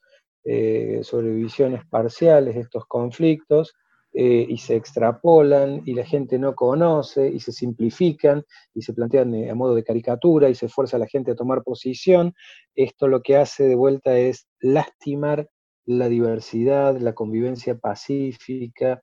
eh, 0.44 1.00
sobre 1.02 1.30
visiones 1.30 1.86
parciales 1.86 2.54
de 2.54 2.60
estos 2.60 2.84
conflictos, 2.86 3.74
eh, 4.14 4.46
y 4.48 4.56
se 4.56 4.74
extrapolan 4.74 5.82
y 5.84 5.94
la 5.94 6.04
gente 6.04 6.38
no 6.38 6.54
conoce 6.54 7.28
y 7.28 7.40
se 7.40 7.52
simplifican 7.52 8.42
y 8.74 8.80
se 8.82 8.94
plantean 8.94 9.34
a 9.50 9.54
modo 9.54 9.74
de 9.74 9.84
caricatura 9.84 10.48
y 10.48 10.54
se 10.54 10.68
fuerza 10.68 10.96
a 10.96 11.00
la 11.00 11.06
gente 11.06 11.32
a 11.32 11.36
tomar 11.36 11.62
posición, 11.62 12.34
esto 12.74 13.06
lo 13.06 13.22
que 13.22 13.36
hace 13.36 13.64
de 13.64 13.74
vuelta 13.74 14.18
es 14.18 14.48
lastimar 14.60 15.48
la 15.84 16.08
diversidad, 16.08 16.98
la 16.98 17.14
convivencia 17.14 17.78
pacífica. 17.78 19.02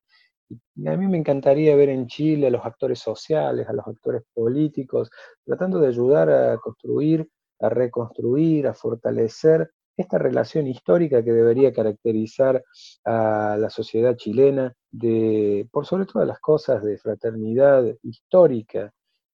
A 0.51 0.97
mí 0.97 1.07
me 1.07 1.17
encantaría 1.17 1.75
ver 1.75 1.89
en 1.89 2.07
Chile 2.07 2.47
a 2.47 2.51
los 2.51 2.65
actores 2.65 2.99
sociales, 2.99 3.67
a 3.67 3.73
los 3.73 3.87
actores 3.87 4.23
políticos, 4.33 5.09
tratando 5.43 5.79
de 5.79 5.87
ayudar 5.87 6.29
a 6.29 6.57
construir, 6.57 7.27
a 7.59 7.69
reconstruir, 7.69 8.67
a 8.67 8.73
fortalecer 8.73 9.71
esta 9.97 10.17
relación 10.17 10.67
histórica 10.67 11.23
que 11.23 11.31
debería 11.31 11.73
caracterizar 11.73 12.63
a 13.05 13.57
la 13.57 13.69
sociedad 13.69 14.15
chilena, 14.15 14.73
de, 14.91 15.67
por 15.71 15.85
sobre 15.85 16.05
todas 16.05 16.27
las 16.27 16.39
cosas, 16.39 16.83
de 16.83 16.97
fraternidad 16.97 17.85
histórica 18.03 18.93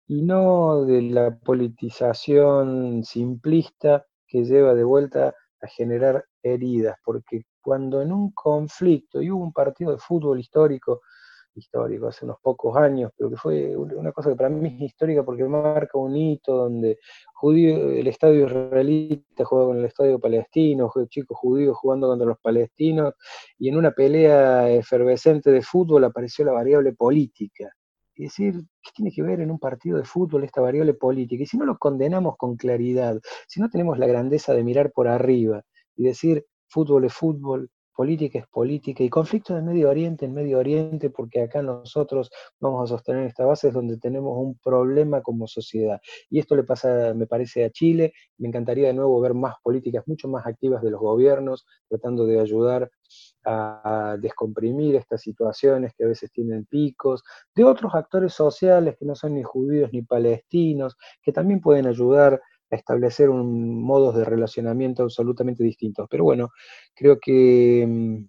y 0.06 0.22
no 0.22 0.84
de 0.84 1.02
la 1.02 1.36
politización 1.38 3.04
simplista 3.04 4.06
que 4.26 4.44
lleva 4.44 4.74
de 4.74 4.84
vuelta 4.84 5.34
a 5.60 5.66
generar 5.68 6.24
heridas, 6.42 6.96
porque 7.04 7.42
cuando 7.68 8.00
en 8.00 8.12
un 8.12 8.30
conflicto, 8.30 9.20
y 9.20 9.30
hubo 9.30 9.44
un 9.44 9.52
partido 9.52 9.92
de 9.92 9.98
fútbol 9.98 10.40
histórico 10.40 11.02
histórico, 11.54 12.06
hace 12.06 12.24
unos 12.24 12.38
pocos 12.40 12.74
años, 12.78 13.12
pero 13.14 13.28
que 13.28 13.36
fue 13.36 13.76
una 13.76 14.10
cosa 14.12 14.30
que 14.30 14.36
para 14.36 14.48
mí 14.48 14.68
es 14.76 14.80
histórica 14.80 15.22
porque 15.22 15.44
marca 15.44 15.98
un 15.98 16.16
hito 16.16 16.56
donde 16.56 16.96
judío, 17.34 17.90
el 17.90 18.06
estadio 18.06 18.46
israelita 18.46 19.44
juega 19.44 19.66
con 19.66 19.78
el 19.78 19.84
estadio 19.84 20.18
palestino, 20.18 20.90
chicos 21.10 21.36
judíos 21.36 21.76
jugando 21.76 22.06
contra 22.08 22.26
los 22.26 22.38
palestinos, 22.38 23.12
y 23.58 23.68
en 23.68 23.76
una 23.76 23.90
pelea 23.90 24.70
efervescente 24.70 25.50
de 25.50 25.60
fútbol 25.60 26.04
apareció 26.04 26.46
la 26.46 26.52
variable 26.52 26.94
política. 26.94 27.70
Es 28.14 28.30
decir, 28.30 28.54
¿qué 28.82 28.90
tiene 28.94 29.12
que 29.12 29.22
ver 29.22 29.40
en 29.40 29.50
un 29.50 29.58
partido 29.58 29.98
de 29.98 30.04
fútbol 30.04 30.44
esta 30.44 30.62
variable 30.62 30.94
política? 30.94 31.42
Y 31.42 31.46
si 31.46 31.58
no 31.58 31.66
lo 31.66 31.76
condenamos 31.76 32.36
con 32.38 32.56
claridad, 32.56 33.20
si 33.46 33.60
no 33.60 33.68
tenemos 33.68 33.98
la 33.98 34.06
grandeza 34.06 34.54
de 34.54 34.64
mirar 34.64 34.90
por 34.90 35.06
arriba 35.06 35.62
y 35.96 36.04
decir, 36.04 36.46
fútbol 36.68 37.04
es 37.04 37.12
fútbol, 37.12 37.70
política 37.98 38.38
es 38.38 38.46
política 38.46 39.02
y 39.02 39.10
conflicto 39.10 39.58
en 39.58 39.64
Medio 39.66 39.90
Oriente 39.90 40.24
en 40.24 40.32
Medio 40.32 40.60
Oriente, 40.60 41.10
porque 41.10 41.42
acá 41.42 41.62
nosotros 41.62 42.30
vamos 42.60 42.84
a 42.84 42.86
sostener 42.86 43.24
esta 43.26 43.44
base, 43.44 43.68
es 43.68 43.74
donde 43.74 43.98
tenemos 43.98 44.38
un 44.38 44.56
problema 44.58 45.20
como 45.20 45.48
sociedad. 45.48 46.00
Y 46.30 46.38
esto 46.38 46.54
le 46.54 46.62
pasa, 46.62 47.12
me 47.14 47.26
parece, 47.26 47.64
a 47.64 47.70
Chile. 47.70 48.12
Me 48.36 48.46
encantaría 48.46 48.86
de 48.86 48.94
nuevo 48.94 49.20
ver 49.20 49.34
más 49.34 49.56
políticas 49.64 50.04
mucho 50.06 50.28
más 50.28 50.46
activas 50.46 50.80
de 50.80 50.92
los 50.92 51.00
gobiernos, 51.00 51.66
tratando 51.88 52.24
de 52.24 52.38
ayudar 52.38 52.88
a 53.44 54.16
descomprimir 54.20 54.94
estas 54.94 55.22
situaciones 55.22 55.92
que 55.96 56.04
a 56.04 56.08
veces 56.08 56.30
tienen 56.30 56.66
picos, 56.66 57.24
de 57.52 57.64
otros 57.64 57.96
actores 57.96 58.32
sociales 58.32 58.94
que 58.96 59.06
no 59.06 59.16
son 59.16 59.34
ni 59.34 59.42
judíos 59.42 59.90
ni 59.92 60.02
palestinos, 60.02 60.96
que 61.20 61.32
también 61.32 61.60
pueden 61.60 61.88
ayudar 61.88 62.40
establecer 62.76 63.30
un 63.30 63.82
modos 63.82 64.16
de 64.16 64.24
relacionamiento 64.24 65.02
absolutamente 65.02 65.64
distintos. 65.64 66.06
Pero 66.10 66.24
bueno, 66.24 66.50
creo 66.94 67.18
que 67.18 67.86
mm, 67.86 68.24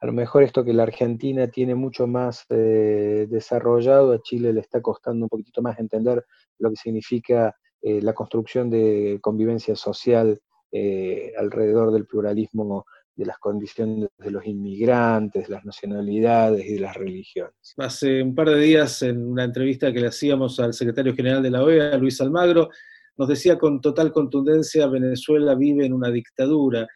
a 0.00 0.06
lo 0.06 0.12
mejor 0.12 0.42
esto 0.42 0.64
que 0.64 0.72
la 0.72 0.84
Argentina 0.84 1.48
tiene 1.48 1.74
mucho 1.74 2.06
más 2.06 2.44
eh, 2.50 3.26
desarrollado, 3.28 4.12
a 4.12 4.22
Chile 4.22 4.52
le 4.52 4.60
está 4.60 4.80
costando 4.80 5.24
un 5.24 5.28
poquitito 5.28 5.62
más 5.62 5.78
entender 5.78 6.24
lo 6.58 6.70
que 6.70 6.76
significa 6.76 7.54
eh, 7.82 8.00
la 8.02 8.14
construcción 8.14 8.70
de 8.70 9.18
convivencia 9.22 9.76
social 9.76 10.38
eh, 10.72 11.32
alrededor 11.38 11.92
del 11.92 12.06
pluralismo 12.06 12.84
de 13.14 13.24
las 13.24 13.38
condiciones 13.38 14.10
de 14.18 14.30
los 14.30 14.46
inmigrantes, 14.46 15.48
de 15.48 15.54
las 15.54 15.64
nacionalidades 15.64 16.66
y 16.66 16.74
de 16.74 16.80
las 16.80 16.94
religiones. 16.94 17.54
Hace 17.78 18.22
un 18.22 18.34
par 18.34 18.50
de 18.50 18.60
días, 18.60 19.00
en 19.02 19.26
una 19.26 19.44
entrevista 19.44 19.90
que 19.92 20.00
le 20.00 20.08
hacíamos 20.08 20.60
al 20.60 20.74
secretario 20.74 21.14
general 21.14 21.42
de 21.42 21.50
la 21.50 21.64
OEA, 21.64 21.96
Luis 21.96 22.20
Almagro, 22.20 22.68
nos 23.16 23.28
decía 23.28 23.58
con 23.58 23.80
total 23.80 24.12
contundencia, 24.12 24.86
Venezuela 24.86 25.54
vive 25.54 25.86
en 25.86 25.92
una 25.92 26.10
dictadura. 26.10 26.86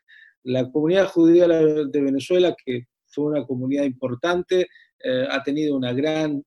La 0.43 0.71
comunidad 0.71 1.07
judía 1.09 1.47
de 1.49 2.01
Venezuela, 2.01 2.55
que 2.65 2.87
fue 3.07 3.27
una 3.27 3.45
comunidad 3.45 3.85
importante, 3.85 4.69
eh, 5.03 5.27
ha 5.31 5.43
tenido 5.43 5.77
una 5.77 5.93
gran 5.93 6.43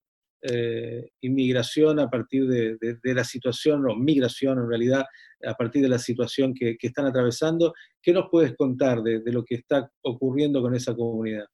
eh, 0.45 1.09
inmigración 1.21 1.99
a 1.99 2.09
partir 2.09 2.47
de, 2.47 2.77
la 3.01 3.23
situación, 3.23 3.89
o 3.89 3.95
migración 3.95 4.59
en 4.59 4.67
realidad, 4.67 5.05
a 5.45 5.53
partir 5.53 5.81
de 5.81 5.89
la 5.89 5.99
situación 5.99 6.53
que, 6.53 6.75
están 6.81 7.05
atravesando. 7.05 7.73
¿Qué 8.01 8.13
nos 8.13 8.25
puedes 8.29 8.55
contar 8.55 9.01
de, 9.01 9.21
lo 9.25 9.43
que 9.43 9.55
está 9.55 9.89
ocurriendo 10.01 10.61
con 10.61 10.75
esa 10.75 10.93
comunidad? 10.95 11.45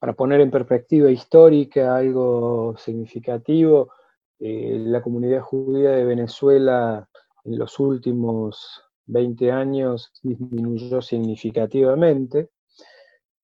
Para 0.00 0.12
poner 0.12 0.40
en 0.40 0.50
perspectiva 0.50 1.10
histórica 1.10 1.96
algo 1.96 2.76
significativo, 2.78 3.92
eh, 4.40 4.78
la 4.78 5.02
comunidad 5.02 5.40
judía 5.40 5.90
de 5.90 6.04
Venezuela 6.04 7.08
en 7.44 7.58
los 7.58 7.78
últimos 7.80 8.82
20 9.06 9.50
años 9.50 10.12
disminuyó 10.22 11.02
significativamente, 11.02 12.50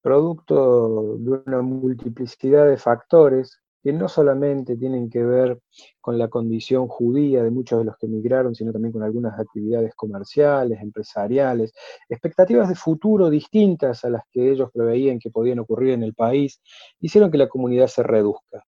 producto 0.03 1.17
de 1.19 1.43
una 1.47 1.63
multiplicidad 1.63 2.69
de 2.69 2.77
factores 2.77 3.61
que 3.85 3.93
no 3.93 4.09
solamente 4.09 4.77
tienen 4.77 5.11
que 5.11 5.23
ver 5.23 5.61
con 6.01 6.19
la 6.19 6.29
condición 6.29 6.89
judía 6.89 7.43
de 7.43 7.51
muchos 7.51 7.79
de 7.79 7.85
los 7.85 7.99
que 7.99 8.07
emigraron, 8.07 8.55
sino 8.55 8.73
también 8.73 8.93
con 8.93 9.03
algunas 9.03 9.39
actividades 9.39 9.95
comerciales, 9.95 10.81
empresariales, 10.81 11.75
expectativas 12.09 12.71
de 12.71 12.77
futuro 12.77 13.29
distintas 13.29 14.05
a 14.05 14.11
las 14.11 14.23
que 14.31 14.51
ellos 14.51 14.71
preveían 14.73 15.19
que 15.19 15.31
podían 15.31 15.59
ocurrir 15.59 15.93
en 15.93 16.03
el 16.03 16.15
país, 16.15 16.63
hicieron 17.01 17.31
que 17.31 17.37
la 17.37 17.49
comunidad 17.49 17.89
se 17.89 18.03
reduzca. 18.03 18.65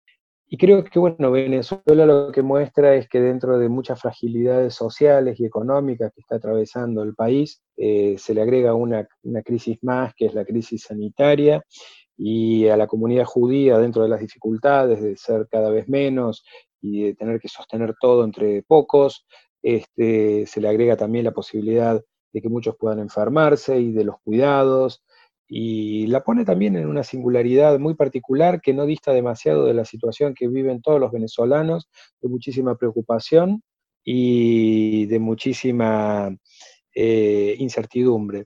Y 0.56 0.58
creo 0.58 0.86
que, 0.86 1.00
bueno, 1.00 1.32
Venezuela 1.32 2.06
lo 2.06 2.32
que 2.32 2.42
muestra 2.42 2.96
es 2.96 3.10
que 3.10 3.20
dentro 3.20 3.60
de 3.60 3.68
muchas 3.68 4.00
fragilidades 4.00 4.74
sociales 4.74 5.38
y 5.38 5.46
económicas 5.46 6.14
que 6.16 6.22
está 6.22 6.38
atravesando 6.38 7.04
el 7.04 7.14
país, 7.14 7.62
eh, 7.76 8.16
se 8.18 8.34
le 8.34 8.42
agrega 8.42 8.74
una, 8.74 9.06
crisis 9.44 9.78
más, 9.82 10.14
que 10.16 10.28
es 10.28 10.34
la 10.34 10.46
crisis 10.46 10.84
sanitaria, 10.84 11.62
y 12.16 12.70
a 12.70 12.78
la 12.78 12.88
comunidad 12.88 13.26
judía, 13.26 13.78
dentro 13.80 14.04
de 14.04 14.08
las 14.08 14.22
dificultades 14.22 15.02
de 15.02 15.18
ser 15.18 15.46
cada 15.52 15.70
vez 15.72 15.90
menos 15.90 16.46
y 16.80 17.04
de 17.04 17.16
tener 17.16 17.42
que 17.42 17.50
sostener 17.50 17.94
todo 18.00 18.24
entre 18.24 18.64
pocos, 18.64 19.26
este, 19.62 20.46
se 20.46 20.62
le 20.62 20.70
agrega 20.70 20.96
también 20.96 21.26
la 21.26 21.34
posibilidad 21.34 22.02
de 22.32 22.42
que 22.42 22.48
muchos 22.48 22.78
puedan 22.78 23.00
enfermarse 23.00 23.78
y 23.78 23.92
de 23.92 24.06
los 24.06 24.22
cuidados, 24.24 25.04
y 25.48 26.08
la 26.08 26.24
pone 26.24 26.44
también 26.46 26.76
en 26.76 26.88
una 26.88 27.04
singularidad 27.04 27.78
muy 27.80 27.94
particular 27.94 28.62
que 28.62 28.74
no 28.74 28.86
dista 28.86 29.14
demasiado 29.14 29.66
de 29.66 29.74
la 29.74 29.86
situación 29.86 30.34
que 30.34 30.48
viven 30.48 30.82
todos 30.82 31.00
los 31.00 31.12
venezolanos, 31.12 31.88
de 32.22 32.30
muchísima 32.30 32.76
preocupación 32.76 33.62
y 34.04 35.06
de 35.08 35.20
muchísima 35.20 36.36
eh, 36.94 37.56
incertidumbre. 37.60 38.46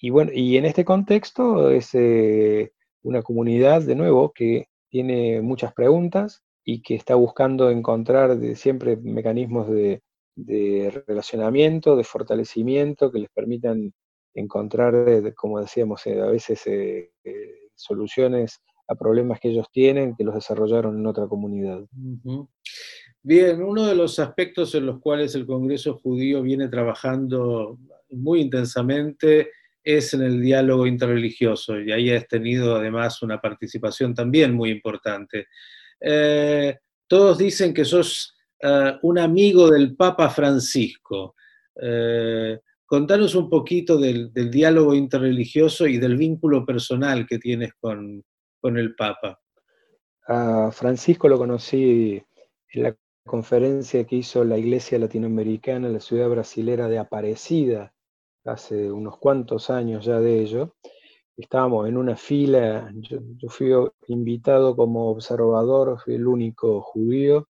Y 0.00 0.10
bueno, 0.10 0.32
y 0.34 0.56
en 0.56 0.64
este 0.64 0.84
contexto 0.84 1.70
es 1.70 1.90
eh, 1.94 2.72
una 3.02 3.22
comunidad, 3.22 3.82
de 3.82 3.94
nuevo, 3.94 4.32
que 4.32 4.66
tiene 4.88 5.40
muchas 5.40 5.72
preguntas 5.72 6.42
y 6.64 6.82
que 6.82 6.94
está 6.94 7.14
buscando 7.14 7.70
encontrar 7.70 8.38
siempre 8.56 8.96
mecanismos 8.96 9.68
de, 9.70 10.02
de 10.36 11.04
relacionamiento, 11.06 11.96
de 11.96 12.04
fortalecimiento 12.04 13.10
que 13.12 13.20
les 13.20 13.30
permitan 13.30 13.92
encontrar, 14.34 14.94
como 15.34 15.60
decíamos, 15.60 16.06
eh, 16.06 16.20
a 16.20 16.26
veces 16.26 16.66
eh, 16.66 17.12
eh, 17.24 17.68
soluciones 17.74 18.60
a 18.88 18.94
problemas 18.94 19.40
que 19.40 19.48
ellos 19.48 19.68
tienen, 19.72 20.14
que 20.14 20.24
los 20.24 20.34
desarrollaron 20.34 20.98
en 20.98 21.06
otra 21.06 21.26
comunidad. 21.26 21.80
Bien, 23.22 23.62
uno 23.62 23.86
de 23.86 23.94
los 23.94 24.18
aspectos 24.18 24.74
en 24.74 24.86
los 24.86 25.00
cuales 25.00 25.34
el 25.34 25.46
Congreso 25.46 25.94
Judío 25.94 26.42
viene 26.42 26.68
trabajando 26.68 27.78
muy 28.10 28.42
intensamente 28.42 29.50
es 29.82 30.14
en 30.14 30.22
el 30.22 30.40
diálogo 30.40 30.86
interreligioso, 30.86 31.78
y 31.78 31.92
ahí 31.92 32.10
has 32.10 32.26
tenido 32.26 32.76
además 32.76 33.22
una 33.22 33.40
participación 33.40 34.14
también 34.14 34.54
muy 34.54 34.70
importante. 34.70 35.46
Eh, 36.00 36.76
todos 37.06 37.38
dicen 37.38 37.72
que 37.74 37.84
sos 37.84 38.34
eh, 38.62 38.92
un 39.02 39.18
amigo 39.18 39.70
del 39.70 39.94
Papa 39.94 40.30
Francisco. 40.30 41.34
Eh, 41.80 42.58
contanos 42.94 43.34
un 43.34 43.50
poquito 43.50 43.98
del, 43.98 44.32
diálogo 44.32 44.94
interreligioso 44.94 45.88
y 45.88 45.98
del 45.98 46.16
vínculo 46.16 46.64
personal 46.64 47.26
que 47.26 47.40
tienes 47.40 47.74
con, 47.80 48.22
con 48.60 48.78
el 48.78 48.94
Papa. 48.94 49.40
Francisco 50.70 51.28
lo 51.28 51.36
conocí 51.36 52.22
en 52.68 52.82
la 52.84 52.96
conferencia 53.26 54.04
que 54.04 54.14
hizo 54.14 54.44
la 54.44 54.58
Iglesia 54.58 55.00
Latinoamericana 55.00 55.88
en 55.88 55.94
la 55.94 55.98
ciudad 55.98 56.28
brasilera 56.28 56.86
de 56.86 56.98
Aparecida, 56.98 57.92
hace 58.44 58.92
unos 58.92 59.18
cuantos 59.18 59.70
años 59.70 60.04
ya 60.04 60.20
de 60.20 60.42
ello. 60.42 60.76
Estábamos 61.36 61.88
en 61.88 61.96
una 61.96 62.14
fila, 62.14 62.92
yo, 62.94 63.18
fui 63.48 63.72
invitado 64.06 64.76
como 64.76 65.10
observador, 65.10 65.98
fui 65.98 66.14
el 66.14 66.28
único 66.28 66.80
judío, 66.80 67.48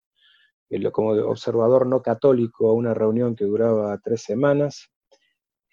como 0.92 1.10
observador 1.10 1.84
no 1.88 2.00
católico 2.00 2.68
a 2.68 2.74
una 2.74 2.94
reunión 2.94 3.34
que 3.34 3.44
duraba 3.44 3.98
tres 3.98 4.22
semanas. 4.22 4.91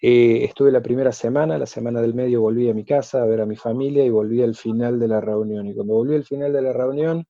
Eh, 0.02 0.44
estuve 0.44 0.72
la 0.72 0.80
primera 0.80 1.12
semana, 1.12 1.58
la 1.58 1.66
semana 1.66 2.00
del 2.00 2.14
medio 2.14 2.40
volví 2.40 2.70
a 2.70 2.74
mi 2.74 2.84
casa 2.84 3.22
a 3.22 3.26
ver 3.26 3.42
a 3.42 3.46
mi 3.46 3.56
familia 3.56 4.04
y 4.04 4.08
volví 4.10 4.42
al 4.42 4.54
final 4.54 4.98
de 4.98 5.08
la 5.08 5.20
reunión. 5.20 5.66
Y 5.66 5.74
cuando 5.74 5.94
volví 5.94 6.14
al 6.14 6.24
final 6.24 6.52
de 6.52 6.62
la 6.62 6.72
reunión, 6.72 7.26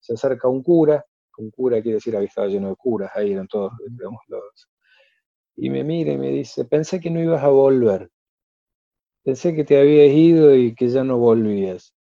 se 0.00 0.14
acerca 0.14 0.48
un 0.48 0.62
cura, 0.62 1.04
un 1.38 1.50
cura 1.50 1.82
quiere 1.82 1.96
decir 1.96 2.14
que 2.14 2.24
estaba 2.24 2.46
lleno 2.46 2.70
de 2.70 2.76
curas, 2.76 3.10
ahí 3.14 3.32
eran 3.32 3.48
todos, 3.48 3.72
digamos, 3.88 4.20
los... 4.28 4.68
Y 5.56 5.70
me 5.70 5.84
mira 5.84 6.12
y 6.12 6.18
me 6.18 6.30
dice, 6.30 6.64
pensé 6.64 6.98
que 7.00 7.10
no 7.10 7.20
ibas 7.20 7.42
a 7.44 7.48
volver, 7.48 8.10
pensé 9.22 9.54
que 9.54 9.64
te 9.64 9.78
habías 9.78 10.12
ido 10.14 10.54
y 10.54 10.74
que 10.74 10.88
ya 10.88 11.04
no 11.04 11.18
volvías. 11.18 11.94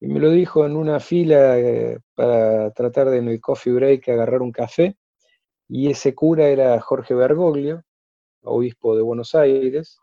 Y 0.00 0.08
me 0.08 0.20
lo 0.20 0.30
dijo 0.30 0.66
en 0.66 0.76
una 0.76 1.00
fila 1.00 1.58
eh, 1.58 1.98
para 2.14 2.70
tratar 2.72 3.10
de 3.10 3.18
en 3.18 3.28
el 3.28 3.40
coffee 3.40 3.72
break 3.72 4.08
agarrar 4.08 4.42
un 4.42 4.52
café, 4.52 4.96
y 5.68 5.90
ese 5.90 6.14
cura 6.14 6.48
era 6.48 6.80
Jorge 6.80 7.14
Bergoglio, 7.14 7.82
obispo 8.46 8.96
de 8.96 9.02
Buenos 9.02 9.34
Aires, 9.34 9.98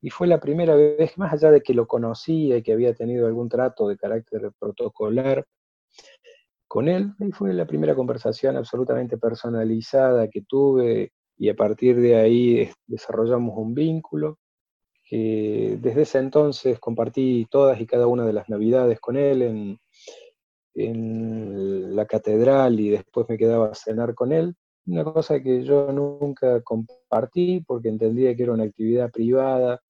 y 0.00 0.10
fue 0.10 0.26
la 0.26 0.38
primera 0.38 0.74
vez, 0.74 1.16
más 1.16 1.32
allá 1.32 1.50
de 1.50 1.62
que 1.62 1.72
lo 1.72 1.86
conocía 1.86 2.58
y 2.58 2.62
que 2.62 2.72
había 2.72 2.92
tenido 2.92 3.26
algún 3.26 3.48
trato 3.48 3.88
de 3.88 3.96
carácter 3.96 4.52
protocolar 4.58 5.46
con 6.68 6.88
él, 6.88 7.12
y 7.20 7.32
fue 7.32 7.54
la 7.54 7.66
primera 7.66 7.94
conversación 7.94 8.56
absolutamente 8.56 9.16
personalizada 9.16 10.28
que 10.28 10.42
tuve, 10.42 11.12
y 11.36 11.48
a 11.48 11.54
partir 11.54 12.00
de 12.00 12.16
ahí 12.16 12.70
desarrollamos 12.86 13.56
un 13.56 13.74
vínculo. 13.74 14.38
que 15.06 15.78
desde 15.80 16.02
ese 16.02 16.18
entonces 16.18 16.78
compartí 16.80 17.46
todas 17.50 17.80
y 17.80 17.86
cada 17.86 18.06
una 18.06 18.24
de 18.26 18.32
las 18.32 18.48
navidades 18.48 19.00
con 19.00 19.16
él 19.16 19.42
en, 19.42 19.78
en 20.74 21.94
la 21.94 22.06
catedral 22.06 22.80
y 22.80 22.90
después 22.90 23.28
me 23.28 23.38
quedaba 23.38 23.68
a 23.68 23.74
cenar 23.74 24.14
con 24.14 24.32
él 24.32 24.56
una 24.86 25.04
cosa 25.04 25.40
que 25.40 25.64
yo 25.64 25.92
nunca 25.92 26.60
compartí 26.62 27.62
porque 27.66 27.88
entendía 27.88 28.34
que 28.36 28.42
era 28.42 28.52
una 28.52 28.64
actividad 28.64 29.10
privada, 29.10 29.80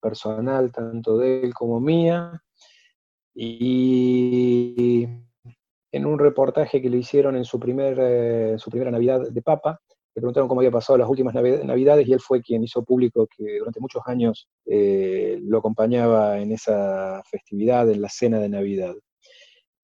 personal, 0.00 0.72
tanto 0.72 1.18
de 1.18 1.42
él 1.42 1.54
como 1.54 1.80
mía. 1.80 2.42
Y 3.34 5.06
en 5.92 6.06
un 6.06 6.18
reportaje 6.18 6.80
que 6.80 6.90
le 6.90 6.98
hicieron 6.98 7.36
en 7.36 7.44
su, 7.44 7.58
primer, 7.60 7.98
eh, 8.00 8.54
su 8.58 8.70
primera 8.70 8.90
Navidad 8.90 9.30
de 9.30 9.42
Papa, 9.42 9.80
le 10.14 10.20
preguntaron 10.20 10.48
cómo 10.48 10.60
había 10.60 10.72
pasado 10.72 10.98
las 10.98 11.08
últimas 11.08 11.34
Navidades 11.34 12.08
y 12.08 12.12
él 12.12 12.20
fue 12.20 12.42
quien 12.42 12.64
hizo 12.64 12.82
público 12.82 13.28
que 13.28 13.58
durante 13.58 13.78
muchos 13.78 14.02
años 14.06 14.48
eh, 14.66 15.38
lo 15.42 15.58
acompañaba 15.58 16.38
en 16.38 16.52
esa 16.52 17.22
festividad, 17.30 17.88
en 17.90 18.02
la 18.02 18.08
cena 18.08 18.38
de 18.40 18.48
Navidad. 18.48 18.94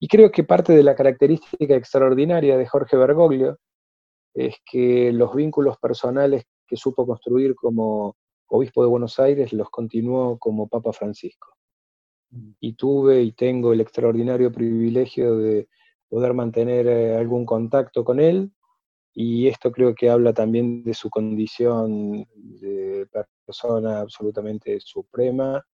Y 0.00 0.08
creo 0.08 0.30
que 0.30 0.44
parte 0.44 0.72
de 0.72 0.82
la 0.82 0.94
característica 0.94 1.76
extraordinaria 1.76 2.56
de 2.56 2.66
Jorge 2.66 2.96
Bergoglio 2.96 3.58
es 4.36 4.56
que 4.64 5.12
los 5.12 5.34
vínculos 5.34 5.78
personales 5.78 6.44
que 6.66 6.76
supo 6.76 7.06
construir 7.06 7.54
como 7.54 8.16
obispo 8.48 8.82
de 8.82 8.88
Buenos 8.88 9.18
Aires 9.18 9.52
los 9.52 9.70
continuó 9.70 10.38
como 10.38 10.68
Papa 10.68 10.92
Francisco. 10.92 11.48
Mm. 12.30 12.50
Y 12.60 12.74
tuve 12.74 13.22
y 13.22 13.32
tengo 13.32 13.72
el 13.72 13.80
extraordinario 13.80 14.52
privilegio 14.52 15.38
de 15.38 15.68
poder 16.08 16.34
mantener 16.34 16.86
eh, 16.86 17.16
algún 17.16 17.46
contacto 17.46 18.04
con 18.04 18.20
él, 18.20 18.52
y 19.18 19.48
esto 19.48 19.72
creo 19.72 19.94
que 19.94 20.10
habla 20.10 20.34
también 20.34 20.84
de 20.84 20.92
su 20.92 21.08
condición 21.08 22.26
de 22.34 23.08
persona 23.46 24.00
absolutamente 24.00 24.78
suprema, 24.80 25.64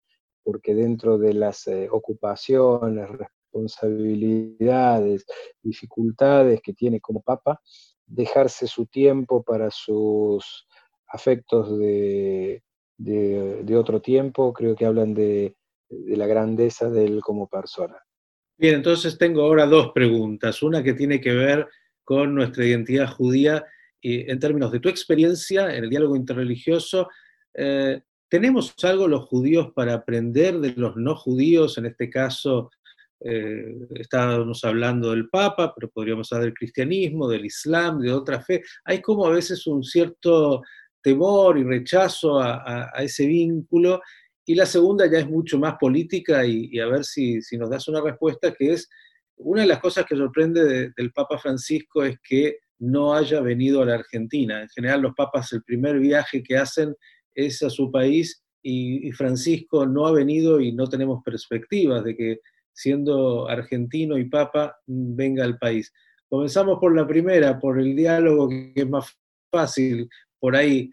porque 0.44 0.76
dentro 0.76 1.18
de 1.18 1.34
las 1.34 1.66
eh, 1.66 1.88
ocupaciones, 1.90 3.08
responsabilidades, 3.52 5.26
dificultades 5.62 6.60
que 6.62 6.72
tiene 6.72 7.00
como 7.00 7.22
papa, 7.22 7.60
dejarse 8.06 8.66
su 8.66 8.86
tiempo 8.86 9.42
para 9.42 9.70
sus 9.70 10.66
afectos 11.08 11.78
de, 11.78 12.62
otro 13.76 14.00
tiempo, 14.00 14.52
creo 14.52 14.74
que 14.74 14.86
hablan 14.86 15.14
de, 15.14 15.56
la 15.88 16.26
grandeza 16.26 16.88
de 16.88 17.04
él 17.04 17.20
como 17.20 17.48
persona. 17.48 17.96
Bien, 18.56 18.76
entonces 18.76 19.18
tengo 19.18 19.42
ahora 19.42 19.66
dos 19.66 19.92
preguntas. 19.92 20.62
Una 20.62 20.82
que 20.82 20.94
tiene 20.94 21.20
que 21.20 21.32
ver 21.32 21.68
con 22.04 22.34
nuestra 22.34 22.64
identidad 22.64 23.10
judía 23.10 23.64
y 24.00 24.30
en 24.30 24.38
términos 24.38 24.72
de 24.72 24.80
tu 24.80 24.88
experiencia 24.88 25.74
en 25.74 25.84
el 25.84 25.90
diálogo 25.90 26.16
interreligioso. 26.16 27.08
Eh, 27.54 28.00
¿Tenemos 28.28 28.74
algo 28.84 29.06
los 29.06 29.26
judíos 29.26 29.72
para 29.74 29.94
aprender 29.94 30.58
de 30.60 30.72
los 30.76 30.96
no 30.96 31.14
judíos, 31.14 31.76
en 31.76 31.86
este 31.86 32.08
caso 32.08 32.70
eh, 33.24 33.76
estábamos 33.94 34.64
hablando 34.64 35.10
del 35.10 35.28
Papa, 35.28 35.72
pero 35.74 35.90
podríamos 35.90 36.32
hablar 36.32 36.46
del 36.46 36.54
cristianismo, 36.54 37.28
del 37.28 37.44
Islam, 37.44 38.00
de 38.00 38.12
otra 38.12 38.40
fe. 38.42 38.62
Hay 38.84 39.00
como 39.00 39.26
a 39.26 39.30
veces 39.30 39.66
un 39.66 39.84
cierto 39.84 40.62
temor 41.02 41.58
y 41.58 41.64
rechazo 41.64 42.40
a, 42.40 42.90
ese 42.98 43.26
vínculo. 43.26 44.00
Y 44.44 44.54
la 44.54 44.66
segunda 44.66 45.10
ya 45.10 45.18
es 45.18 45.28
mucho 45.28 45.58
más 45.58 45.74
política 45.78 46.44
y, 46.44 46.78
a 46.80 46.86
ver 46.86 47.04
si, 47.04 47.38
nos 47.58 47.70
das 47.70 47.86
una 47.88 48.00
respuesta, 48.00 48.52
que 48.52 48.72
es, 48.72 48.88
una 49.36 49.62
de 49.62 49.68
las 49.68 49.80
cosas 49.80 50.04
que 50.04 50.16
sorprende 50.16 50.92
del 50.96 51.12
Papa 51.12 51.38
Francisco 51.38 52.04
es 52.04 52.18
que 52.22 52.58
no 52.78 53.14
haya 53.14 53.40
venido 53.40 53.82
a 53.82 53.86
la 53.86 53.94
Argentina. 53.94 54.62
En 54.62 54.68
general 54.68 55.02
los 55.02 55.14
papas 55.14 55.52
el 55.52 55.62
primer 55.62 55.98
viaje 56.00 56.42
que 56.42 56.56
hacen 56.56 56.94
es 57.34 57.62
a 57.62 57.70
su 57.70 57.90
país 57.90 58.42
y 58.64 59.10
Francisco 59.12 59.86
no 59.86 60.06
ha 60.06 60.12
venido 60.12 60.60
y 60.60 60.72
no 60.72 60.86
tenemos 60.86 61.22
perspectivas 61.24 62.04
de 62.04 62.16
que 62.16 62.40
siendo 62.72 63.48
argentino 63.48 64.18
y 64.18 64.28
papa, 64.28 64.76
venga 64.86 65.44
al 65.44 65.58
país. 65.58 65.92
Comenzamos 66.28 66.78
por 66.78 66.94
la 66.94 67.06
primera, 67.06 67.58
por 67.58 67.78
el 67.78 67.94
diálogo, 67.94 68.48
que 68.48 68.72
es 68.74 68.88
más 68.88 69.16
fácil, 69.50 70.08
por 70.38 70.56
ahí. 70.56 70.90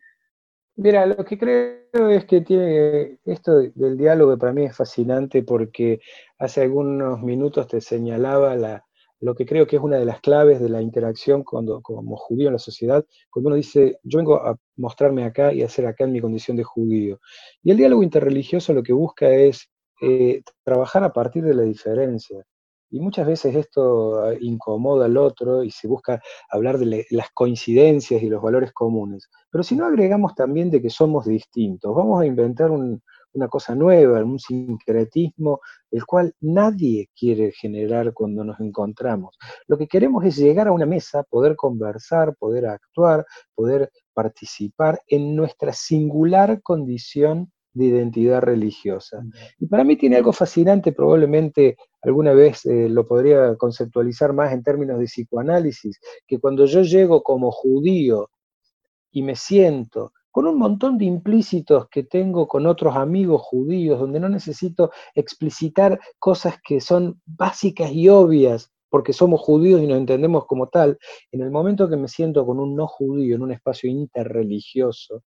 Mira, 0.76 1.06
lo 1.06 1.24
que 1.26 1.38
creo 1.38 2.10
es 2.10 2.26
que 2.26 2.42
tiene 2.42 3.20
esto 3.26 3.60
del 3.76 3.98
diálogo 3.98 4.38
para 4.38 4.54
mí 4.54 4.64
es 4.64 4.76
fascinante 4.76 5.44
porque 5.44 6.00
hace 6.38 6.62
algunos 6.62 7.22
minutos 7.22 7.68
te 7.68 7.82
señalaba 7.82 8.56
la, 8.56 8.86
lo 9.20 9.36
que 9.36 9.46
creo 9.46 9.68
que 9.68 9.76
es 9.76 9.82
una 9.82 9.98
de 9.98 10.06
las 10.06 10.22
claves 10.22 10.62
de 10.62 10.70
la 10.70 10.82
interacción 10.82 11.44
cuando, 11.44 11.82
como 11.82 12.16
judío 12.16 12.48
en 12.48 12.54
la 12.54 12.60
sociedad, 12.60 13.06
cuando 13.30 13.48
uno 13.48 13.56
dice, 13.58 14.00
yo 14.04 14.18
vengo 14.18 14.36
a 14.36 14.58
mostrarme 14.78 15.26
acá 15.26 15.54
y 15.54 15.62
a 15.62 15.66
hacer 15.66 15.86
acá 15.86 16.06
en 16.06 16.14
mi 16.14 16.22
condición 16.22 16.56
de 16.56 16.64
judío. 16.64 17.20
Y 17.64 17.72
el 17.72 17.78
diálogo 17.78 18.04
interreligioso 18.04 18.74
lo 18.74 18.84
que 18.84 18.94
busca 18.94 19.30
es 19.30 19.70
eh, 20.02 20.42
trabajar 20.64 21.04
a 21.04 21.14
partir 21.14 21.44
de 21.44 21.54
la 21.54 21.64
diferencia. 21.64 22.44
Y 22.92 23.00
muchas 23.00 23.28
veces 23.28 23.56
esto 23.56 24.20
ah, 24.24 24.34
incomoda 24.40 25.06
al 25.06 25.18
otro 25.18 25.64
y 25.64 25.70
se 25.70 25.88
busca 25.88 26.22
hablar 26.50 26.80
de 26.80 27.06
las 27.12 27.30
coincidencias 27.34 28.24
y 28.24 28.30
los 28.30 28.42
valores 28.42 28.72
comunes. 28.74 29.30
Pero 29.52 29.64
si 29.64 29.76
no 29.76 29.86
agregamos 29.86 30.34
también 30.34 30.72
de 30.72 30.82
que 30.82 30.90
somos 30.90 31.26
distintos, 31.26 31.96
vamos 31.96 32.22
a 32.22 32.26
inventar 32.26 32.72
una 32.72 33.48
cosa 33.48 33.76
nueva, 33.76 34.24
un 34.24 34.40
sincretismo, 34.40 35.60
el 35.92 36.06
cual 36.06 36.34
nadie 36.42 37.10
quiere 37.16 37.52
generar 37.52 38.12
cuando 38.14 38.44
nos 38.44 38.60
encontramos. 38.60 39.38
Lo 39.68 39.78
que 39.78 39.88
queremos 39.88 40.26
es 40.26 40.38
llegar 40.38 40.68
a 40.68 40.72
una 40.72 40.88
mesa, 40.88 41.24
poder 41.24 41.56
conversar, 41.56 42.36
poder 42.38 42.66
actuar, 42.66 43.26
poder 43.54 43.92
participar 44.14 45.00
en 45.08 45.36
nuestra 45.36 45.74
singular 45.74 46.62
condición 46.64 47.52
de 47.74 47.86
identidad 47.86 48.42
religiosa. 48.42 49.24
Y 49.60 49.68
para 49.68 49.84
mí 49.84 49.96
tiene 49.96 50.18
algo 50.18 50.34
fascinante, 50.34 50.92
probablemente 50.92 51.78
alguna 52.02 52.34
vez 52.34 52.66
eh, 52.66 52.90
lo 52.90 53.08
podría 53.08 53.56
conceptualizar 53.56 54.34
más 54.34 54.54
en 54.54 54.64
términos 54.64 55.00
de 55.00 55.06
psicoanálisis, 55.06 56.00
que 56.28 56.40
cuando 56.40 56.66
yo 56.66 56.82
llego 56.82 57.24
como 57.24 57.52
judío 57.52 58.30
y 59.12 59.24
me 59.24 59.36
siento 59.36 60.14
con 60.32 60.46
un 60.46 60.58
montón 60.58 60.98
de 60.98 61.06
implícitos 61.06 61.88
que 61.90 62.04
tengo 62.04 62.48
con 62.48 62.68
otros 62.68 62.96
amigos 62.96 63.42
judíos, 63.42 64.00
donde 64.00 64.20
no 64.20 64.30
necesito 64.30 64.92
explicitar 65.16 66.00
cosas 66.20 66.56
que 66.64 66.80
son 66.80 67.20
básicas 67.26 67.92
y 67.92 68.10
obvias, 68.10 68.72
porque 68.90 69.14
somos 69.14 69.42
judíos 69.42 69.82
y 69.82 69.88
nos 69.88 69.98
entendemos 69.98 70.46
como 70.46 70.68
tal, 70.68 70.98
en 71.32 71.42
el 71.42 71.52
momento 71.52 71.90
que 71.90 71.98
me 71.98 72.08
siento 72.08 72.46
con 72.46 72.60
un 72.60 72.76
no 72.76 72.88
judío 72.88 73.36
en 73.36 73.42
un 73.42 73.52
espacio 73.52 73.90
interreligioso, 73.90 75.24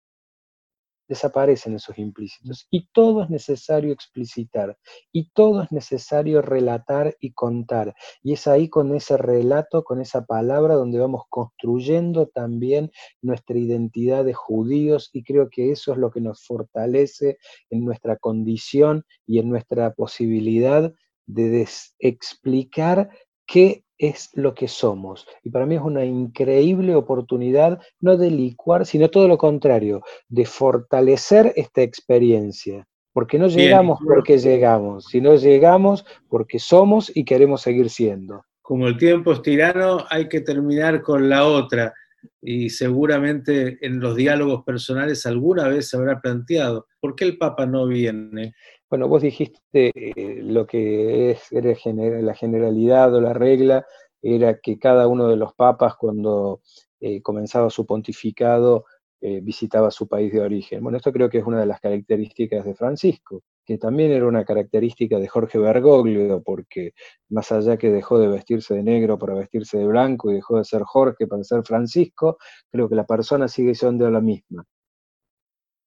desaparecen 1.09 1.77
esos 1.77 1.99
implícitos. 1.99 2.67
Y 2.71 2.89
todo 2.93 3.23
es 3.23 3.31
necesario 3.31 3.93
explicitar, 3.93 4.77
y 5.13 5.31
todo 5.31 5.63
es 5.63 5.73
necesario 5.73 6.43
relatar 6.43 7.17
y 7.21 7.33
contar. 7.33 7.95
Y 8.23 8.33
es 8.35 8.47
ahí 8.47 8.69
con 8.69 8.95
ese 8.95 9.17
relato, 9.17 9.85
con 9.85 10.01
esa 10.01 10.25
palabra, 10.25 10.75
donde 10.75 10.99
vamos 10.99 11.25
construyendo 11.29 12.27
también 12.27 12.91
nuestra 13.23 13.59
identidad 13.59 14.25
de 14.25 14.35
judíos, 14.35 15.11
y 15.13 15.23
creo 15.23 15.49
que 15.49 15.73
eso 15.73 15.93
es 15.93 15.99
lo 15.99 16.11
que 16.11 16.21
nos 16.21 16.45
fortalece 16.45 17.39
en 17.71 17.85
nuestra 17.85 18.17
condición 18.17 19.05
y 19.27 19.39
en 19.39 19.49
nuestra 19.49 19.93
posibilidad 19.95 20.93
de 21.27 21.67
explicar 21.99 23.11
qué 23.47 23.86
es 23.99 24.31
lo 24.35 24.55
que 24.55 24.69
somos. 24.69 25.27
Y 25.43 25.51
para 25.51 25.67
mí 25.67 25.77
es 25.77 25.83
una 25.83 26.05
increíble 26.05 26.95
oportunidad, 26.95 27.81
no 28.01 28.17
de 28.17 28.31
licuar, 28.31 28.87
sino 28.87 29.09
todo 29.09 29.29
lo 29.29 29.39
contrario, 29.39 30.03
de 30.29 30.45
fortalecer 30.45 31.53
esta 31.57 31.83
experiencia. 31.83 32.87
Porque 33.13 33.39
no 33.39 33.49
llegamos 33.49 33.99
porque 34.05 34.39
llegamos, 34.39 35.07
sino 35.07 35.37
llegamos 35.37 36.05
porque 36.29 36.59
somos 36.59 37.11
y 37.15 37.25
queremos 37.25 37.63
seguir 37.63 37.89
siendo. 37.89 38.45
Como 38.61 38.89
el 38.89 38.99
tiempo 38.99 39.33
es 39.33 39.41
tirano, 39.41 40.05
hay 40.11 40.29
que 40.29 40.43
terminar 40.43 41.01
con 41.01 41.29
la 41.29 41.47
otra. 41.47 41.95
Y 42.43 42.69
seguramente 42.69 43.79
en 43.81 44.01
los 44.01 44.17
diálogos 44.17 44.65
personales 44.65 45.25
alguna 45.25 45.69
vez 45.69 45.89
se 45.89 45.97
habrá 45.97 46.21
planteado, 46.21 46.87
¿por 47.01 47.15
qué 47.15 47.25
el 47.25 47.39
Papa 47.39 47.65
no 47.65 47.87
viene? 47.87 48.53
Bueno, 48.89 49.09
vos 49.09 49.23
dijiste 49.23 49.91
eh, 49.95 50.41
lo 50.43 50.67
que 50.67 51.31
es 51.33 51.51
la 51.51 52.35
generalidad 52.35 53.13
o 53.15 53.21
la 53.21 53.33
regla, 53.33 53.85
era 54.23 54.59
que 54.61 54.79
cada 54.79 55.09
uno 55.09 55.29
de 55.29 55.37
los 55.37 55.55
papas 55.55 55.97
cuando 55.97 56.61
eh, 57.01 57.21
comenzaba 57.23 57.69
su 57.71 57.85
pontificado 57.87 58.85
eh, 59.21 59.41
visitaba 59.43 59.91
su 59.91 60.07
país 60.09 60.33
de 60.33 60.41
origen. 60.41 60.83
Bueno, 60.83 60.99
esto 60.99 61.13
creo 61.13 61.29
que 61.29 61.39
es 61.39 61.45
una 61.45 61.61
de 61.61 61.67
las 61.67 61.81
características 61.81 62.65
de 62.65 62.75
Francisco, 62.75 63.43
que 63.65 63.79
también 63.79 64.13
era 64.13 64.27
una 64.27 64.45
característica 64.45 65.19
de 65.19 65.27
Jorge 65.29 65.59
Bergoglio, 65.59 66.43
porque 66.45 66.93
más 67.31 67.51
allá 67.53 67.77
que 67.77 67.91
dejó 67.91 68.19
de 68.19 68.29
vestirse 68.29 68.75
de 68.75 68.83
negro 68.85 69.19
para 69.19 69.35
vestirse 69.35 69.79
de 69.79 69.87
blanco 69.87 70.31
y 70.31 70.35
dejó 70.35 70.59
de 70.59 70.65
ser 70.65 70.83
Jorge 70.83 71.27
para 71.27 71.43
ser 71.45 71.63
Francisco, 71.65 72.39
creo 72.71 72.89
que 72.89 72.95
la 72.95 73.07
persona 73.07 73.49
sigue 73.49 73.75
siendo 73.75 74.09
la 74.11 74.21
misma. 74.21 74.65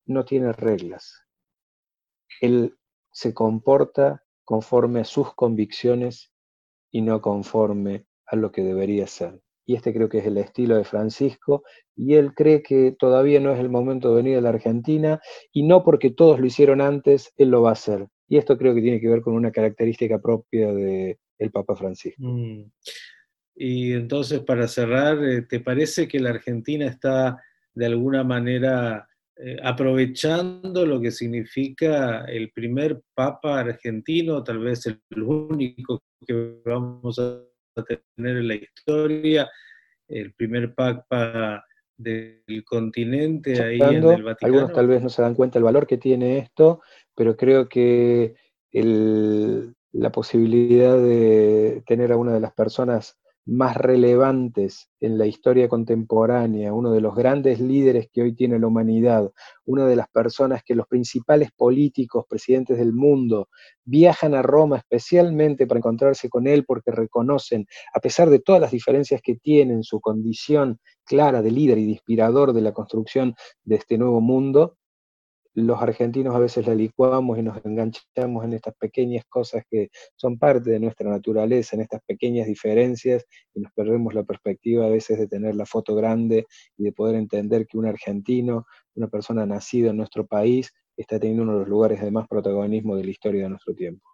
No 0.08 0.26
tiene 0.26 0.52
reglas. 0.52 1.24
Él 2.42 2.79
se 3.20 3.34
comporta 3.34 4.24
conforme 4.46 5.02
a 5.02 5.04
sus 5.04 5.34
convicciones 5.34 6.32
y 6.90 7.02
no 7.02 7.22
conforme 7.22 8.06
a 8.26 8.38
lo 8.38 8.54
que 8.54 8.64
debería 8.64 9.08
ser. 9.08 9.42
Y 9.66 9.76
este 9.76 9.94
creo 9.94 10.08
que 10.08 10.20
es 10.20 10.26
el 10.26 10.38
estilo 10.38 10.78
de 10.78 10.86
Francisco, 10.86 11.64
y 11.98 12.14
él 12.14 12.34
cree 12.34 12.64
que 12.64 12.96
todavía 12.98 13.42
no 13.42 13.52
es 13.52 13.60
el 13.60 13.68
momento 13.70 14.10
de 14.10 14.16
venir 14.24 14.38
a 14.38 14.42
la 14.42 14.50
Argentina, 14.50 15.20
y 15.52 15.64
no 15.64 15.84
porque 15.84 16.12
todos 16.12 16.40
lo 16.40 16.46
hicieron 16.46 16.80
antes, 16.80 17.34
él 17.36 17.50
lo 17.50 17.62
va 17.62 17.72
a 17.72 17.74
hacer. 17.74 18.08
Y 18.30 18.38
esto 18.38 18.58
creo 18.58 18.74
que 18.74 18.82
tiene 18.82 19.02
que 19.02 19.10
ver 19.10 19.22
con 19.22 19.34
una 19.34 19.52
característica 19.52 20.20
propia 20.20 20.72
del 20.72 21.18
el 21.40 21.52
Papa 21.52 21.76
Francisco. 21.76 22.24
Mm. 22.24 22.72
Y 23.56 23.92
entonces, 23.92 24.40
para 24.40 24.66
cerrar, 24.70 25.22
eh, 25.26 25.42
¿te 25.42 25.60
parece 25.60 26.08
que 26.08 26.22
la 26.22 26.30
Argentina 26.30 26.86
está 26.86 27.44
de 27.74 27.86
alguna 27.86 28.24
manera 28.24 29.09
eh, 29.42 29.56
aprovechando 29.64 30.86
lo 30.86 31.00
que 31.00 31.12
significa 31.12 32.26
el 32.26 32.52
primer 32.52 33.02
papa 33.14 33.62
argentino, 33.62 34.44
tal 34.44 34.60
vez 34.60 34.86
el 34.86 35.00
único 35.24 36.02
que 36.28 36.60
vamos 36.66 37.20
a 37.20 37.42
tener 37.86 38.38
en 38.38 38.48
la 38.50 38.56
historia, 38.56 39.50
el 40.10 40.34
primer 40.34 40.74
papa 40.76 41.64
del 41.96 42.64
continente 42.66 43.62
ahí 43.62 43.80
en 43.80 44.04
el 44.04 44.24
Vaticano. 44.24 44.54
Algunos 44.54 44.74
tal 44.74 44.88
vez 44.88 45.02
no 45.02 45.10
se 45.10 45.22
dan 45.22 45.36
cuenta 45.36 45.58
del 45.58 45.64
valor 45.64 45.88
que 45.88 45.98
tiene 45.98 46.40
esto, 46.40 46.82
pero 47.16 47.38
creo 47.38 47.70
que 47.70 48.36
la 48.74 50.12
posibilidad 50.12 50.98
de 50.98 51.82
tener 51.86 52.12
a 52.12 52.18
una 52.18 52.34
de 52.34 52.42
las 52.42 52.54
personas 52.54 53.19
más 53.50 53.76
relevantes 53.76 54.90
en 55.00 55.18
la 55.18 55.26
historia 55.26 55.68
contemporánea, 55.68 56.72
uno 56.72 56.92
de 56.92 57.02
los 57.02 57.16
grandes 57.16 57.60
líderes 57.60 58.08
que 58.12 58.22
hoy 58.22 58.36
tiene 58.36 58.60
la 58.60 58.68
humanidad, 58.68 59.32
una 59.66 59.88
de 59.88 59.96
las 59.96 60.08
personas 60.10 60.62
que 60.64 60.76
los 60.76 60.88
principales 60.88 61.50
políticos, 61.52 62.26
presidentes 62.30 62.78
del 62.78 62.94
mundo, 62.94 63.50
viajan 63.84 64.36
a 64.36 64.44
Roma 64.44 64.78
especialmente 64.78 65.66
para 65.66 65.80
encontrarse 65.80 66.30
con 66.30 66.46
él 66.48 66.64
porque 66.64 66.92
reconocen, 66.92 67.66
a 67.94 68.00
pesar 68.00 68.30
de 68.30 68.40
todas 68.40 68.62
las 68.62 68.72
diferencias 68.72 69.22
que 69.22 69.36
tienen, 69.36 69.84
su 69.84 70.00
condición 70.00 70.80
clara 71.04 71.42
de 71.42 71.52
líder 71.52 71.80
y 71.80 71.86
de 71.86 71.92
inspirador 71.92 72.54
de 72.54 72.62
la 72.62 72.72
construcción 72.72 73.34
de 73.64 73.78
este 73.78 73.98
nuevo 73.98 74.22
mundo, 74.22 74.78
los 75.56 75.82
argentinos 75.82 76.36
a 76.36 76.40
veces 76.40 76.68
la 76.68 76.76
licuamos 76.76 77.38
y 77.38 77.42
nos 77.42 77.64
enganchamos 77.66 78.46
en 78.46 78.54
estas 78.54 78.76
pequeñas 78.76 79.26
cosas 79.26 79.64
que 79.70 79.90
son 80.16 80.38
parte 80.38 80.70
de 80.70 80.80
nuestra 80.80 81.10
naturaleza, 81.10 81.76
en 81.76 81.82
estas 81.82 82.02
pequeñas 82.06 82.48
diferencias, 82.48 83.26
y 83.54 83.62
nos 83.62 83.72
perdemos 83.74 84.14
la 84.14 84.24
perspectiva 84.24 84.86
a 84.86 84.90
veces 84.90 85.18
de 85.18 85.28
tener 85.28 85.56
la 85.56 85.66
foto 85.66 85.96
grande 85.96 86.46
y 86.78 86.84
de 86.84 86.92
poder 86.92 87.16
entender 87.16 87.68
que 87.68 87.78
un 87.78 87.88
argentino, 87.88 88.66
una 88.96 89.08
persona 89.08 89.46
nacida 89.46 89.90
en 89.90 89.98
nuestro 89.98 90.26
país, 90.26 90.72
está 90.96 91.20
teniendo 91.20 91.44
uno 91.44 91.54
de 91.54 91.60
los 91.60 91.70
lugares 91.70 92.02
de 92.02 92.12
más 92.12 92.28
protagonismo 92.28 92.96
de 92.96 93.06
la 93.06 93.12
historia 93.12 93.44
de 93.44 93.50
nuestro 93.50 93.74
tiempo. 93.74 94.06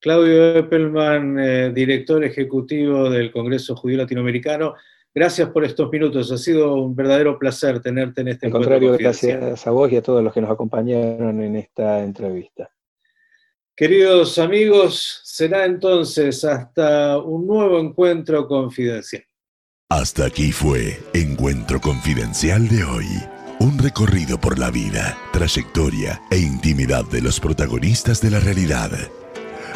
Claudio 0.00 0.56
Eppelman, 0.56 1.38
eh, 1.38 1.72
director 1.72 2.24
ejecutivo 2.24 3.08
del 3.08 3.30
Congreso 3.30 3.76
Judío 3.76 3.98
Latinoamericano. 3.98 4.74
Gracias 5.14 5.50
por 5.50 5.64
estos 5.64 5.90
minutos, 5.90 6.32
ha 6.32 6.38
sido 6.38 6.74
un 6.74 6.96
verdadero 6.96 7.38
placer 7.38 7.80
tenerte 7.80 8.22
en 8.22 8.28
este 8.28 8.46
Al 8.46 8.52
contrario, 8.52 8.92
gracias 8.92 9.66
a 9.66 9.70
vos 9.70 9.92
y 9.92 9.96
a 9.96 10.02
todos 10.02 10.24
los 10.24 10.32
que 10.32 10.40
nos 10.40 10.50
acompañaron 10.50 11.42
en 11.42 11.56
esta 11.56 12.02
entrevista. 12.02 12.70
Queridos 13.76 14.38
amigos, 14.38 15.20
será 15.24 15.66
entonces 15.66 16.44
hasta 16.44 17.18
un 17.18 17.46
nuevo 17.46 17.78
encuentro 17.78 18.46
confidencial. 18.46 19.24
Hasta 19.90 20.24
aquí 20.24 20.52
fue 20.52 20.98
Encuentro 21.12 21.78
Confidencial 21.78 22.66
de 22.68 22.82
hoy. 22.84 23.06
Un 23.60 23.78
recorrido 23.78 24.40
por 24.40 24.58
la 24.58 24.70
vida, 24.70 25.18
trayectoria 25.32 26.22
e 26.30 26.38
intimidad 26.38 27.04
de 27.04 27.20
los 27.20 27.38
protagonistas 27.38 28.22
de 28.22 28.30
la 28.30 28.40
realidad. 28.40 28.90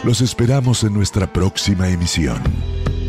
Los 0.04 0.22
esperamos 0.22 0.84
en 0.84 0.94
nuestra 0.94 1.32
próxima 1.32 1.88
emisión. 1.90 2.42